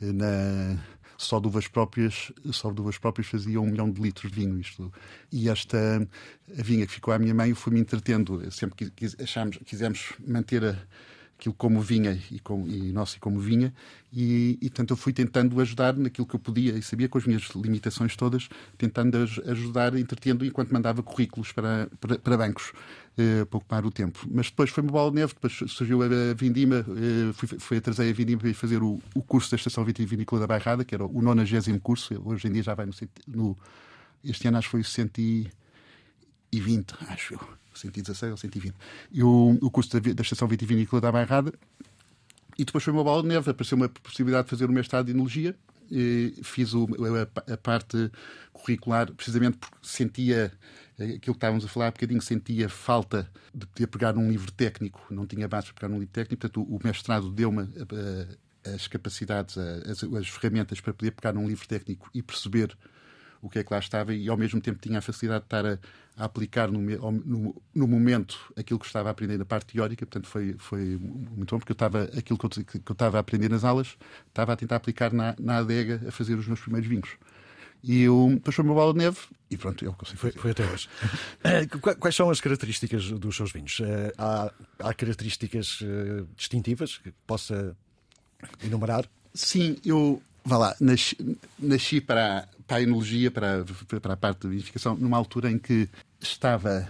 na 0.00 0.78
só 1.18 1.40
de 1.40 1.48
uvas 1.48 1.66
próprias, 1.66 2.32
só 2.52 2.70
de 2.70 2.80
uvas 2.80 2.96
próprias 2.96 3.26
fazia 3.26 3.60
um 3.60 3.66
milhão 3.66 3.90
de 3.90 4.00
litros 4.00 4.30
de 4.30 4.40
vinho. 4.40 4.58
Isto. 4.58 4.90
E 5.32 5.48
esta 5.48 6.08
a 6.56 6.62
vinha 6.62 6.86
que 6.86 6.92
ficou 6.92 7.12
à 7.12 7.18
minha 7.18 7.34
mãe 7.34 7.52
foi-me 7.54 7.80
entretendo. 7.80 8.40
Sempre 8.52 8.90
que 8.90 9.22
achámos, 9.22 9.58
quisemos 9.66 10.12
manter 10.26 10.64
a, 10.64 10.76
aquilo 11.38 11.54
como 11.54 11.80
vinha 11.80 12.18
e, 12.32 12.40
como, 12.40 12.66
e 12.66 12.92
nosso 12.92 13.16
e 13.16 13.20
como 13.20 13.38
vinha, 13.38 13.72
e, 14.12 14.58
e 14.60 14.68
tanto 14.68 14.92
eu 14.92 14.96
fui 14.96 15.12
tentando 15.12 15.60
ajudar 15.60 15.96
naquilo 15.96 16.26
que 16.26 16.34
eu 16.34 16.40
podia 16.40 16.72
e 16.72 16.82
sabia 16.82 17.08
com 17.08 17.16
as 17.16 17.24
minhas 17.24 17.44
limitações 17.54 18.16
todas, 18.16 18.48
tentando 18.76 19.16
ajudar, 19.46 19.94
entretendo 19.96 20.44
enquanto 20.44 20.72
mandava 20.72 21.00
currículos 21.02 21.52
para, 21.52 21.88
para, 22.00 22.18
para 22.18 22.36
bancos 22.36 22.72
eh, 23.16 23.44
para 23.44 23.56
ocupar 23.56 23.86
o 23.86 23.90
tempo. 23.90 24.18
Mas 24.28 24.46
depois 24.46 24.70
foi 24.70 24.82
uma 24.82 24.90
bola 24.90 25.10
de 25.10 25.16
neve, 25.16 25.32
depois 25.32 25.52
surgiu 25.70 26.02
a 26.02 26.08
Vindima, 26.34 26.84
eh, 26.88 27.32
fui, 27.32 27.48
fui 27.58 27.76
atrasar 27.76 28.08
a 28.08 28.12
Vindima 28.12 28.40
para 28.40 28.50
ir 28.50 28.54
fazer 28.54 28.82
o, 28.82 29.00
o 29.14 29.22
curso 29.22 29.48
da 29.52 29.56
Estação 29.56 29.84
Vitivinícola 29.84 30.40
da 30.40 30.46
Bairrada, 30.48 30.84
que 30.84 30.94
era 30.94 31.06
o 31.06 31.22
90 31.22 31.78
curso, 31.80 32.20
hoje 32.24 32.48
em 32.48 32.52
dia 32.52 32.64
já 32.64 32.74
vai 32.74 32.86
no, 32.86 32.92
no 33.28 33.56
este 34.24 34.48
ano 34.48 34.58
acho 34.58 34.66
que 34.66 34.72
foi 34.72 34.80
o 34.80 34.84
120, 34.84 35.52
acho 37.08 37.34
eu 37.34 37.58
116 37.80 38.32
ou 38.32 38.36
120. 38.36 38.74
E 39.12 39.22
o, 39.22 39.58
o 39.60 39.70
custo 39.70 40.00
da, 40.00 40.12
da 40.12 40.22
estação 40.22 40.48
vitivinícola 40.48 41.00
da 41.00 41.12
Bairrada. 41.12 41.52
E 42.58 42.64
depois 42.64 42.82
foi 42.82 42.92
uma 42.92 43.04
bola 43.04 43.22
de 43.22 43.28
neve. 43.28 43.50
Apareceu 43.50 43.76
uma 43.76 43.88
possibilidade 43.88 44.44
de 44.44 44.50
fazer 44.50 44.68
um 44.68 44.72
mestrado 44.72 45.06
de 45.06 45.12
enologia. 45.12 45.54
Fiz 46.42 46.74
o, 46.74 46.86
a, 46.86 47.52
a, 47.52 47.56
parte 47.56 48.10
curricular 48.52 49.10
precisamente 49.12 49.56
porque 49.56 49.76
sentia 49.82 50.52
aquilo 50.94 51.20
que 51.20 51.30
estávamos 51.30 51.64
a 51.64 51.68
falar 51.68 51.86
há 51.86 51.90
bocadinho, 51.90 52.20
sentia 52.20 52.68
falta 52.68 53.30
de 53.54 53.66
poder 53.66 53.86
pegar 53.86 54.12
num 54.12 54.28
livro 54.28 54.50
técnico, 54.52 55.00
não 55.10 55.26
tinha 55.26 55.48
base 55.48 55.66
para 55.66 55.74
pegar 55.74 55.88
num 55.88 55.98
livro 55.98 56.12
técnico, 56.12 56.40
portanto 56.40 56.60
o, 56.60 56.76
o 56.76 56.80
mestrado 56.84 57.30
deu-me 57.30 57.68
as 58.74 58.86
capacidades, 58.86 59.56
as, 59.56 60.02
as 60.04 60.28
ferramentas 60.28 60.80
para 60.80 60.92
poder 60.92 61.12
pegar 61.12 61.32
num 61.32 61.48
livro 61.48 61.66
técnico 61.66 62.10
e 62.12 62.22
perceber 62.22 62.76
o 63.42 63.48
que 63.48 63.58
é 63.58 63.64
que 63.64 63.72
lá 63.72 63.78
estava 63.78 64.14
e 64.14 64.28
ao 64.28 64.36
mesmo 64.36 64.60
tempo 64.60 64.78
tinha 64.80 64.98
a 64.98 65.02
facilidade 65.02 65.42
de 65.42 65.46
estar 65.46 65.66
a, 65.66 65.78
a 66.16 66.24
aplicar 66.24 66.70
no, 66.70 66.80
no, 66.80 67.62
no, 67.74 67.86
momento 67.86 68.52
aquilo 68.56 68.78
que 68.78 68.86
estava 68.86 69.08
a 69.08 69.12
aprender 69.12 69.38
na 69.38 69.44
parte 69.44 69.74
teórica, 69.74 70.04
portanto 70.04 70.26
foi, 70.26 70.54
foi 70.58 70.98
muito 71.00 71.54
bom 71.54 71.58
porque 71.58 71.72
eu 71.72 71.74
estava, 71.74 72.04
aquilo 72.16 72.38
que 72.38 72.46
eu, 72.46 72.50
que 72.50 72.90
eu 72.90 72.92
estava 72.92 73.18
a 73.18 73.20
aprender 73.20 73.48
nas 73.48 73.64
aulas, 73.64 73.96
estava 74.26 74.52
a 74.52 74.56
tentar 74.56 74.76
aplicar 74.76 75.12
na, 75.12 75.34
na 75.38 75.58
adega 75.58 76.02
a 76.08 76.10
fazer 76.10 76.34
os 76.34 76.46
meus 76.46 76.60
primeiros 76.60 76.88
vinhos. 76.88 77.10
E 77.82 78.02
eu, 78.02 78.30
depois 78.34 78.56
foi 78.56 78.64
uma 78.64 78.74
bola 78.74 78.92
de 78.92 78.98
neve 78.98 79.18
e 79.50 79.56
pronto, 79.56 79.84
eu 79.84 79.92
consegui 79.92 80.18
foi, 80.18 80.32
foi 80.32 80.50
até 80.50 80.64
hoje. 80.64 80.88
Eh, 81.44 81.66
quais 81.66 82.14
são 82.14 82.28
as 82.28 82.40
características 82.40 83.12
dos 83.12 83.36
seus 83.36 83.52
vinhos? 83.52 83.80
Eh, 83.80 84.12
há, 84.18 84.52
há 84.80 84.92
características 84.94 85.78
eh, 85.82 86.24
distintivas 86.36 86.98
que 86.98 87.12
possa 87.24 87.76
enumerar? 88.62 89.08
Sim, 89.32 89.76
eu 89.84 90.20
vá 90.44 90.58
lá, 90.58 90.76
nasci, 90.80 91.16
nasci 91.58 92.00
para, 92.00 92.48
para 92.68 92.76
a 92.76 92.82
enologia, 92.82 93.30
para, 93.30 93.64
para 94.00 94.12
a 94.12 94.16
parte 94.16 94.42
de 94.42 94.48
vinificação, 94.48 94.94
numa 94.94 95.16
altura 95.16 95.50
em 95.50 95.58
que 95.58 95.88
estava 96.20 96.86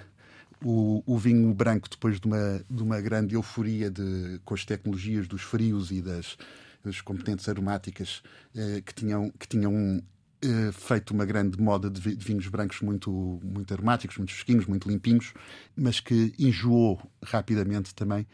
o, 0.63 1.05
o, 1.07 1.17
vinho 1.17 1.55
branco 1.55 1.89
depois 1.89 2.21
de 2.21 2.27
uma, 2.27 2.65
de 2.69 2.83
uma 2.83 3.01
grande 3.01 3.37
euforia 3.37 3.89
de, 3.89 4.41
com 4.45 4.55
as 4.55 4.65
tecnologias 4.65 5.29
dos 5.29 5.43
frios 5.43 5.93
e 5.93 6.03
das, 6.03 6.37
das 6.85 7.01
componentes 7.01 7.49
aromáticas 7.49 8.25
eh, 8.57 8.83
que 8.85 8.93
tinham, 8.93 9.31
que 9.39 9.47
tinham 9.47 10.03
eh, 10.43 10.73
feito 10.73 11.13
uma 11.13 11.25
grande 11.25 11.61
moda 11.63 11.89
de, 11.89 12.01
de, 12.01 12.25
vinhos 12.25 12.49
brancos 12.49 12.81
muito, 12.81 13.41
muito 13.45 13.73
aromáticos, 13.73 14.17
muito 14.19 14.33
fresquinhos, 14.33 14.67
muito 14.67 14.89
limpinhos, 14.89 15.33
mas 15.77 16.01
que 16.01 16.35
enjoou 16.41 17.01
rapidamente 17.23 17.95
também. 17.95 18.27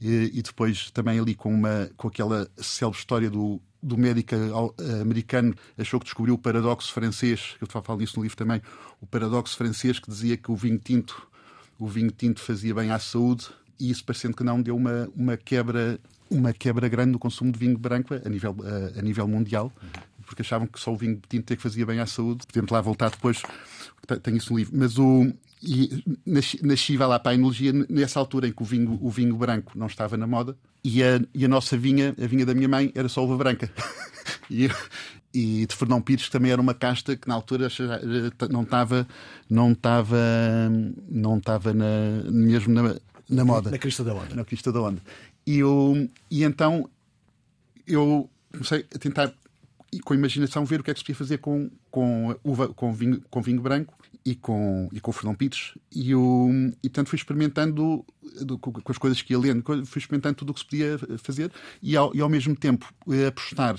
Eh, 0.00 0.30
e 0.32 0.40
depois 0.40 0.92
também 0.92 1.18
ali 1.18 1.34
com, 1.34 1.52
uma, 1.52 1.90
com 1.96 2.06
aquela 2.06 2.48
célebre 2.56 3.00
história 3.00 3.28
do 3.28 3.60
do 3.82 3.98
médico 3.98 4.34
americano 5.00 5.54
achou 5.76 5.98
que 5.98 6.06
descobriu 6.06 6.34
o 6.34 6.38
paradoxo 6.38 6.92
francês, 6.92 7.56
eu 7.60 7.66
falo 7.66 7.98
disso 7.98 8.16
no 8.16 8.22
livro 8.22 8.36
também, 8.36 8.62
o 9.00 9.06
paradoxo 9.06 9.56
francês 9.56 9.98
que 9.98 10.08
dizia 10.08 10.36
que 10.36 10.50
o 10.50 10.56
vinho 10.56 10.78
tinto 10.78 11.26
o 11.78 11.88
vinho 11.88 12.12
tinto 12.12 12.40
fazia 12.40 12.72
bem 12.72 12.92
à 12.92 12.98
saúde, 12.98 13.48
e 13.80 13.90
isso 13.90 14.04
parecendo 14.04 14.36
que 14.36 14.44
não 14.44 14.62
deu 14.62 14.76
uma, 14.76 15.08
uma 15.16 15.36
quebra 15.36 15.98
uma 16.30 16.52
quebra 16.52 16.88
grande 16.88 17.12
no 17.12 17.18
consumo 17.18 17.52
de 17.52 17.58
vinho 17.58 17.76
branco 17.76 18.14
a 18.14 18.28
nível, 18.28 18.56
a, 18.62 18.98
a 19.00 19.02
nível 19.02 19.26
mundial, 19.28 19.70
porque 20.24 20.42
achavam 20.42 20.66
que 20.66 20.80
só 20.80 20.92
o 20.92 20.96
vinho 20.96 21.20
tinto 21.28 21.52
é 21.52 21.56
que 21.56 21.62
fazia 21.62 21.84
bem 21.84 21.98
à 21.98 22.06
saúde. 22.06 22.46
Podemos 22.46 22.70
lá 22.70 22.80
voltar 22.80 23.10
depois, 23.10 23.42
tenho 24.22 24.36
isso 24.36 24.52
no 24.52 24.58
livro. 24.58 24.76
Mas 24.76 24.98
o, 24.98 25.32
e 25.62 26.02
nasci, 26.26 26.64
nasci 26.64 26.96
lá 26.96 27.18
para 27.18 27.32
a 27.32 27.34
enologia 27.34 27.72
nessa 27.88 28.18
altura 28.18 28.48
em 28.48 28.52
que 28.52 28.62
o 28.62 28.64
vinho, 28.64 28.98
o 29.00 29.10
vinho 29.10 29.36
branco 29.36 29.72
não 29.76 29.86
estava 29.86 30.16
na 30.16 30.26
moda 30.26 30.56
e 30.84 31.02
a, 31.02 31.20
e 31.32 31.44
a 31.44 31.48
nossa 31.48 31.76
vinha, 31.76 32.14
a 32.20 32.26
vinha 32.26 32.44
da 32.44 32.54
minha 32.54 32.68
mãe, 32.68 32.90
era 32.94 33.08
só 33.08 33.24
uva 33.24 33.36
branca. 33.36 33.70
e, 34.50 34.68
e 35.32 35.66
de 35.66 35.76
Fernão 35.76 36.00
Pires 36.00 36.28
também 36.28 36.50
era 36.50 36.60
uma 36.60 36.74
casta 36.74 37.16
que 37.16 37.28
na 37.28 37.34
altura 37.34 37.68
não 38.50 38.62
estava 38.62 39.06
não 39.48 39.72
estava 39.72 40.18
não 41.08 41.38
estava 41.38 41.72
na, 41.72 42.24
mesmo 42.30 42.74
na, 42.74 42.96
na 43.28 43.44
moda. 43.44 43.70
Na 43.70 43.78
crista 43.78 44.02
da 44.02 44.14
onda. 44.14 44.34
Na 44.34 44.44
crista 44.44 44.72
da 44.72 44.80
onda. 44.80 45.00
E, 45.46 45.58
eu, 45.58 46.08
e 46.30 46.44
então 46.44 46.88
eu 47.86 48.28
comecei 48.52 48.86
a 48.94 48.98
tentar, 48.98 49.32
com 50.04 50.12
a 50.12 50.16
imaginação, 50.16 50.64
ver 50.64 50.80
o 50.80 50.84
que 50.84 50.90
é 50.90 50.94
que 50.94 51.00
se 51.00 51.04
podia 51.04 51.16
fazer 51.16 51.38
com, 51.38 51.70
com, 51.92 52.34
uva, 52.42 52.68
com, 52.68 52.92
vinho, 52.92 53.22
com 53.30 53.42
vinho 53.42 53.60
branco 53.60 53.94
e 54.24 54.34
com, 54.34 54.88
e 54.92 55.00
com 55.00 55.10
o 55.10 55.14
Fernão 55.14 55.34
Pires. 55.34 55.74
E, 55.94 56.10
eu, 56.10 56.50
e 56.82 56.88
portanto 56.88 57.08
fui 57.08 57.18
experimentando 57.18 58.04
do, 58.40 58.58
com 58.58 58.90
as 58.90 58.98
coisas 58.98 59.20
que 59.20 59.34
ia 59.34 59.38
lendo, 59.38 59.62
fui 59.86 60.00
experimentando 60.00 60.36
tudo 60.36 60.50
o 60.50 60.54
que 60.54 60.60
se 60.60 60.66
podia 60.66 60.98
fazer 61.18 61.52
e 61.82 61.96
ao, 61.96 62.16
e 62.16 62.20
ao 62.20 62.28
mesmo 62.28 62.56
tempo 62.56 62.92
apostar 63.28 63.76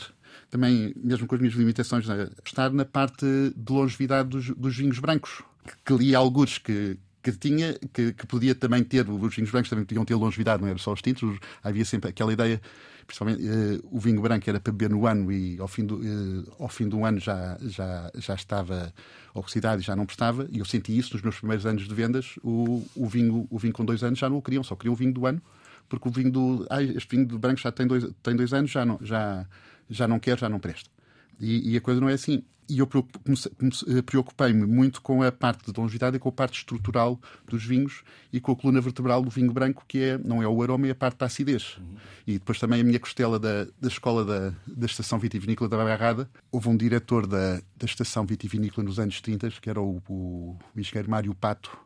também, 0.49 0.93
mesmo 0.95 1.27
com 1.27 1.35
as 1.35 1.41
minhas 1.41 1.55
limitações, 1.55 2.07
apostar 2.09 2.71
na 2.71 2.85
parte 2.85 3.25
de 3.25 3.73
longevidade 3.73 4.29
dos, 4.29 4.49
dos 4.51 4.77
vinhos 4.77 4.99
brancos. 4.99 5.41
Que, 5.65 5.73
que 5.85 5.93
li 5.93 6.13
alguns 6.13 6.59
que, 6.59 6.97
que 7.23 7.31
tinha, 7.31 7.73
que, 7.91 8.13
que, 8.13 8.27
podia 8.27 8.53
também 8.53 8.83
ter, 8.83 9.09
os 9.09 9.35
vinhos 9.35 9.49
brancos 9.49 9.69
também 9.69 9.85
podiam 9.85 10.05
ter 10.05 10.13
longevidade, 10.13 10.61
não 10.61 10.69
era 10.69 10.77
só 10.77 10.93
os 10.93 11.01
tintos, 11.01 11.39
havia 11.63 11.85
sempre 11.85 12.09
aquela 12.09 12.33
ideia, 12.33 12.61
principalmente 13.05 13.43
uh, 13.43 13.89
o 13.91 13.99
vinho 13.99 14.21
branco 14.21 14.49
era 14.49 14.59
para 14.59 14.71
beber 14.71 14.89
no 14.89 15.05
ano 15.05 15.31
e 15.31 15.59
ao 15.59 15.67
fim 15.67 15.85
do, 15.85 15.97
uh, 15.97 16.53
ao 16.59 16.69
fim 16.69 16.87
do 16.87 17.03
ano 17.05 17.19
já, 17.19 17.57
já, 17.61 18.11
já 18.15 18.33
estava 18.35 18.93
oxidado 19.33 19.81
e 19.81 19.83
já 19.83 19.95
não 19.95 20.05
prestava, 20.05 20.47
e 20.51 20.59
eu 20.59 20.65
senti 20.65 20.97
isso 20.97 21.13
nos 21.13 21.21
meus 21.21 21.37
primeiros 21.37 21.65
anos 21.65 21.87
de 21.87 21.93
vendas, 21.93 22.35
o, 22.43 22.85
o, 22.95 23.07
vinho, 23.07 23.47
o 23.49 23.57
vinho 23.57 23.73
com 23.73 23.83
dois 23.83 24.03
anos 24.03 24.19
já 24.19 24.29
não 24.29 24.37
o 24.37 24.41
queriam, 24.41 24.63
só 24.63 24.75
queriam 24.75 24.93
o 24.93 24.95
vinho 24.95 25.13
do 25.13 25.25
ano, 25.25 25.41
porque 25.89 26.07
o 26.07 26.11
vinho 26.11 26.31
do, 26.31 26.67
ah, 26.69 26.81
este 26.81 27.15
vinho 27.15 27.27
do 27.27 27.39
branco 27.39 27.59
já 27.59 27.71
tem 27.71 27.87
dois, 27.87 28.05
tem 28.21 28.35
dois 28.35 28.53
anos, 28.53 28.71
já 28.71 28.85
não, 28.85 28.99
já, 29.01 29.45
já 29.89 30.07
não 30.07 30.19
quer, 30.19 30.37
já 30.37 30.49
não 30.49 30.59
presta. 30.59 30.92
E, 31.39 31.73
e 31.73 31.77
a 31.77 31.81
coisa 31.81 31.99
não 31.99 32.09
é 32.09 32.13
assim 32.13 32.43
e 32.69 32.79
eu 32.79 32.87
eh, 32.87 34.01
preocupei-me 34.01 34.65
muito 34.65 35.01
com 35.01 35.21
a 35.21 35.31
parte 35.31 35.71
de 35.71 35.79
longevidade 35.79 36.15
e 36.15 36.19
com 36.19 36.29
a 36.29 36.31
parte 36.31 36.59
estrutural 36.59 37.19
dos 37.47 37.63
vinhos 37.63 38.03
e 38.31 38.39
com 38.39 38.51
a 38.51 38.55
coluna 38.55 38.81
vertebral 38.81 39.21
do 39.21 39.29
vinho 39.29 39.51
branco, 39.51 39.83
que 39.87 39.99
é, 39.99 40.17
não 40.17 40.41
é 40.41 40.47
o 40.47 40.61
aroma, 40.61 40.87
é 40.87 40.91
a 40.91 40.95
parte 40.95 41.17
da 41.17 41.25
acidez. 41.25 41.77
Uhum. 41.77 41.95
E 42.25 42.33
depois 42.33 42.59
também 42.59 42.81
a 42.81 42.83
minha 42.83 42.99
costela 42.99 43.39
da, 43.39 43.65
da 43.79 43.87
escola 43.87 44.23
da, 44.23 44.53
da 44.65 44.85
Estação 44.85 45.19
Vitivinícola 45.19 45.69
da 45.69 45.77
Barrada. 45.77 46.29
Houve 46.51 46.69
um 46.69 46.77
diretor 46.77 47.27
da, 47.27 47.61
da 47.75 47.85
Estação 47.85 48.25
Vitivinícola 48.25 48.85
nos 48.85 48.99
anos 48.99 49.19
30, 49.19 49.49
que 49.61 49.69
era 49.69 49.81
o, 49.81 50.01
o, 50.07 50.57
o 50.75 50.79
engenheiro 50.79 51.09
Mário 51.09 51.35
Pato, 51.35 51.77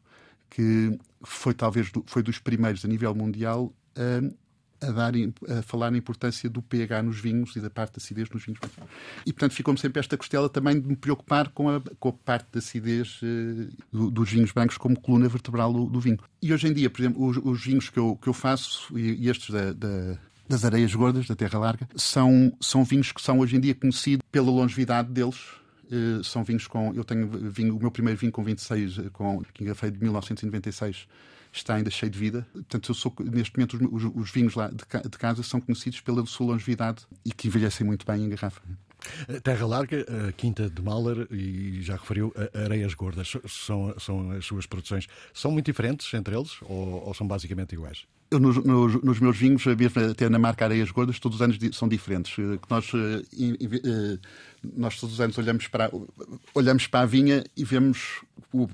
que 0.50 0.98
foi 1.24 1.54
talvez 1.54 1.91
do, 1.91 2.04
foi 2.06 2.22
dos 2.22 2.39
primeiros 2.39 2.86
a 2.86 2.88
nível 2.88 3.14
mundial 3.14 3.74
a 3.95 4.47
a, 4.82 4.91
dar, 4.91 5.13
a 5.49 5.61
falar 5.61 5.91
na 5.91 5.97
importância 5.97 6.49
do 6.49 6.61
pH 6.61 7.03
nos 7.03 7.19
vinhos 7.19 7.55
e 7.55 7.59
da 7.59 7.69
parte 7.69 7.93
da 7.93 7.97
acidez 7.97 8.30
nos 8.30 8.45
vinhos. 8.45 8.59
E, 9.25 9.34
portanto, 9.34 9.53
ficou-me 9.53 9.80
sempre 9.80 9.99
esta 9.99 10.17
costela 10.17 10.49
também 10.49 10.80
de 10.80 10.88
me 10.88 10.95
preocupar 10.95 11.49
com 11.49 11.69
a, 11.69 11.82
com 11.99 12.09
a 12.09 12.13
parte 12.13 12.47
da 12.51 12.59
acidez 12.59 13.19
uh, 13.21 13.69
do, 13.91 14.11
dos 14.11 14.30
vinhos 14.30 14.51
brancos 14.51 14.78
como 14.78 14.99
coluna 14.99 15.28
vertebral 15.28 15.73
do, 15.73 15.86
do, 15.86 15.99
vinho. 15.99 16.19
E 16.41 16.53
hoje 16.53 16.67
em 16.67 16.73
dia, 16.73 16.89
por 16.89 17.01
exemplo, 17.01 17.25
os, 17.25 17.38
os 17.38 17.63
vinhos 17.63 17.89
que 17.89 17.97
eu, 17.97 18.15
que 18.15 18.28
eu 18.28 18.34
faço, 18.34 18.97
e, 18.97 19.25
e 19.25 19.30
estes 19.30 19.49
da, 19.49 19.73
da 19.73 20.17
das 20.49 20.63
areias 20.63 20.95
gordas, 20.95 21.28
da 21.28 21.36
terra 21.36 21.59
larga, 21.59 21.88
são, 21.95 22.53
são 22.61 22.84
vinhos 22.84 23.11
que 23.11 23.21
são 23.21 23.39
hoje 23.39 23.57
em 23.57 23.59
dia 23.59 23.75
conhecidos 23.75 24.25
pela 24.32 24.49
longevidade 24.49 25.11
deles. 25.11 25.38
Uh, 25.91 26.23
são 26.23 26.43
vinhos 26.43 26.67
com. 26.67 26.93
Eu 26.93 27.03
tenho 27.03 27.28
vinho, 27.28 27.75
o 27.75 27.80
meu 27.80 27.91
primeiro 27.91 28.19
vinho 28.19 28.32
com 28.32 28.43
26, 28.43 28.99
eh, 28.99 29.09
com, 29.11 29.41
que 29.53 29.63
de 29.63 29.99
1996 29.99 31.07
está 31.52 31.76
ainda 31.76 31.89
cheio 31.89 32.12
de 32.12 32.20
vida. 32.20 32.48
Portanto, 32.54 32.91
eu 32.91 32.95
sou, 32.95 33.14
neste 33.20 33.58
momento, 33.58 33.78
os, 33.91 34.04
os, 34.04 34.12
os 34.16 34.32
vinhos 34.32 34.56
lá 34.56 34.68
de, 34.70 34.78
de, 35.10 35.18
casa 35.18 35.43
são 35.43 35.60
conhecidos 35.60 36.02
pela 36.02 36.26
sua 36.26 36.48
longevidade 36.48 37.06
e 37.26 37.32
que 37.32 37.48
envelhecem 37.48 37.86
muito 37.86 38.06
bem 38.06 38.24
em 38.24 38.30
garrafa. 38.30 38.62
Terra 39.43 39.66
Larga, 39.66 40.06
a 40.28 40.32
Quinta 40.32 40.70
de 40.70 40.82
Mahler 40.82 41.28
e 41.32 41.82
já 41.82 41.95
referiu 41.95 42.34
Areias 42.66 42.93
Gordas, 42.93 43.34
são, 43.48 43.93
são 44.00 44.32
as 44.32 44.45
suas 44.45 44.66
produções. 44.66 45.08
São 45.34 45.52
muito 45.52 45.66
diferentes 45.66 46.12
entre 46.14 46.36
eles 46.36 46.58
ou, 46.64 47.06
ou 47.06 47.14
são 47.14 47.28
basicamente 47.28 47.74
iguais? 47.74 48.06
Eu, 48.30 48.39
nos, 48.39 48.58
nos, 48.58 49.02
nos, 49.02 49.20
meus 49.22 49.38
vinhos, 49.38 49.66
mesmo 49.66 50.12
até 50.12 50.28
na 50.28 50.38
marca 50.38 50.66
Areias 50.66 50.91
Gordas, 50.91 51.18
todos 51.18 51.38
os 51.38 51.41
anos 51.41 51.58
são 51.72 51.88
diferentes. 51.88 52.38
Eh, 52.38 52.60
nós, 52.70 52.91
eh, 52.93 53.22
eh, 53.39 54.20
nós 54.76 54.99
todos 54.99 55.15
os 55.15 55.22
anos 55.22 55.38
olhamos 55.38 55.68
para, 55.68 55.91
olhamos 56.53 56.88
para 56.88 57.01
a 57.01 57.05
vinha 57.05 57.43
e 57.55 57.63
vemos 57.63 58.22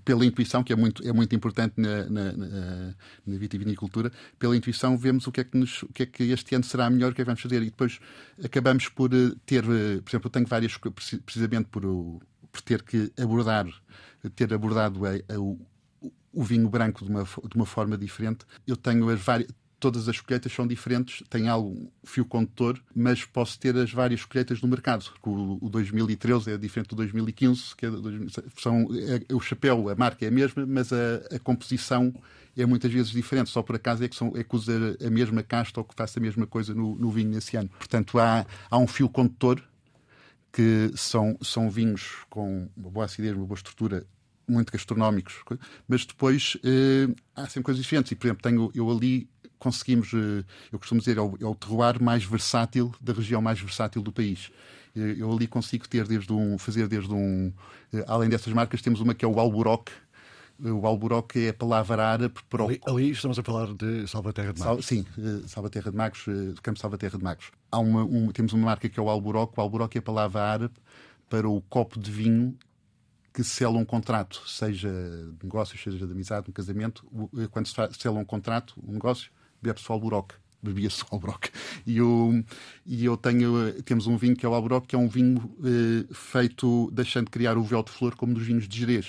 pela 0.06 0.26
intuição, 0.26 0.64
que 0.64 0.72
é 0.72 0.76
muito, 0.76 1.08
é 1.08 1.12
muito 1.12 1.36
importante 1.36 1.74
na, 1.78 2.06
na, 2.06 2.32
na, 2.34 2.96
na 3.26 3.38
vitivinicultura, 3.38 4.12
pela 4.38 4.56
intuição 4.56 4.98
vemos 4.98 5.28
o 5.28 5.32
que, 5.32 5.42
é 5.42 5.44
que 5.44 5.58
nos, 5.58 5.84
o 5.84 5.88
que 5.88 6.04
é 6.04 6.06
que 6.06 6.24
este 6.24 6.56
ano 6.56 6.64
será 6.64 6.90
melhor, 6.90 7.12
o 7.12 7.16
que 7.16 7.22
é 7.22 7.24
que 7.24 7.30
vamos 7.30 7.42
fazer. 7.42 7.62
E 7.62 7.66
depois 7.66 8.00
acabamos 8.44 8.88
por 8.90 9.10
ter, 9.46 9.64
por 9.64 10.10
exemplo, 10.10 10.28
eu 10.28 10.30
tenho 10.30 10.48
várias, 10.48 10.78
precisamente 11.26 11.70
por, 11.70 11.82
por 12.52 12.62
ter 12.62 12.84
que 12.84 13.12
abordar, 13.20 13.68
ter 14.36 14.54
abordado 14.54 15.06
a, 15.06 15.12
a, 15.12 15.40
o 16.34 16.44
vinho 16.44 16.68
branco 16.68 17.06
de 17.06 17.12
uma, 17.12 17.24
de 17.24 17.56
uma 17.56 17.66
forma 17.66 17.98
diferente. 17.98 18.46
Eu 18.66 18.76
tenho 18.76 19.08
as 19.10 19.20
várias. 19.20 19.50
Todas 19.84 20.08
as 20.08 20.22
colheitas 20.22 20.54
são 20.54 20.66
diferentes, 20.66 21.22
tem 21.30 21.50
algo 21.50 21.92
fio 22.06 22.24
condutor, 22.24 22.82
mas 22.96 23.26
posso 23.26 23.60
ter 23.60 23.76
as 23.76 23.92
várias 23.92 24.24
colheitas 24.24 24.62
no 24.62 24.68
mercado. 24.70 25.04
O, 25.22 25.66
o 25.66 25.70
2013 25.70 26.54
é 26.54 26.58
diferente 26.58 26.88
do 26.88 26.96
2015, 26.96 27.76
que 27.76 27.86
é, 27.86 27.90
são, 28.58 28.88
é, 28.94 29.34
o 29.34 29.42
chapéu, 29.42 29.90
a 29.90 29.96
marca 29.96 30.24
é 30.24 30.30
a 30.30 30.32
mesma, 30.32 30.66
mas 30.66 30.94
a, 30.94 31.36
a 31.36 31.40
composição 31.40 32.14
é 32.56 32.66
muitas 32.66 32.94
vezes 32.94 33.12
diferente. 33.12 33.50
Só 33.50 33.62
por 33.62 33.76
acaso 33.76 34.06
é 34.06 34.08
que, 34.08 34.16
são, 34.16 34.32
é 34.38 34.44
que 34.46 34.56
usa 34.56 34.72
a 35.06 35.10
mesma 35.10 35.44
casta 35.44 35.82
ou 35.82 35.84
que 35.84 35.94
faça 35.94 36.18
a 36.18 36.22
mesma 36.22 36.48
coisa 36.48 36.74
no, 36.74 36.96
no 36.96 37.12
vinho 37.12 37.32
nesse 37.32 37.58
ano. 37.58 37.68
Portanto, 37.78 38.18
há, 38.18 38.46
há 38.72 38.78
um 38.78 38.88
fio 38.88 39.10
condutor 39.10 39.62
que 40.50 40.94
são, 40.96 41.38
são 41.42 41.70
vinhos 41.70 42.20
com 42.30 42.70
uma 42.78 42.90
boa 42.90 43.04
acidez, 43.04 43.36
uma 43.36 43.46
boa 43.46 43.58
estrutura 43.58 44.08
muito 44.48 44.72
gastronómicos, 44.72 45.42
mas 45.90 46.06
depois 46.06 46.56
eh, 46.64 47.14
há 47.36 47.48
sempre 47.48 47.64
coisas 47.64 47.84
diferentes. 47.84 48.14
E, 48.14 48.16
por 48.16 48.28
exemplo, 48.28 48.44
tenho, 48.44 48.72
eu 48.74 48.90
ali 48.90 49.28
conseguimos, 49.64 50.14
eh, 50.14 50.44
eu 50.72 50.78
costumo 50.78 51.00
dizer, 51.00 51.18
é 51.18 51.22
o, 51.22 51.38
é 51.40 51.46
o 51.46 51.56
terroir 51.56 52.04
mais 52.04 52.26
versátil 52.26 52.94
da 53.00 53.14
região 53.14 53.42
mais 53.42 53.60
versátil 53.60 54.02
do 54.02 54.12
país. 54.12 54.52
Eh, 54.94 55.16
eu 55.18 55.32
ali 55.32 55.48
consigo 55.48 55.88
ter 55.88 56.06
desde 56.06 56.34
um, 56.34 56.58
fazer 56.58 56.88
desde 56.90 57.14
um, 57.14 57.54
eh, 57.94 58.04
além 58.06 58.30
dessas 58.30 58.52
marcas, 58.52 58.82
temos 58.82 59.00
uma 59.00 59.16
que 59.16 59.24
é 59.24 59.28
o 59.28 59.40
Alburoc, 59.40 59.90
o 60.60 60.86
Alburoc 60.86 61.36
é 61.38 61.50
a 61.50 61.54
palavra 61.54 62.06
árabe 62.06 62.36
para 62.50 62.64
ali, 62.64 62.80
ali, 62.86 63.10
estamos 63.10 63.40
a 63.40 63.44
falar 63.44 63.74
de 63.74 64.06
Salvaterra 64.08 64.54
de 64.54 64.60
Magos. 64.60 64.86
Sal, 64.86 64.98
sim, 64.98 65.06
Salvaterra 65.48 65.90
de 65.90 65.98
Magos, 65.98 66.26
do 66.26 66.62
campo 66.62 66.80
Salvaterra 66.80 67.18
de 67.18 67.24
Magos. 67.24 67.52
Há 67.72 67.80
uma, 67.80 68.04
um, 68.04 68.32
temos 68.32 68.54
uma 68.54 68.66
marca 68.66 68.88
que 68.88 69.00
é 69.00 69.04
o 69.04 69.10
Alburoc. 69.10 69.58
O 69.58 69.62
Alburoc 69.62 69.96
é 69.96 70.00
a 70.00 70.02
palavra 70.02 70.42
árabe 70.42 70.76
para 71.28 71.50
o 71.50 71.60
copo 71.62 72.00
de 72.00 72.12
vinho 72.12 72.56
que 73.34 73.44
sela 73.44 73.78
um 73.78 73.84
contrato, 73.84 74.44
seja 74.48 74.90
de 74.90 75.44
negócios, 75.44 75.82
seja 75.82 76.06
de 76.06 76.12
amizade, 76.14 76.50
um 76.50 76.54
casamento, 76.54 77.04
quando 77.50 77.66
se 77.66 77.74
sela 78.00 78.20
um 78.20 78.26
contrato, 78.26 78.76
um 78.88 78.94
negócio, 78.94 79.32
bebe-se 79.64 79.90
o 79.90 79.94
alburoque. 79.94 80.36
Bebia-se 80.62 81.04
o 81.04 81.08
alburoque. 81.12 81.50
E 81.86 81.98
eu, 81.98 82.44
e 82.86 83.04
eu 83.04 83.18
tenho, 83.18 83.74
temos 83.84 84.08
um 84.08 84.16
vinho 84.16 84.36
que 84.36 84.46
é 84.46 84.50
o 84.50 84.54
alburoque, 84.54 84.88
que 84.88 84.96
é 84.96 85.00
um 85.00 85.10
vinho 85.10 85.54
eh, 85.62 86.06
feito 86.14 86.90
deixando 86.92 87.26
de 87.26 87.32
criar 87.32 87.58
o 87.58 87.64
véu 87.64 87.84
de 87.84 87.92
flor 87.92 88.16
como 88.16 88.34
dos 88.34 88.46
vinhos 88.46 88.68
de 88.68 88.80
Jerez. 88.80 89.08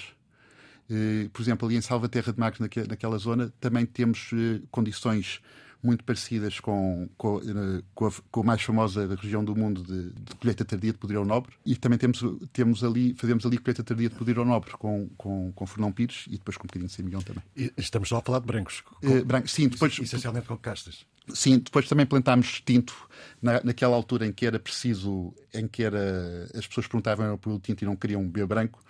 Eh, 0.90 1.28
por 1.32 1.42
exemplo, 1.42 1.68
ali 1.68 1.76
em 1.76 1.80
Salvaterra 1.80 2.32
de 2.32 2.40
Magos, 2.40 2.58
naquela 2.58 3.18
zona, 3.18 3.52
também 3.60 3.86
temos 3.86 4.30
eh, 4.32 4.62
condições 4.70 5.40
muito 5.84 6.02
parecidas 6.02 6.58
com, 6.58 7.08
com, 7.16 7.38
eh, 7.38 7.82
com, 7.94 8.06
a, 8.06 8.12
com, 8.30 8.40
a, 8.40 8.44
mais 8.44 8.62
famosa 8.62 9.06
região 9.20 9.44
do 9.44 9.54
mundo 9.54 9.82
de, 9.82 10.10
de 10.10 10.34
colheita 10.36 10.64
tardia 10.64 10.92
de 10.92 10.98
Poder 10.98 11.16
ao 11.16 11.24
Nobre 11.24 11.52
e 11.64 11.76
também 11.76 11.98
temos, 11.98 12.24
temos 12.52 12.82
ali, 12.82 13.14
fazemos 13.14 13.44
ali 13.44 13.58
colheita 13.58 13.84
tardia 13.84 14.08
de 14.08 14.14
Poder 14.14 14.38
ao 14.38 14.44
Nobre 14.46 14.70
com, 14.72 15.08
com, 15.16 15.52
com 15.52 15.66
Fernão 15.66 15.92
Pires 15.92 16.24
e 16.28 16.38
depois 16.38 16.56
com 16.56 16.64
um 16.64 16.68
bocadinho 16.68 16.88
de 16.88 16.94
Semillon 16.94 17.20
também. 17.20 17.42
E 17.54 17.70
estamos 17.76 18.08
só 18.08 18.16
a 18.16 18.22
falar 18.22 18.38
de 18.38 18.46
brancos? 18.46 18.80
Com, 18.80 19.06
uh, 19.06 19.24
brancos 19.24 19.52
sim, 19.52 19.68
depois... 19.68 19.98
Essencialmente 19.98 20.46
com 20.46 20.56
castas. 20.56 21.04
Sim, 21.32 21.58
depois 21.58 21.88
também 21.88 22.06
plantámos 22.06 22.62
tinto 22.64 22.94
na, 23.40 23.62
naquela 23.62 23.94
altura 23.94 24.26
em 24.26 24.32
que 24.32 24.46
era 24.46 24.58
preciso, 24.58 25.34
em 25.52 25.68
que 25.68 25.82
era, 25.82 26.48
as 26.54 26.66
pessoas 26.66 26.86
perguntavam 26.86 27.36
pelo 27.38 27.58
tinto 27.58 27.82
e 27.82 27.84
não 27.84 27.96
queriam 27.96 28.22
beber 28.24 28.46
branco. 28.46 28.82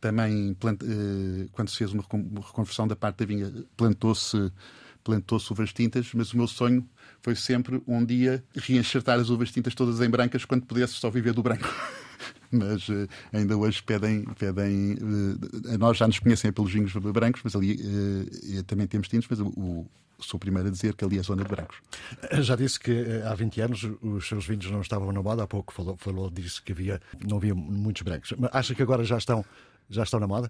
Também, 0.00 0.52
plant, 0.54 0.82
uh, 0.82 1.48
quando 1.52 1.68
se 1.70 1.76
fez 1.76 1.92
uma 1.92 2.02
reconversão 2.02 2.88
da 2.88 2.96
parte 2.96 3.18
da 3.18 3.24
vinha, 3.24 3.52
plantou-se 3.76 4.52
plantou-se 5.04 5.50
uvas 5.52 5.72
tintas, 5.72 6.12
mas 6.14 6.32
o 6.32 6.36
meu 6.36 6.46
sonho 6.46 6.86
foi 7.20 7.34
sempre 7.34 7.82
um 7.86 8.04
dia 8.04 8.42
reenxertar 8.54 9.18
as 9.18 9.30
uvas 9.30 9.50
tintas 9.50 9.74
todas 9.74 10.00
em 10.00 10.08
brancas 10.08 10.44
quando 10.44 10.66
pudesse 10.66 10.94
só 10.94 11.10
viver 11.10 11.32
do 11.32 11.42
branco. 11.42 11.68
mas 12.50 12.88
uh, 12.88 13.08
ainda 13.32 13.56
hoje 13.56 13.82
pedem, 13.82 14.24
pedem 14.38 14.94
uh, 14.94 15.78
nós 15.78 15.96
já 15.96 16.06
nos 16.06 16.18
conhecem 16.18 16.52
pelos 16.52 16.72
vinhos 16.72 16.92
brancos, 16.92 17.40
mas 17.42 17.56
ali 17.56 17.74
uh, 17.74 18.62
também 18.64 18.86
temos 18.86 19.08
tintos, 19.08 19.26
mas 19.28 19.40
o, 19.40 19.46
o 19.48 19.86
sou 20.20 20.36
o 20.36 20.40
primeiro 20.40 20.68
a 20.68 20.70
dizer 20.70 20.94
que 20.94 21.04
ali 21.04 21.18
é 21.18 21.22
zona 21.22 21.42
de 21.42 21.48
brancos. 21.48 21.78
Já 22.40 22.54
disse 22.54 22.78
que 22.78 23.04
há 23.24 23.34
20 23.34 23.60
anos 23.60 23.90
os 24.00 24.28
seus 24.28 24.46
vinhos 24.46 24.70
não 24.70 24.80
estavam 24.80 25.10
na 25.10 25.20
moda, 25.20 25.42
há 25.42 25.46
pouco 25.48 25.72
falou, 25.72 25.96
falou 25.96 26.30
disso 26.30 26.62
que 26.62 26.70
havia, 26.70 27.00
não 27.26 27.38
havia 27.38 27.54
muitos 27.54 28.02
brancos. 28.02 28.32
Mas 28.38 28.50
acha 28.52 28.72
que 28.72 28.82
agora 28.82 29.02
já 29.04 29.18
estão, 29.18 29.44
já 29.90 30.04
estão 30.04 30.20
na 30.20 30.28
moda? 30.28 30.48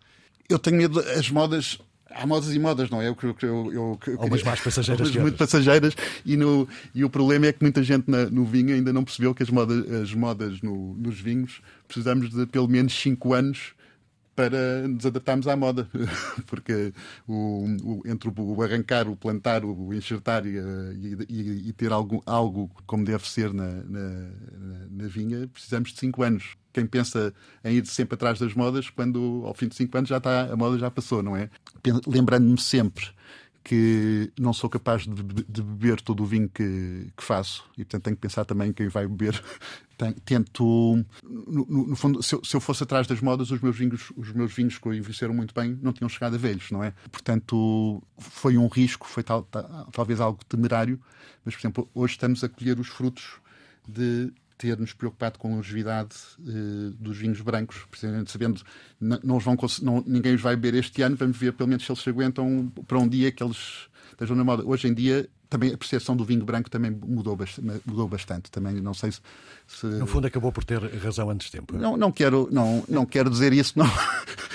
Eu 0.49 0.59
tenho 0.59 0.77
medo, 0.77 1.01
as 1.01 1.31
modas 1.31 1.79
há 2.15 2.27
modas 2.27 2.55
e 2.55 2.59
modas, 2.59 2.91
não 2.91 3.01
é? 3.01 3.09
Eu, 3.09 3.17
eu, 3.23 3.37
eu, 3.43 3.73
eu, 3.73 4.01
eu 4.07 4.19
Umas 4.21 4.43
mais 4.43 4.61
passageiras 4.61 5.11
que 5.11 5.19
muito 5.19 5.37
passageiras 5.37 5.95
e, 6.25 6.37
no, 6.37 6.69
e 6.95 7.05
o 7.05 7.11
problema 7.11 7.47
é 7.47 7.53
que 7.53 7.63
muita 7.63 7.83
gente 7.83 8.11
na, 8.11 8.27
no 8.27 8.45
vinho 8.45 8.75
ainda 8.75 8.93
não 8.93 9.05
percebeu 9.05 9.35
que 9.35 9.43
as 9.43 9.51
modas, 9.51 9.91
as 9.91 10.15
modas 10.15 10.61
no, 10.63 10.95
nos 10.95 11.21
vinhos 11.21 11.61
precisamos 11.87 12.31
de 12.31 12.47
pelo 12.47 12.69
menos 12.69 12.93
5 12.95 13.35
anos 13.35 13.75
para 14.35 14.89
nos 14.89 15.05
adaptarmos 15.05 15.47
à 15.47 15.57
moda, 15.57 15.89
porque 16.47 16.93
o, 17.29 17.67
o, 17.83 18.03
entre 18.07 18.31
o 18.35 18.63
arrancar, 18.63 19.09
o 19.09 19.17
plantar, 19.17 19.65
o 19.65 19.93
enxertar 19.93 20.47
e, 20.47 20.57
e, 21.29 21.69
e 21.69 21.73
ter 21.73 21.93
algo, 21.93 22.23
algo 22.25 22.71
como 22.87 23.05
deve 23.05 23.29
ser 23.29 23.53
na, 23.53 23.67
na, 23.67 24.31
na, 24.91 25.07
vinha, 25.07 25.47
precisamos 25.49 25.93
de 25.93 26.01
5 26.01 26.23
anos. 26.23 26.57
Quem 26.73 26.87
pensa 26.87 27.35
em 27.65 27.77
ir 27.77 27.87
sempre 27.87 28.15
atrás 28.15 28.39
das 28.39 28.55
modas, 28.55 28.89
quando 28.91 29.43
ao 29.45 29.55
fim 29.55 29.69
de 29.69 29.75
5 29.75 29.99
anos 29.99 30.09
já 30.09 30.19
está, 30.19 30.53
a 30.53 30.57
moda 30.57 30.79
já 30.79 30.91
passou, 30.91 31.23
não 31.23 31.37
é? 31.37 31.51
Lembrando-me 32.07 32.61
sempre 32.61 33.11
que 33.65 34.33
não 34.39 34.53
sou 34.53 34.69
capaz 34.69 35.03
de, 35.03 35.23
de 35.49 35.63
beber 35.63 36.01
todo 36.01 36.23
o 36.23 36.27
vinho 36.27 36.49
que, 36.49 37.13
que, 37.17 37.23
faço 37.23 37.65
e, 37.75 37.85
portanto, 37.85 38.05
tenho 38.05 38.17
que 38.17 38.23
pensar 38.23 38.45
também 38.45 38.73
quem 38.73 38.89
vai 38.89 39.07
beber. 39.07 39.41
Tento, 40.25 41.05
no, 41.23 41.65
no 41.87 41.95
fundo, 41.95 42.21
se 42.25 42.35
eu, 42.35 42.45
se 42.45 42.57
eu, 42.57 42.61
fosse 42.61 42.83
atrás 42.83 43.07
das 43.07 43.21
modas, 43.21 43.53
os 43.53 43.61
meus 43.61 43.77
vinhos, 43.77 44.13
os 44.17 44.33
meus 44.33 44.53
vinhos 44.53 44.77
que 44.77 44.89
envelheceram 44.89 45.33
muito 45.33 45.55
bem 45.55 45.79
não 45.81 45.93
tinham 45.93 46.09
chegado 46.09 46.35
a 46.35 46.39
velhos, 46.39 46.73
não 46.73 46.83
é? 46.83 46.93
Portanto, 47.13 48.03
foi 48.19 48.59
um 48.59 48.67
risco, 48.67 49.07
foi 49.07 49.23
tal, 49.23 49.45
tal, 49.45 49.89
talvez 49.93 50.21
algo 50.21 50.45
temerário, 50.45 51.01
mas, 51.45 51.55
por 51.55 51.61
exemplo, 51.61 51.91
hoje 51.95 52.15
estamos 52.15 52.43
a 52.43 52.49
colher 52.49 52.81
os 52.81 52.89
frutos 52.89 53.35
de 53.89 54.33
ter-nos 54.63 54.93
preocupado 54.93 55.39
com 55.41 55.53
a 55.53 55.57
longevidade 55.57 56.15
uh, 56.39 56.91
dos 56.93 57.19
vinhos 57.19 57.41
brancos, 57.41 57.79
precisamente 57.91 58.31
sabendo 58.31 58.63
não, 59.01 59.19
não 59.25 59.39
vão, 59.41 59.57
não, 59.83 60.05
ninguém 60.07 60.35
os 60.35 60.41
vai 60.41 60.55
beber 60.55 60.79
este 60.79 61.03
ano, 61.03 61.17
vamos 61.17 61.37
ver 61.37 61.53
pelo 61.53 61.69
menos 61.69 61.85
se 61.85 61.91
eles 61.91 62.01
se 62.01 62.09
aguentam 62.09 62.73
para 62.87 62.99
um 62.99 63.09
dia 63.09 63.33
que 63.33 63.43
eles 63.43 63.89
estejam 64.13 64.37
na 64.37 64.45
moda. 64.45 64.65
Hoje 64.65 64.87
em 64.87 64.95
dia 64.95 65.29
também 65.51 65.75
a 65.75 65.77
percepção 65.77 66.17
do 66.17 66.25
vinho 66.25 66.45
branco 66.45 66.71
também 66.71 66.91
mudou, 66.91 67.37
mudou 67.85 68.09
bastante. 68.09 68.51
Também 68.51 68.81
não 68.81 68.95
sei 68.95 69.13
se, 69.13 69.21
se, 69.67 69.87
No 69.87 70.07
fundo 70.07 70.27
acabou 70.27 70.51
por 70.51 70.65
ter 70.65 70.81
razão 70.97 71.29
antes 71.29 71.51
de 71.51 71.53
tempo. 71.59 71.77
Não, 71.77 71.97
não 71.97 72.11
quero, 72.11 72.49
não, 72.51 72.85
não 72.89 73.05
quero 73.05 73.29
dizer 73.29 73.53
isso, 73.53 73.79
não, 73.79 73.87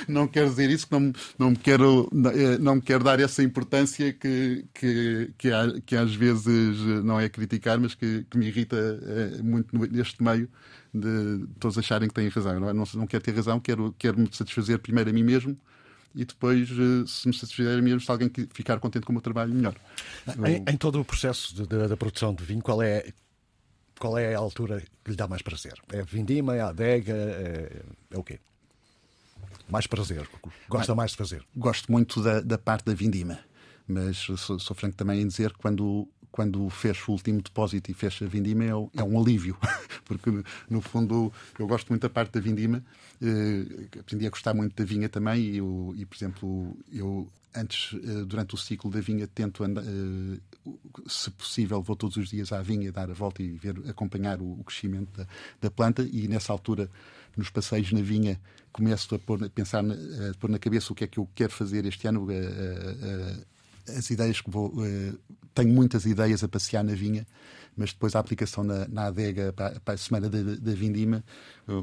não 0.08 0.28
quero 0.28 0.50
dizer 0.50 0.70
isso, 0.70 0.88
que 0.88 0.94
não, 0.94 1.14
não, 1.38 1.50
me 1.52 1.58
quero, 1.58 2.10
eh, 2.34 2.58
não 2.58 2.76
me 2.76 2.82
quero 2.82 3.04
dar 3.04 3.20
essa 3.20 3.44
importância 3.44 4.14
que, 4.14 4.66
que, 4.74 5.32
que, 5.38 5.50
que 5.86 5.96
às 5.96 6.14
vezes 6.14 6.78
não 7.04 7.20
é 7.20 7.28
criticar, 7.30 7.80
mas 7.80 7.94
que, 7.96 8.26
que 8.30 8.38
me 8.38 8.48
irrita 8.48 8.76
é, 8.78 9.42
muito 9.42 9.78
neste 9.78 10.22
meio 10.24 10.50
de 10.94 11.46
todos 11.60 11.78
acharem 11.78 12.08
que 12.08 12.14
têm 12.14 12.30
razão. 12.30 12.60
Não, 12.60 12.74
não, 12.74 12.86
não 12.96 13.08
quero 13.08 13.24
ter 13.24 13.36
razão, 13.36 13.60
quero, 13.60 13.94
quero 13.98 14.20
me 14.20 14.30
satisfazer 14.32 14.80
primeiro 14.80 15.10
a 15.10 15.14
mim 15.14 15.24
mesmo 15.24 15.58
e 16.18 16.26
depois, 16.26 16.70
eh, 16.72 17.06
se 17.06 17.28
me 17.28 17.34
satisfizer 17.34 17.82
mesmo, 17.82 18.02
se 18.02 18.10
alguém 18.10 18.32
ficar 18.52 18.80
contente 18.80 19.06
com 19.06 19.12
o 19.12 19.14
meu 19.14 19.22
trabalho, 19.22 19.54
melhor. 19.54 19.76
Em, 20.46 20.74
em 20.74 20.78
todo 20.78 21.00
o 21.00 21.06
processo 21.06 21.54
de, 21.56 21.68
de, 21.68 21.88
da 21.88 21.96
produção 21.96 22.34
de 22.34 22.44
vinho, 22.44 22.62
qual 22.62 22.82
é, 22.82 23.14
qual 24.00 24.18
é 24.18 24.34
a 24.34 24.40
altura 24.40 24.82
que 25.04 25.12
lhe 25.12 25.16
dá 25.16 25.28
mais 25.28 25.44
prazer? 25.44 25.76
É 25.92 26.00
a 26.00 26.04
vindima, 26.04 26.56
é 26.56 26.62
a 26.62 26.70
adega, 26.70 27.14
é, 27.14 27.82
é 28.12 28.18
o 28.18 28.24
quê? 28.24 28.40
Mais 29.70 29.88
prazer? 29.88 30.28
Gosta 30.70 30.96
mais 30.96 31.12
de 31.12 31.18
fazer? 31.18 31.46
Gosto 31.56 31.92
muito 31.92 32.22
da, 32.22 32.40
da 32.42 32.58
parte 32.58 32.86
da 32.86 32.94
vindima, 32.94 33.40
mas 33.88 34.18
sou, 34.18 34.60
sou 34.60 34.76
franco 34.76 34.96
também 34.96 35.22
em 35.22 35.28
dizer 35.28 35.52
que 35.54 35.60
quando 35.60 36.08
quando 36.30 36.70
fecho 36.70 37.10
o 37.10 37.16
último 37.16 37.42
depósito 37.42 37.90
e 37.90 37.96
fecho 37.96 38.24
a 38.24 38.28
vindima 38.28 38.64
é, 38.64 38.70
é 38.70 39.04
um 39.04 39.20
alívio, 39.20 39.58
porque 40.06 40.30
no 40.70 40.82
fundo 40.82 41.34
eu 41.58 41.66
gosto 41.66 41.90
muito 41.90 42.04
da 42.04 42.10
parte 42.10 42.34
da 42.34 42.40
vindima, 42.40 42.84
eh, 43.20 43.88
aprendi 44.00 44.28
a 44.28 44.30
gostar 44.30 44.54
muito 44.54 44.76
da 44.76 44.86
vinha 44.86 45.10
também 45.10 45.42
e, 45.42 45.58
eu, 45.58 45.96
e 45.98 46.06
por 46.06 46.16
exemplo, 46.16 46.78
eu 46.92 47.28
antes, 47.56 47.96
eh, 47.96 48.24
durante 48.26 48.54
o 48.54 48.58
ciclo 48.58 48.92
da 48.92 49.02
vinha, 49.02 49.28
tento 49.28 49.64
andar, 49.64 49.84
eh, 49.84 50.40
se 51.08 51.32
possível, 51.32 51.82
vou 51.82 51.96
todos 51.96 52.18
os 52.18 52.30
dias 52.30 52.52
à 52.52 52.62
vinha 52.62 52.92
dar 52.92 53.10
a 53.10 53.14
volta 53.14 53.42
e 53.42 53.50
ver, 53.58 53.76
acompanhar 53.90 54.40
o, 54.40 54.60
o 54.60 54.64
crescimento 54.64 55.10
da, 55.18 55.28
da, 55.60 55.72
planta 55.72 56.04
e 56.04 56.28
nessa 56.28 56.54
altura, 56.54 56.90
nos 57.38 57.50
passeios 57.50 57.92
na 57.92 58.02
vinha, 58.02 58.40
começo 58.72 59.14
a, 59.16 59.20
pôr, 59.20 59.44
a 59.44 59.50
pensar, 59.50 59.84
a 59.84 60.38
pôr 60.40 60.50
na 60.50 60.60
cabeça 60.60 60.92
o 60.92 60.96
que 60.96 61.04
é 61.04 61.08
que 61.08 61.20
eu 61.20 61.28
quero 61.36 61.52
fazer 61.54 61.86
este 61.86 62.08
ano, 62.08 62.28
as 63.88 64.10
ideias 64.10 64.42
que 64.42 64.50
vou. 64.50 64.74
Tenho 65.54 65.74
muitas 65.74 66.06
ideias 66.06 66.44
a 66.44 66.48
passear 66.48 66.84
na 66.84 66.94
vinha, 66.94 67.26
mas 67.76 67.94
depois 67.94 68.16
a 68.16 68.20
aplicação 68.20 68.64
na, 68.64 68.88
na 68.88 69.06
adega 69.06 69.54
para, 69.54 69.80
para 69.80 69.94
a 69.94 69.98
semana 69.98 70.30
da, 70.30 70.42
da 70.42 70.74
vindima, 70.74 71.24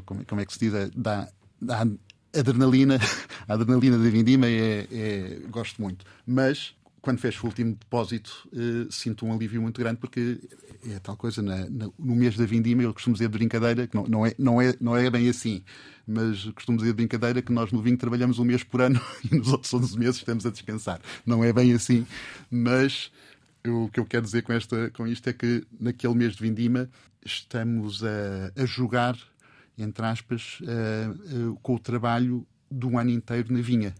como, 0.05 0.25
como, 0.25 0.41
é 0.41 0.45
que 0.45 0.53
se 0.53 0.59
diz? 0.59 0.91
Dá, 0.95 1.27
dá 1.61 1.85
adrenalina. 2.33 2.99
a 3.47 3.53
adrenalina 3.53 3.97
da 3.97 4.09
vindima 4.09 4.47
é, 4.47 4.87
é, 4.91 5.39
gosto 5.49 5.81
muito. 5.81 6.05
Mas 6.25 6.75
quando 7.05 7.19
fecho 7.19 7.43
o 7.43 7.49
último 7.49 7.75
depósito, 7.75 8.49
uh, 8.51 8.91
sinto 8.91 9.27
um 9.27 9.31
alívio 9.31 9.61
muito 9.61 9.79
grande, 9.79 9.99
porque 9.99 10.39
é 10.89 10.97
tal 10.97 11.15
coisa, 11.15 11.39
na, 11.39 11.69
na, 11.69 11.91
no 11.99 12.15
mês 12.15 12.35
da 12.35 12.47
vindima, 12.47 12.81
eu 12.81 12.91
costumo 12.95 13.13
dizer 13.13 13.29
de 13.29 13.37
brincadeira, 13.37 13.85
que 13.85 13.95
não, 13.95 14.05
não, 14.07 14.25
é, 14.25 14.33
não, 14.39 14.59
é, 14.59 14.73
não 14.81 14.97
é 14.97 15.07
bem 15.07 15.29
assim, 15.29 15.63
mas 16.07 16.45
costumo 16.45 16.79
dizer 16.79 16.89
de 16.89 16.95
brincadeira 16.95 17.43
que 17.43 17.51
nós 17.51 17.71
no 17.71 17.79
vinho 17.79 17.95
trabalhamos 17.95 18.39
um 18.39 18.43
mês 18.43 18.63
por 18.63 18.81
ano 18.81 18.99
e 19.31 19.35
nos 19.35 19.49
outros 19.49 19.71
11 19.71 19.99
meses 19.99 20.15
estamos 20.15 20.47
a 20.47 20.49
descansar. 20.49 20.99
Não 21.23 21.43
é 21.43 21.53
bem 21.53 21.73
assim, 21.73 22.07
mas 22.49 23.11
o 23.67 23.87
que 23.89 23.99
eu 23.99 24.05
quero 24.05 24.25
dizer 24.25 24.41
com, 24.41 24.53
esta, 24.53 24.89
com 24.89 25.05
isto 25.05 25.29
é 25.29 25.33
que 25.33 25.63
naquele 25.79 26.15
mês 26.15 26.35
de 26.35 26.41
vindima 26.41 26.89
estamos 27.23 28.03
a, 28.03 28.51
a 28.55 28.65
jogar, 28.65 29.15
entre 29.77 30.03
aspas, 30.03 30.59
uh, 30.61 31.55
com 31.61 31.75
o 31.75 31.79
trabalho 31.79 32.47
de 32.71 32.87
um 32.87 32.97
ano 32.97 33.11
inteiro 33.11 33.53
na 33.53 33.61
vinha 33.61 33.93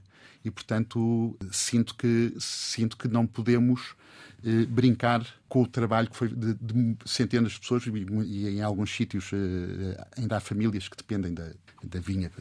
e, 0.44 0.52
portanto, 0.52 1.38
sinto 1.52 1.96
que, 1.96 2.34
sinto 2.40 2.98
que 2.98 3.08
não 3.08 3.26
podemos 3.26 3.96
eh, 4.44 4.66
brincar 4.66 5.26
com 5.50 5.64
o 5.64 5.68
trabalho 5.68 6.10
que 6.10 6.16
foi 6.16 6.28
de, 6.30 6.54
de 6.54 6.98
centenas 7.06 7.54
de 7.54 7.60
pessoas 7.60 7.86
e, 7.88 7.90
e 7.90 8.50
em 8.50 8.62
alguns 8.62 8.96
sítios 8.96 9.32
eh, 9.34 10.08
ainda 10.18 10.38
há 10.38 10.40
famílias 10.40 10.88
que 10.88 10.98
dependem 10.98 11.34
da, 11.34 11.52
da 11.84 12.00
vinha. 12.00 12.32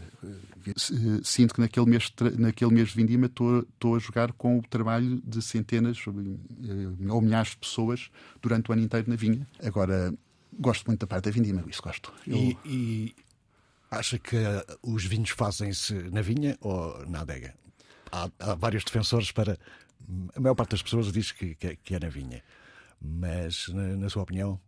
Eh, 0.67 1.21
sinto 1.23 1.55
que 1.55 1.61
naquele 1.61 1.87
mês, 1.87 2.13
naquele 2.39 2.73
mês 2.73 2.89
de 2.89 2.97
vindima 2.97 3.27
estou 3.27 3.97
a 3.97 3.99
jogar 3.99 4.33
com 4.33 4.59
o 4.59 4.63
trabalho 4.63 5.23
de 5.25 5.41
centenas 5.43 5.99
eh, 6.07 7.11
ou 7.11 7.21
milhares 7.21 7.51
de 7.51 7.57
pessoas 7.57 8.11
durante 8.43 8.71
o 8.71 8.73
ano 8.73 8.83
inteiro 8.83 9.09
na 9.09 9.17
vinha. 9.17 9.47
Agora, 9.63 10.13
gosto 10.59 10.87
muito 10.87 11.01
da 11.01 11.07
parte 11.07 11.25
da 11.25 11.31
vindima, 11.31 11.65
isso 11.69 11.83
gosto. 11.83 12.13
Eu... 12.27 12.37
E, 12.37 12.59
e 12.65 13.15
acha 13.91 14.19
que 14.19 14.37
os 14.83 15.05
vinhos 15.05 15.31
fazem-se 15.31 15.95
na 16.11 16.21
vinha 16.21 16.57
ou 16.61 17.07
na 17.07 17.21
adega? 17.21 17.55
Há, 18.15 18.31
há, 18.39 18.55
vários 18.55 18.85
defensores 18.85 19.33
para. 19.33 19.59
A 20.37 20.41
maior 20.41 20.55
parte 20.55 20.73
das 20.73 20.83
pessoas 20.83 21.11
diz 21.11 21.33
que, 21.33 21.55
que, 21.55 21.77
que 21.77 21.95
é 21.95 21.99
na 21.99 22.09
vinha. 22.09 22.43
Mas, 23.01 23.69
na, 23.69 23.97
na, 23.97 24.11
sua 24.11 24.23
opinião, 24.23 24.61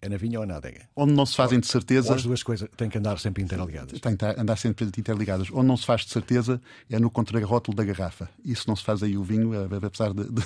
é 0.00 0.08
na 0.08 0.16
vinha 0.16 0.38
ou 0.38 0.46
na 0.46 0.56
adega? 0.56 0.88
Onde 0.94 1.12
não 1.12 1.26
se 1.26 1.34
fazem 1.34 1.58
de 1.58 1.66
certeza. 1.66 2.10
Ou 2.10 2.14
as 2.14 2.22
duas 2.22 2.42
coisas 2.42 2.68
têm 2.76 2.88
que 2.88 2.98
andar 2.98 3.18
sempre 3.18 3.42
interligadas. 3.42 3.98
Tem 4.00 4.16
que 4.16 4.24
andar 4.24 4.56
sempre 4.56 4.84
interligadas. 4.84 5.48
Onde 5.50 5.66
não 5.66 5.76
se 5.76 5.84
faz 5.84 6.02
de 6.02 6.10
certeza 6.10 6.60
é 6.88 6.98
no 7.00 7.10
contrarrótulo 7.10 7.76
da 7.76 7.84
garrafa. 7.84 8.28
Isso 8.44 8.64
não 8.68 8.76
se 8.76 8.84
faz 8.84 9.02
aí 9.02 9.16
o 9.16 9.24
vinho, 9.24 9.52
apesar 9.84 10.12
de, 10.12 10.24
de, 10.30 10.42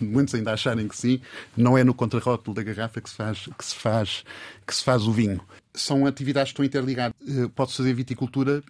muitos 0.00 0.34
ainda 0.34 0.52
acharem 0.52 0.88
que 0.88 0.96
sim, 0.96 1.20
não 1.56 1.78
é 1.78 1.84
no 1.84 1.94
contrarrótulo 1.94 2.54
da 2.54 2.62
garrafa 2.64 3.00
que 3.00 3.08
se 3.08 3.16
faz, 3.16 3.48
que 3.56 3.64
se 3.64 3.74
faz, 3.76 4.24
que 4.66 4.74
se 4.74 4.82
faz 4.82 5.04
o 5.04 5.12
vinho. 5.12 5.40
São 5.72 6.04
atividades 6.04 6.50
que 6.50 6.54
estão 6.54 6.64
interligadas. 6.64 7.14
Eh, 7.26 7.48
pode-se 7.54 7.76
fazer 7.76 7.94
viticultura 7.94 8.62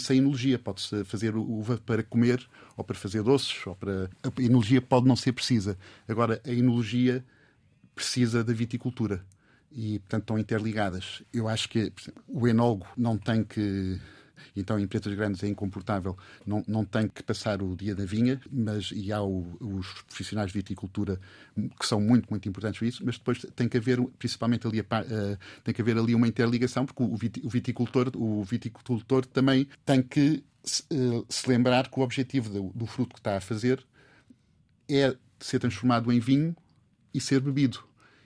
sem 0.00 0.18
enologia. 0.18 0.58
Pode-se 0.58 1.04
fazer 1.04 1.36
uva 1.36 1.78
para 1.78 2.02
comer 2.02 2.46
ou 2.76 2.84
para 2.84 2.96
fazer 2.96 3.22
doces. 3.22 3.66
Ou 3.66 3.74
para... 3.74 4.10
A 4.22 4.42
enologia 4.42 4.80
pode 4.80 5.06
não 5.06 5.16
ser 5.16 5.32
precisa. 5.32 5.78
Agora, 6.08 6.40
a 6.44 6.50
enologia 6.50 7.24
precisa 7.94 8.42
da 8.42 8.52
viticultura 8.52 9.24
e, 9.70 9.98
portanto, 10.00 10.22
estão 10.22 10.38
interligadas. 10.38 11.22
Eu 11.32 11.48
acho 11.48 11.68
que 11.68 11.92
o 12.28 12.46
enólogo 12.46 12.86
não 12.96 13.16
tem 13.16 13.44
que 13.44 14.00
então, 14.56 14.78
em 14.78 14.86
pretas 14.86 15.12
grandes 15.14 15.42
é 15.42 15.48
incomportável, 15.48 16.16
não, 16.46 16.62
não 16.66 16.84
tem 16.84 17.08
que 17.08 17.22
passar 17.22 17.62
o 17.62 17.76
dia 17.76 17.94
da 17.94 18.04
vinha, 18.04 18.40
mas 18.50 18.90
e 18.94 19.12
há 19.12 19.22
o, 19.22 19.56
os 19.60 20.02
profissionais 20.02 20.48
de 20.48 20.58
viticultura 20.58 21.20
que 21.78 21.86
são 21.86 22.00
muito, 22.00 22.28
muito 22.30 22.48
importantes 22.48 22.78
para 22.78 22.88
isso, 22.88 23.02
mas 23.04 23.18
depois 23.18 23.44
tem 23.54 23.68
que 23.68 23.76
haver, 23.76 24.00
principalmente 24.18 24.66
ali, 24.66 24.80
uh, 24.80 24.84
tem 25.64 25.74
que 25.74 25.82
haver 25.82 25.96
ali 25.96 26.14
uma 26.14 26.28
interligação, 26.28 26.86
porque 26.86 27.02
o, 27.02 27.16
viticultor, 27.48 28.10
o 28.16 28.42
viticultor 28.44 29.26
também 29.26 29.68
tem 29.84 30.02
que 30.02 30.42
uh, 30.92 31.26
se 31.28 31.48
lembrar 31.48 31.88
que 31.88 31.98
o 31.98 32.02
objetivo 32.02 32.50
do, 32.50 32.72
do 32.74 32.86
fruto 32.86 33.14
que 33.14 33.20
está 33.20 33.36
a 33.36 33.40
fazer 33.40 33.84
é 34.88 35.14
ser 35.40 35.58
transformado 35.58 36.12
em 36.12 36.20
vinho 36.20 36.56
e 37.12 37.20
ser 37.20 37.40
bebido. 37.40 37.84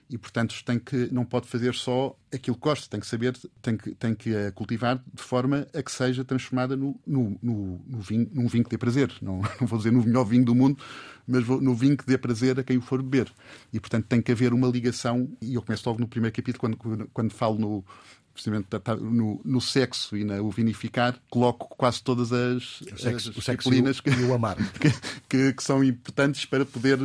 E 0.09 0.17
portanto 0.17 0.55
tem 0.63 0.79
que 0.79 1.09
não 1.11 1.25
pode 1.25 1.47
fazer 1.47 1.73
só 1.73 2.17
aquilo 2.33 2.55
que 2.55 2.61
gosta, 2.61 2.87
tem 2.89 2.99
que 2.99 3.07
saber, 3.07 3.37
tem 3.61 3.75
que, 3.75 3.91
tem 3.95 4.15
que 4.15 4.35
a 4.35 4.51
cultivar 4.51 5.01
de 5.13 5.21
forma 5.21 5.67
a 5.73 5.83
que 5.83 5.91
seja 5.91 6.23
transformada 6.23 6.75
no, 6.75 6.99
no, 7.05 7.37
no, 7.41 7.81
no 7.85 7.99
vinho, 7.99 8.29
num 8.33 8.47
vinho 8.47 8.63
que 8.63 8.69
dê 8.69 8.77
prazer. 8.77 9.11
Não, 9.21 9.41
não 9.59 9.67
vou 9.67 9.77
dizer 9.77 9.91
no 9.91 10.03
melhor 10.03 10.23
vinho 10.23 10.45
do 10.45 10.55
mundo, 10.55 10.81
mas 11.27 11.45
no 11.45 11.75
vinho 11.75 11.97
que 11.97 12.05
dê 12.05 12.17
prazer 12.17 12.59
a 12.59 12.63
quem 12.63 12.77
o 12.77 12.81
for 12.81 13.01
beber. 13.01 13.31
E 13.73 13.79
portanto 13.79 14.05
tem 14.05 14.21
que 14.21 14.31
haver 14.31 14.53
uma 14.53 14.67
ligação, 14.67 15.29
e 15.41 15.55
eu 15.55 15.61
começo 15.61 15.87
logo 15.89 15.99
no 15.99 16.07
primeiro 16.07 16.35
capítulo, 16.35 16.77
quando, 16.77 17.09
quando 17.13 17.33
falo 17.33 17.59
no, 17.59 17.85
precisamente 18.33 18.67
no, 19.01 19.41
no, 19.43 19.59
sexo 19.59 20.15
e 20.15 20.23
no 20.23 20.49
vinificar, 20.51 21.19
coloco 21.29 21.67
quase 21.75 22.03
todas 22.03 22.31
as, 22.31 22.81
o 22.81 22.97
sexo, 22.97 23.29
as 23.29 23.47
e, 23.65 23.81
o, 23.81 24.03
que, 24.03 24.23
o 24.23 24.33
amar. 24.33 24.55
Que, 24.79 24.89
que, 25.27 25.53
que, 25.53 25.63
são 25.63 25.83
importantes 25.83 26.45
para 26.45 26.63
poder 26.63 26.99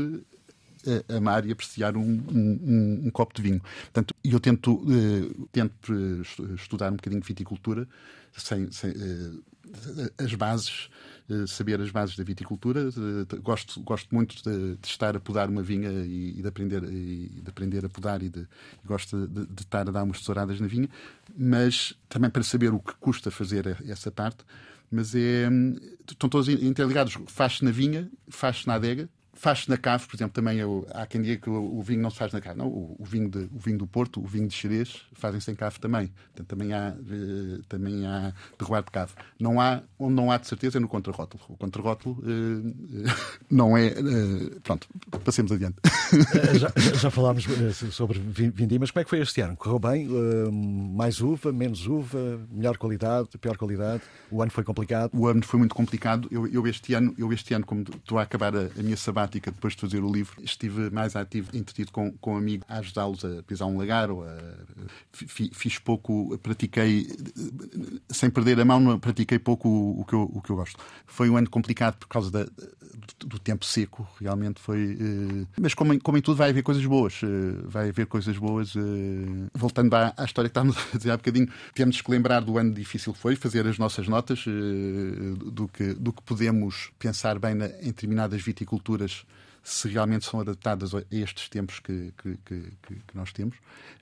amar 1.08 1.46
e 1.46 1.52
apreciar 1.52 1.96
um, 1.96 2.02
um, 2.02 3.02
um, 3.06 3.10
copo 3.10 3.34
de 3.34 3.42
vinho. 3.42 3.60
Portanto, 3.60 4.14
eu 4.24 4.40
tento, 4.40 4.74
uh, 4.74 5.48
tento 5.52 5.92
estudar 6.54 6.92
um 6.92 6.96
bocadinho 6.96 7.20
de 7.20 7.26
viticultura, 7.26 7.86
sem, 8.36 8.70
sem 8.70 8.90
uh, 8.90 9.42
as 10.18 10.34
bases, 10.34 10.88
uh, 11.28 11.46
saber 11.46 11.80
as 11.80 11.90
bases 11.90 12.16
da 12.16 12.24
viticultura. 12.24 12.88
gosto, 13.42 13.80
gosto 13.82 14.14
muito 14.14 14.36
de, 14.42 14.76
de, 14.76 14.86
estar 14.86 15.16
a 15.16 15.20
podar 15.20 15.48
uma 15.48 15.62
vinha 15.62 15.90
e, 15.90 16.38
e 16.38 16.42
de, 16.42 16.48
aprender, 16.48 16.82
e 16.84 17.40
de 17.42 17.48
aprender 17.48 17.84
a 17.84 17.88
podar 17.88 18.22
e, 18.22 18.28
de, 18.28 18.40
e 18.40 18.86
gosto 18.86 19.26
de, 19.26 19.46
de, 19.46 19.62
estar 19.62 19.88
a 19.88 19.92
dar 19.92 20.02
umas 20.02 20.18
tesouradas 20.20 20.60
na 20.60 20.66
vinha, 20.66 20.88
mas 21.36 21.94
também 22.08 22.30
para 22.30 22.42
saber 22.42 22.72
o 22.72 22.80
que 22.80 22.94
custa 22.96 23.30
fazer 23.30 23.76
essa 23.86 24.10
parte 24.10 24.44
mas 24.92 25.14
é, 25.14 25.48
hum, 25.50 25.74
estão 26.06 26.28
todos 26.28 26.48
interligados. 26.50 27.16
Faz-se 27.26 27.64
na 27.64 27.70
vinha, 27.70 28.10
faz-se 28.28 28.66
na 28.66 28.74
adega, 28.74 29.08
faz-se 29.42 29.68
na 29.68 29.76
cave, 29.76 30.06
por 30.06 30.14
exemplo, 30.14 30.32
também 30.32 30.58
eu, 30.58 30.86
há 30.94 31.04
quem 31.04 31.20
diga 31.20 31.42
que 31.42 31.50
o, 31.50 31.76
o, 31.76 31.82
vinho 31.82 32.00
não 32.00 32.10
se 32.10 32.16
faz 32.16 32.32
na 32.32 32.40
cave. 32.40 32.56
Não, 32.56 32.68
o, 32.68 32.94
o, 32.96 33.04
vinho 33.04 33.28
de, 33.28 33.48
o 33.52 33.58
vinho 33.58 33.76
do 33.76 33.88
Porto, 33.88 34.22
o 34.22 34.24
vinho 34.24 34.46
de 34.46 34.54
Xerez, 34.54 35.02
fazem-se 35.14 35.50
em 35.50 35.54
cave 35.56 35.80
também. 35.80 36.12
Portanto, 36.26 36.46
também 36.46 36.72
há, 36.72 36.94
eh, 36.96 37.60
também 37.68 38.06
há 38.06 38.32
derrubar 38.56 38.84
de 38.84 38.92
cave. 38.92 39.10
Não 39.40 39.60
há, 39.60 39.82
onde 39.98 40.14
não 40.14 40.30
há 40.30 40.38
de 40.38 40.46
certeza 40.46 40.78
é 40.78 40.80
no 40.80 40.86
contrarótulo. 40.86 41.42
O 41.48 41.56
contrarótulo 41.56 42.22
eh, 42.24 43.10
não 43.50 43.76
é. 43.76 43.88
Eh, 43.88 44.60
pronto, 44.62 44.86
passemos 45.24 45.50
adiante. 45.50 45.74
Eh, 45.82 46.58
já, 46.58 46.72
já 47.00 47.10
falámos 47.10 47.44
eh, 47.48 47.72
sobre 47.90 48.20
vindimas. 48.20 48.92
Como 48.92 49.00
é 49.00 49.04
que 49.04 49.10
foi 49.10 49.20
este 49.22 49.40
ano? 49.40 49.56
Correu 49.56 49.80
bem? 49.80 50.06
Uh, 50.06 50.52
mais 50.52 51.20
uva, 51.20 51.50
menos 51.52 51.84
uva, 51.88 52.40
melhor 52.48 52.76
qualidade, 52.76 53.28
pior 53.40 53.56
qualidade? 53.56 54.02
O 54.30 54.40
ano 54.40 54.52
foi 54.52 54.62
complicado? 54.62 55.10
O 55.12 55.26
ano 55.26 55.42
foi 55.42 55.58
muito 55.58 55.74
complicado. 55.74 56.28
Eu, 56.30 56.46
eu 56.46 56.64
este 56.68 56.94
ano, 56.94 57.12
eu 57.18 57.32
este 57.32 57.54
ano, 57.54 57.66
como 57.66 57.82
estou 57.82 58.18
a 58.18 58.22
acabar 58.22 58.54
a, 58.54 58.68
a 58.78 58.82
minha 58.82 58.96
depois 59.40 59.74
de 59.74 59.80
fazer 59.80 60.00
o 60.00 60.12
livro, 60.12 60.42
estive 60.42 60.90
mais 60.90 61.16
ativo, 61.16 61.56
entretido 61.56 61.92
com, 61.92 62.12
com 62.12 62.36
amigos, 62.36 62.66
a 62.68 62.78
ajudá-los 62.78 63.24
a 63.24 63.42
pisar 63.42 63.66
um 63.66 63.76
lagar. 63.76 64.10
Ou 64.10 64.24
a, 64.24 64.36
fiz 65.12 65.78
pouco, 65.78 66.36
pratiquei, 66.38 67.08
sem 68.08 68.30
perder 68.30 68.60
a 68.60 68.64
mão, 68.64 68.98
pratiquei 68.98 69.38
pouco 69.38 69.68
o, 69.68 70.00
o, 70.00 70.04
que 70.04 70.14
eu, 70.14 70.22
o 70.22 70.42
que 70.42 70.50
eu 70.50 70.56
gosto. 70.56 70.78
Foi 71.06 71.28
um 71.30 71.36
ano 71.36 71.48
complicado 71.48 71.96
por 71.96 72.08
causa 72.08 72.30
da, 72.30 72.46
do, 73.18 73.26
do 73.26 73.38
tempo 73.38 73.64
seco, 73.64 74.08
realmente 74.20 74.60
foi. 74.60 74.96
Eh, 75.00 75.46
mas 75.60 75.74
como 75.74 75.94
em, 75.94 75.98
como 75.98 76.18
em 76.18 76.20
tudo, 76.20 76.36
vai 76.36 76.50
haver 76.50 76.62
coisas 76.62 76.84
boas. 76.84 77.20
Eh, 77.22 77.26
vai 77.64 77.88
haver 77.88 78.06
coisas 78.06 78.36
boas. 78.36 78.74
Eh, 78.76 79.48
voltando 79.54 79.94
à, 79.94 80.12
à 80.16 80.24
história 80.24 80.48
que 80.48 80.52
estávamos 80.52 80.76
a 80.94 80.96
dizer 80.96 81.10
há 81.10 81.16
bocadinho, 81.16 81.48
temos 81.74 82.00
que 82.00 82.10
lembrar 82.10 82.40
do 82.40 82.58
ano 82.58 82.72
difícil 82.72 83.12
que 83.12 83.18
foi, 83.18 83.36
fazer 83.36 83.66
as 83.66 83.78
nossas 83.78 84.08
notas 84.08 84.44
do, 84.44 85.68
que, 85.68 85.94
do 85.94 86.12
que 86.12 86.22
podemos 86.22 86.90
pensar 86.98 87.38
bem 87.38 87.54
na, 87.54 87.66
em 87.80 87.86
determinadas 87.86 88.42
viticulturas 88.42 89.21
se 89.64 89.88
realmente 89.88 90.24
são 90.24 90.40
adaptadas 90.40 90.94
a 90.94 91.02
estes 91.10 91.48
tempos 91.48 91.78
que, 91.78 92.12
que, 92.20 92.36
que, 92.44 92.60
que, 92.82 93.16
nós 93.16 93.32
temos. 93.32 93.56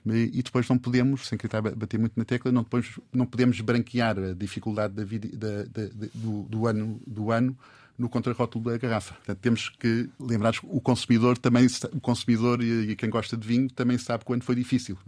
E 0.05 0.41
depois 0.41 0.67
não 0.67 0.77
podemos, 0.77 1.27
sem 1.27 1.37
querer 1.37 1.61
bater 1.75 1.99
muito 1.99 2.13
na 2.17 2.25
tecla, 2.25 2.51
não, 2.51 2.63
depois, 2.63 2.99
não 3.13 3.25
podemos 3.25 3.61
branquear 3.61 4.17
a 4.17 4.33
dificuldade 4.33 4.95
da 4.95 5.03
vida, 5.03 5.29
da, 5.37 5.63
da, 5.65 5.89
do, 6.15 6.43
do, 6.43 6.67
ano, 6.67 6.99
do 7.05 7.31
ano 7.31 7.55
no 8.01 8.09
contrarótulo 8.09 8.71
da 8.71 8.77
garrafa. 8.77 9.13
Portanto, 9.13 9.37
temos 9.39 9.69
que 9.69 10.09
lembrar 10.19 10.53
que 10.53 10.59
o 10.63 10.81
consumidor 10.81 11.37
também, 11.37 11.67
o 11.93 12.01
consumidor 12.01 12.63
e, 12.63 12.95
quem 12.95 13.09
gosta 13.09 13.37
de 13.37 13.47
vinho 13.47 13.69
também 13.69 13.97
sabe 13.97 14.25
quando 14.25 14.43
foi 14.43 14.55
difícil. 14.55 14.97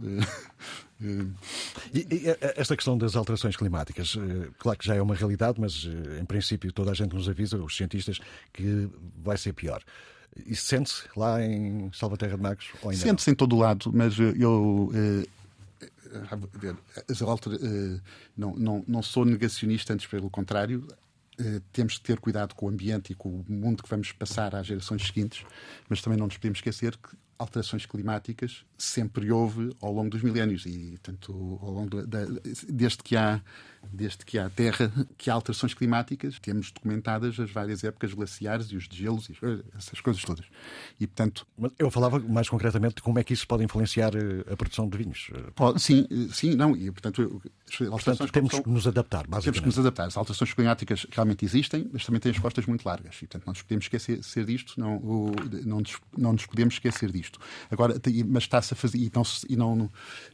E, 1.92 1.98
e, 1.98 2.22
esta 2.56 2.74
questão 2.76 2.96
das 2.96 3.14
alterações 3.14 3.56
climáticas, 3.56 4.16
eh, 4.16 4.48
claro 4.58 4.78
que 4.78 4.86
já 4.86 4.94
é 4.94 5.02
uma 5.02 5.14
realidade, 5.14 5.60
mas 5.60 5.86
eh, 5.86 6.20
em 6.20 6.24
princípio 6.24 6.72
toda 6.72 6.92
a 6.92 6.94
gente 6.94 7.14
nos 7.14 7.28
avisa, 7.28 7.58
os 7.58 7.76
cientistas, 7.76 8.20
que 8.52 8.88
vai 9.22 9.36
ser 9.36 9.52
pior. 9.52 9.82
Isso 10.46 10.66
sente-se 10.66 11.02
lá 11.16 11.44
em 11.44 11.90
Salvaterra 11.92 12.36
de 12.36 12.42
Magos? 12.42 12.70
Sente-se 12.94 13.30
em 13.30 13.34
todo 13.34 13.54
o 13.54 13.58
lado, 13.58 13.90
mas 13.92 14.18
eu. 14.18 14.90
Eh, 14.94 15.26
eh, 17.62 18.00
não, 18.36 18.54
não, 18.54 18.84
não 18.86 19.02
sou 19.02 19.24
negacionista, 19.24 19.92
antes 19.92 20.06
pelo 20.06 20.30
contrário. 20.30 20.86
Eh, 21.38 21.60
temos 21.72 21.98
que 21.98 22.04
ter 22.04 22.20
cuidado 22.20 22.54
com 22.54 22.66
o 22.66 22.68
ambiente 22.68 23.12
e 23.12 23.14
com 23.14 23.28
o 23.28 23.44
mundo 23.48 23.82
que 23.82 23.88
vamos 23.88 24.12
passar 24.12 24.54
às 24.54 24.66
gerações 24.66 25.06
seguintes, 25.06 25.44
mas 25.88 26.00
também 26.00 26.18
não 26.18 26.26
nos 26.26 26.36
podemos 26.36 26.58
esquecer 26.58 26.96
que 26.96 27.16
alterações 27.38 27.84
climáticas 27.86 28.64
sempre 28.76 29.30
houve 29.30 29.74
ao 29.80 29.92
longo 29.92 30.10
dos 30.10 30.22
milénios 30.22 30.66
e, 30.66 30.98
tanto 31.02 31.32
ao 31.62 31.70
longo 31.70 32.06
da, 32.06 32.24
desde 32.68 33.02
que 33.02 33.16
há 33.16 33.40
desde 33.92 34.24
que 34.24 34.38
há 34.38 34.48
Terra, 34.48 34.92
que 35.16 35.30
há 35.30 35.34
alterações 35.34 35.74
climáticas, 35.74 36.38
temos 36.38 36.70
documentadas 36.70 37.38
as 37.38 37.50
várias 37.50 37.84
épocas 37.84 38.12
glaciares 38.12 38.66
e 38.68 38.76
os 38.76 38.84
gelos 38.90 39.28
e 39.28 39.36
essas 39.76 40.00
coisas 40.00 40.22
todas. 40.22 40.46
E, 40.98 41.06
portanto... 41.06 41.46
Mas 41.56 41.72
eu 41.78 41.90
falava 41.90 42.18
mais 42.18 42.48
concretamente 42.48 42.96
de 42.96 43.02
como 43.02 43.18
é 43.18 43.24
que 43.24 43.32
isso 43.32 43.46
pode 43.46 43.64
influenciar 43.64 44.14
eh, 44.14 44.52
a 44.52 44.56
produção 44.56 44.88
de 44.88 44.96
vinhos. 44.96 45.30
sim, 45.78 46.06
sim, 46.32 46.54
não, 46.54 46.76
e 46.76 46.90
portanto... 46.90 47.42
portanto 47.78 48.32
temos 48.32 48.58
que 48.58 48.68
nos 48.68 48.86
adaptar. 48.86 49.26
Temos 49.26 49.60
que 49.60 49.66
nos 49.66 49.78
adaptar. 49.78 50.06
As 50.06 50.16
alterações 50.16 50.52
climáticas 50.52 51.06
realmente 51.10 51.44
existem, 51.44 51.88
mas 51.92 52.04
também 52.04 52.20
têm 52.20 52.32
as 52.32 52.38
costas 52.38 52.66
muito 52.66 52.84
largas. 52.84 53.16
E, 53.16 53.20
portanto, 53.20 53.46
não 53.46 53.52
nos 53.52 53.62
podemos 53.62 53.84
esquecer 53.84 54.44
disto, 54.44 54.78
não, 54.78 55.00
não, 55.64 55.80
nos, 55.80 55.98
não 56.16 56.32
nos 56.32 56.46
podemos 56.46 56.74
esquecer 56.74 57.10
disto. 57.10 57.38
Agora, 57.70 57.94
mas 58.26 58.46
está-se 58.64 58.74
a 58.74 58.76
fazer, 58.76 58.98
e 58.98 59.12
não, 59.14 59.22
e 59.48 59.56
não 59.56 59.90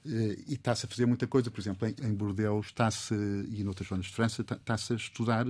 eh, 0.07 0.37
e 0.47 0.55
está-se 0.55 0.87
a 0.87 0.89
fazer 0.89 1.07
muita 1.07 1.27
coisa, 1.27 1.51
por 1.51 1.61
exemplo, 1.61 1.89
em, 1.89 1.95
em 2.07 2.15
Bordeaux 2.15 2.67
está-se, 2.67 3.15
e 3.15 3.65
noutras 3.65 3.89
zonas 3.89 4.07
de 4.07 4.13
França, 4.13 4.43
está-se 4.43 4.93
a 4.93 4.97
estudar 4.97 5.47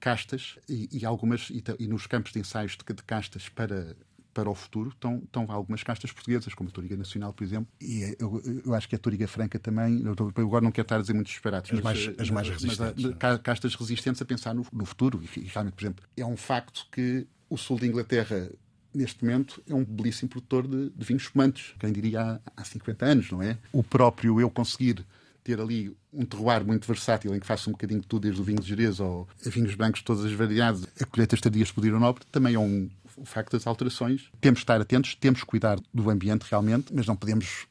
castas 0.00 0.58
e, 0.68 0.88
e 0.92 1.04
algumas, 1.04 1.50
e, 1.50 1.62
e, 1.78 1.86
nos 1.86 2.06
campos 2.06 2.32
de 2.32 2.38
ensaios 2.38 2.76
de, 2.76 2.94
de 2.94 3.02
castas 3.02 3.48
para 3.48 3.96
para 4.32 4.50
o 4.50 4.54
futuro 4.56 4.88
estão, 4.88 5.18
estão 5.18 5.46
algumas 5.48 5.84
castas 5.84 6.10
portuguesas, 6.10 6.52
como 6.54 6.68
a 6.68 6.72
Toriga 6.72 6.96
Nacional, 6.96 7.32
por 7.32 7.44
exemplo, 7.44 7.68
e 7.80 8.02
é, 8.02 8.16
eu, 8.18 8.42
eu 8.66 8.74
acho 8.74 8.88
que 8.88 8.96
a 8.96 8.98
Toriga 8.98 9.28
Franca 9.28 9.60
também, 9.60 10.02
eu, 10.02 10.32
agora 10.42 10.64
não 10.64 10.72
quero 10.72 10.86
estar 10.86 10.96
a 10.96 11.00
dizer 11.00 11.12
muito 11.12 11.28
disparados, 11.28 11.70
as, 11.70 11.80
mas, 11.80 11.84
mais, 11.84 12.20
as 12.20 12.30
mais 12.30 12.48
resistentes. 12.48 13.04
Mas, 13.04 13.40
castas 13.44 13.76
resistentes 13.76 14.20
a 14.20 14.24
pensar 14.24 14.52
no, 14.52 14.66
no 14.72 14.84
futuro, 14.84 15.22
e, 15.22 15.38
e 15.38 15.44
realmente, 15.44 15.74
por 15.74 15.84
exemplo, 15.84 16.04
é 16.16 16.26
um 16.26 16.36
facto 16.36 16.84
que 16.90 17.28
o 17.48 17.56
sul 17.56 17.78
da 17.78 17.86
Inglaterra 17.86 18.50
neste 18.94 19.24
momento, 19.24 19.62
é 19.68 19.74
um 19.74 19.84
belíssimo 19.84 20.28
produtor 20.28 20.66
de, 20.66 20.90
de 20.90 21.04
vinhos 21.04 21.24
espumantes, 21.24 21.74
quem 21.78 21.92
diria 21.92 22.20
há, 22.20 22.40
há 22.56 22.64
50 22.64 23.04
anos, 23.04 23.30
não 23.30 23.42
é? 23.42 23.58
O 23.72 23.82
próprio 23.82 24.40
eu 24.40 24.50
conseguir 24.50 25.04
ter 25.42 25.60
ali 25.60 25.94
um 26.12 26.24
terroir 26.24 26.64
muito 26.64 26.86
versátil 26.86 27.34
em 27.34 27.40
que 27.40 27.46
faça 27.46 27.68
um 27.68 27.72
bocadinho 27.72 28.00
de 28.00 28.06
tudo, 28.06 28.22
desde 28.22 28.40
o 28.40 28.44
vinho 28.44 28.60
de 28.60 28.66
Jerez 28.66 28.98
ao 28.98 29.28
vinhos 29.44 29.74
brancos 29.74 30.00
de 30.00 30.04
todas 30.04 30.24
as 30.24 30.32
variedades, 30.32 30.86
a 30.98 31.04
colheita 31.04 31.34
estadia 31.34 31.62
explodir 31.62 31.92
nobre, 31.92 32.24
também 32.32 32.54
é 32.54 32.58
um 32.58 32.88
facto 33.24 33.52
das 33.52 33.66
alterações. 33.66 34.30
Temos 34.40 34.58
de 34.58 34.64
estar 34.64 34.80
atentos, 34.80 35.14
temos 35.14 35.40
que 35.40 35.46
cuidar 35.46 35.78
do 35.92 36.08
ambiente 36.10 36.46
realmente, 36.48 36.92
mas 36.94 37.06
não 37.06 37.14
podemos 37.14 37.66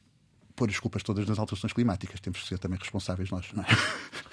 pôr 0.54 0.70
as 0.70 0.78
culpas 0.78 1.02
todas 1.02 1.26
nas 1.26 1.38
alterações 1.38 1.72
climáticas. 1.72 2.20
Temos 2.20 2.40
que 2.40 2.48
ser 2.48 2.58
também 2.58 2.78
responsáveis 2.78 3.30
nós, 3.30 3.46
não 3.52 3.62
é? 3.62 3.66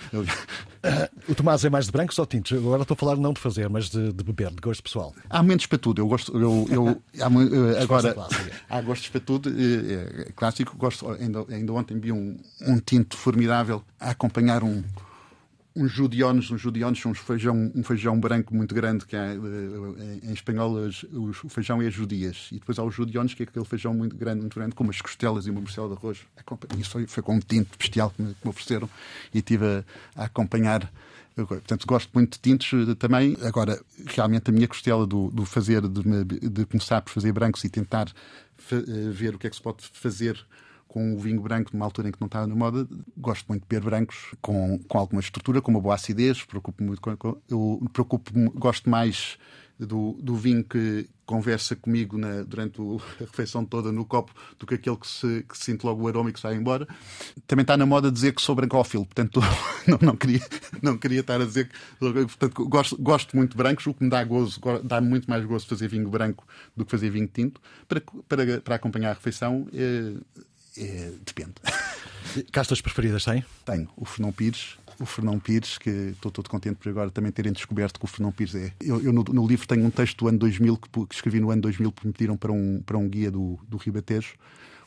o 1.27 1.35
Tomás 1.35 1.63
é 1.63 1.69
mais 1.69 1.85
de 1.85 1.91
brancos 1.91 2.17
ou 2.19 2.25
tintos? 2.25 2.57
Agora 2.57 2.81
estou 2.81 2.95
a 2.95 2.97
falar 2.97 3.15
não 3.15 3.33
de 3.33 3.39
fazer, 3.39 3.69
mas 3.69 3.89
de, 3.89 4.11
de 4.11 4.23
beber, 4.23 4.49
de 4.49 4.61
gosto 4.61 4.83
pessoal. 4.83 5.13
Há 5.29 5.41
momentos 5.41 5.65
para 5.65 5.77
tudo. 5.77 6.01
Eu 6.01 6.07
gosto. 6.07 6.37
Eu, 6.37 6.67
eu, 6.69 7.01
há, 7.19 7.27
eh, 7.27 7.83
agora, 7.83 8.15
há 8.69 8.81
gostos 8.81 9.09
para 9.09 9.21
tudo. 9.21 9.49
É, 9.49 10.21
é 10.21 10.31
clássico. 10.35 10.75
Gosto, 10.77 11.09
ainda, 11.11 11.45
ainda 11.49 11.73
ontem 11.73 11.99
vi 11.99 12.11
um, 12.11 12.37
um 12.61 12.79
tinto 12.79 13.15
formidável 13.15 13.83
a 13.99 14.11
acompanhar 14.11 14.63
um 14.63 14.83
uns 15.75 15.91
judiones, 15.91 16.51
uns 16.51 16.59
judiones 16.59 16.99
são 16.99 17.11
um 17.11 17.15
feijão, 17.15 17.71
um 17.73 17.83
feijão 17.83 18.19
branco 18.19 18.53
muito 18.53 18.75
grande, 18.75 19.05
que 19.05 19.15
é, 19.15 19.35
em 20.23 20.33
espanhol 20.33 20.75
o 21.13 21.49
feijão 21.49 21.81
é 21.81 21.89
judias, 21.89 22.49
e 22.51 22.55
depois 22.55 22.77
há 22.77 22.83
os 22.83 22.93
judiones, 22.93 23.33
que 23.33 23.43
é 23.43 23.45
aquele 23.45 23.65
feijão 23.65 23.93
muito 23.93 24.15
grande, 24.15 24.41
muito 24.41 24.55
grande, 24.55 24.75
com 24.75 24.83
umas 24.83 25.01
costelas 25.01 25.47
e 25.47 25.49
uma 25.49 25.61
morcela 25.61 25.87
de 25.87 25.93
arroz. 25.93 26.19
Isso 26.77 26.89
foi, 26.89 27.07
foi 27.07 27.23
com 27.23 27.35
um 27.35 27.39
tinto 27.39 27.77
bestial 27.77 28.09
que 28.11 28.21
me, 28.21 28.33
que 28.33 28.39
me 28.43 28.49
ofereceram 28.49 28.89
e 29.33 29.37
estive 29.37 29.65
a, 29.65 29.83
a 30.15 30.25
acompanhar. 30.25 30.91
Portanto, 31.33 31.87
gosto 31.87 32.09
muito 32.13 32.33
de 32.33 32.39
tintos 32.39 32.71
também. 32.99 33.37
Agora, 33.41 33.81
realmente, 34.05 34.49
a 34.49 34.53
minha 34.53 34.67
costela 34.67 35.07
do, 35.07 35.31
do 35.31 35.45
fazer, 35.45 35.81
de, 35.87 36.49
de 36.49 36.65
começar 36.65 37.01
por 37.01 37.11
fazer 37.11 37.31
brancos 37.31 37.63
e 37.63 37.69
tentar 37.69 38.11
ver 39.11 39.35
o 39.35 39.39
que 39.39 39.47
é 39.47 39.49
que 39.49 39.55
se 39.55 39.61
pode 39.61 39.87
fazer 39.93 40.45
com 40.91 41.15
o 41.15 41.17
vinho 41.17 41.41
branco 41.41 41.69
numa 41.71 41.85
altura 41.85 42.09
em 42.09 42.11
que 42.11 42.19
não 42.19 42.25
estava 42.25 42.45
na 42.45 42.53
moda. 42.53 42.85
Gosto 43.15 43.45
muito 43.47 43.61
de 43.61 43.67
beber 43.69 43.85
brancos 43.85 44.35
com, 44.41 44.77
com 44.89 44.97
alguma 44.97 45.21
estrutura, 45.21 45.61
com 45.61 45.71
uma 45.71 45.79
boa 45.79 45.95
acidez. 45.95 46.43
Preocupo 46.43 46.83
muito 46.83 47.01
com, 47.01 47.37
eu 47.49 47.81
preocupo, 47.93 48.29
gosto 48.53 48.89
mais 48.89 49.37
do, 49.79 50.17
do 50.21 50.35
vinho 50.35 50.65
que 50.65 51.07
conversa 51.25 51.77
comigo 51.77 52.17
na, 52.17 52.43
durante 52.43 52.81
o, 52.81 53.01
a 53.21 53.23
refeição 53.23 53.63
toda 53.63 53.89
no 53.89 54.03
copo 54.03 54.33
do 54.59 54.67
que 54.67 54.75
aquele 54.75 54.97
que 54.97 55.07
se, 55.07 55.45
que 55.47 55.57
se 55.57 55.63
sente 55.63 55.85
logo 55.85 56.03
o 56.03 56.07
aroma 56.09 56.29
e 56.29 56.33
que 56.33 56.41
sai 56.41 56.55
embora. 56.55 56.85
Também 57.47 57.63
está 57.63 57.77
na 57.77 57.85
moda 57.85 58.11
dizer 58.11 58.33
que 58.33 58.41
sou 58.41 58.53
brancófilo, 58.53 59.05
portanto 59.05 59.39
não, 59.87 59.97
não, 60.01 60.15
queria, 60.17 60.41
não 60.81 60.97
queria 60.97 61.21
estar 61.21 61.39
a 61.39 61.45
dizer 61.45 61.69
que. 61.69 61.75
Portanto, 61.99 62.67
gosto, 62.67 63.01
gosto 63.01 63.37
muito 63.37 63.51
de 63.51 63.57
brancos, 63.57 63.87
o 63.87 63.93
que 63.93 64.03
me 64.03 64.09
dá 64.09 64.21
gozo, 64.25 64.59
dá 64.83 64.99
muito 64.99 65.29
mais 65.29 65.45
gozo 65.45 65.65
fazer 65.67 65.87
vinho 65.87 66.09
branco 66.09 66.45
do 66.75 66.83
que 66.83 66.91
fazer 66.91 67.09
vinho 67.09 67.27
tinto. 67.27 67.61
Para, 67.87 68.01
para, 68.27 68.59
para 68.59 68.75
acompanhar 68.75 69.11
a 69.11 69.13
refeição, 69.13 69.69
é, 69.73 70.15
é, 70.77 71.11
depende. 71.25 71.53
Castas 72.51 72.81
preferidas 72.81 73.25
tem? 73.25 73.43
Tenho. 73.65 73.89
O 73.97 74.05
Fernão 74.05 74.31
Pires, 74.31 74.77
o 74.99 75.05
Fernão 75.05 75.39
Pires, 75.39 75.77
que 75.77 75.89
estou 75.89 76.31
todo 76.31 76.49
contente 76.49 76.75
por 76.75 76.89
agora 76.89 77.09
também 77.09 77.31
terem 77.31 77.51
descoberto 77.51 77.99
que 77.99 78.05
o 78.05 78.07
Fernão 78.07 78.31
Pires 78.31 78.55
é. 78.55 78.73
Eu, 78.79 79.01
eu 79.01 79.11
no, 79.11 79.23
no, 79.23 79.47
livro 79.47 79.67
tenho 79.67 79.85
um 79.85 79.89
texto 79.89 80.19
do 80.19 80.27
ano 80.27 80.37
2000 80.39 80.77
que, 80.77 80.89
que, 81.07 81.15
escrevi 81.15 81.39
no 81.39 81.51
ano 81.51 81.61
2000 81.63 81.91
que 81.91 82.07
me 82.07 82.13
pediram 82.13 82.37
para 82.37 82.51
um, 82.51 82.81
para 82.85 82.97
um 82.97 83.09
guia 83.09 83.31
do, 83.31 83.59
do 83.67 83.77
Ribatejo, 83.77 84.35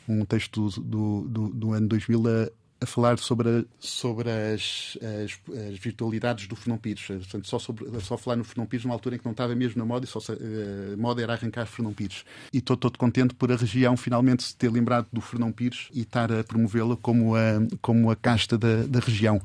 um 0.07 0.25
texto 0.25 0.69
do, 0.81 1.21
do, 1.27 1.49
do 1.49 1.73
ano 1.73 1.87
2000 1.87 2.23
a, 2.27 2.51
a 2.79 2.85
falar 2.85 3.17
sobre, 3.17 3.65
sobre 3.79 4.29
as, 4.29 4.97
as, 5.23 5.39
as, 5.71 5.79
virtualidades 5.79 6.47
do 6.47 6.55
Fernão 6.55 6.77
Pires. 6.77 7.05
Portanto, 7.05 7.47
só, 7.47 7.57
sobre, 7.57 8.01
só 8.01 8.17
falar 8.17 8.35
no 8.35 8.43
Fernão 8.43 8.65
Pires 8.65 8.83
numa 8.83 8.93
altura 8.93 9.15
em 9.15 9.19
que 9.19 9.25
não 9.25 9.31
estava 9.31 9.55
mesmo 9.55 9.79
na 9.79 9.85
moda 9.85 10.05
e 10.05 10.07
só 10.07 10.19
a 10.19 10.33
uh, 10.33 10.97
moda 10.97 11.21
era 11.21 11.33
arrancar 11.33 11.65
Fernão 11.65 11.93
Pires. 11.93 12.25
E 12.51 12.57
estou 12.57 12.75
todo 12.75 12.97
contente 12.97 13.33
por 13.33 13.51
a 13.51 13.55
região 13.55 13.95
finalmente 13.95 14.43
se 14.43 14.55
ter 14.55 14.69
lembrado 14.69 15.07
do 15.11 15.21
Fernão 15.21 15.51
Pires 15.51 15.87
e 15.93 16.01
estar 16.01 16.31
a 16.31 16.43
promovê-la 16.43 16.97
como 16.97 17.35
a, 17.35 17.61
como 17.81 18.11
a 18.11 18.15
casta 18.15 18.57
da, 18.57 18.83
da 18.83 18.99
região. 18.99 19.41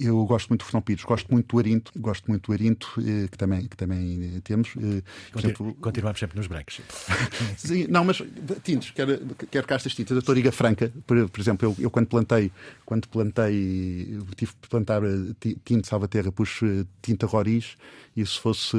Eu 0.00 0.24
gosto 0.24 0.48
muito 0.48 0.62
do 0.62 0.64
Fernão 0.64 0.82
Pires, 0.82 1.04
gosto 1.04 1.30
muito 1.30 1.54
do 1.54 1.58
Arinto, 1.58 1.92
gosto 1.96 2.26
muito 2.28 2.46
do 2.46 2.52
Arinto, 2.52 2.88
eh, 2.98 3.28
que 3.28 3.38
também, 3.38 3.66
que 3.66 3.76
também 3.76 4.40
temos. 4.42 4.74
Eh, 4.76 5.02
exemplo, 5.38 5.74
Continuamos 5.80 6.18
sempre 6.18 6.36
nos 6.36 6.46
brancos. 6.46 6.80
Sim, 7.56 7.86
não, 7.88 8.04
mas 8.04 8.22
tintos, 8.62 8.90
quer, 8.90 9.06
quer 9.50 9.64
castas 9.66 9.94
tintas. 9.94 10.16
A 10.16 10.22
Toriga 10.22 10.50
Franca, 10.50 10.92
por, 11.06 11.28
por 11.28 11.40
exemplo, 11.40 11.68
eu, 11.68 11.76
eu 11.84 11.90
quando 11.90 12.06
plantei 12.06 12.50
quando 12.84 13.08
plantei, 13.08 14.20
tive 14.36 14.52
que 14.52 14.68
plantar 14.68 15.02
eh, 15.02 15.54
tinta 15.64 15.88
salvaterra, 15.88 16.30
pus 16.30 16.60
eh, 16.62 16.84
tinta 17.00 17.26
roriz 17.26 17.76
e 18.16 18.24
se 18.24 18.38
fosse, 18.38 18.76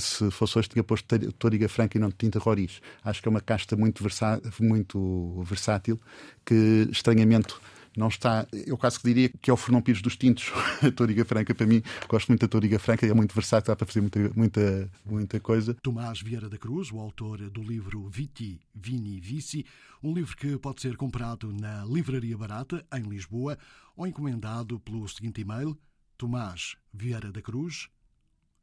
se 0.00 0.30
fosse 0.30 0.58
hoje 0.58 0.68
tinha 0.70 0.82
posto 0.82 1.06
toriga 1.38 1.68
franca 1.68 1.96
e 1.96 2.00
não 2.00 2.10
tinta 2.10 2.38
roriz. 2.38 2.80
Acho 3.04 3.22
que 3.22 3.28
é 3.28 3.30
uma 3.30 3.40
casta 3.40 3.76
muito, 3.76 4.02
versa, 4.02 4.40
muito 4.58 5.42
versátil 5.46 6.00
que 6.44 6.88
estranhamente 6.90 7.54
não 7.96 8.08
está. 8.08 8.46
Eu 8.52 8.76
quase 8.76 8.98
que 8.98 9.04
diria 9.04 9.28
que 9.28 9.50
é 9.50 9.52
o 9.52 9.56
Fernão 9.56 9.80
Pires 9.80 10.02
dos 10.02 10.16
Tintos, 10.16 10.52
a 10.82 10.90
Toriga 10.90 11.24
Franca. 11.24 11.54
Para 11.54 11.66
mim, 11.66 11.82
gosto 12.08 12.28
muito 12.28 12.40
da 12.40 12.48
Toriga 12.48 12.78
Franca, 12.78 13.06
é 13.06 13.14
muito 13.14 13.34
versátil, 13.34 13.72
dá 13.72 13.76
para 13.76 13.86
fazer 13.86 14.00
muita, 14.00 14.18
muita, 14.34 14.90
muita 15.04 15.40
coisa. 15.40 15.74
Tomás 15.74 16.20
Vieira 16.20 16.48
da 16.48 16.58
Cruz, 16.58 16.90
o 16.90 16.98
autor 16.98 17.50
do 17.50 17.62
livro 17.62 18.08
Viti, 18.08 18.60
Vini, 18.74 19.20
Vici, 19.20 19.64
um 20.02 20.12
livro 20.12 20.36
que 20.36 20.58
pode 20.58 20.82
ser 20.82 20.96
comprado 20.96 21.52
na 21.52 21.84
Livraria 21.84 22.36
Barata, 22.36 22.84
em 22.92 23.02
Lisboa, 23.02 23.58
ou 23.96 24.06
encomendado 24.06 24.78
pelo 24.80 25.08
seguinte 25.08 25.40
e-mail: 25.40 25.78
Tomás 26.16 26.76
Vieira 26.92 27.30
da 27.30 27.40
Cruz, 27.40 27.88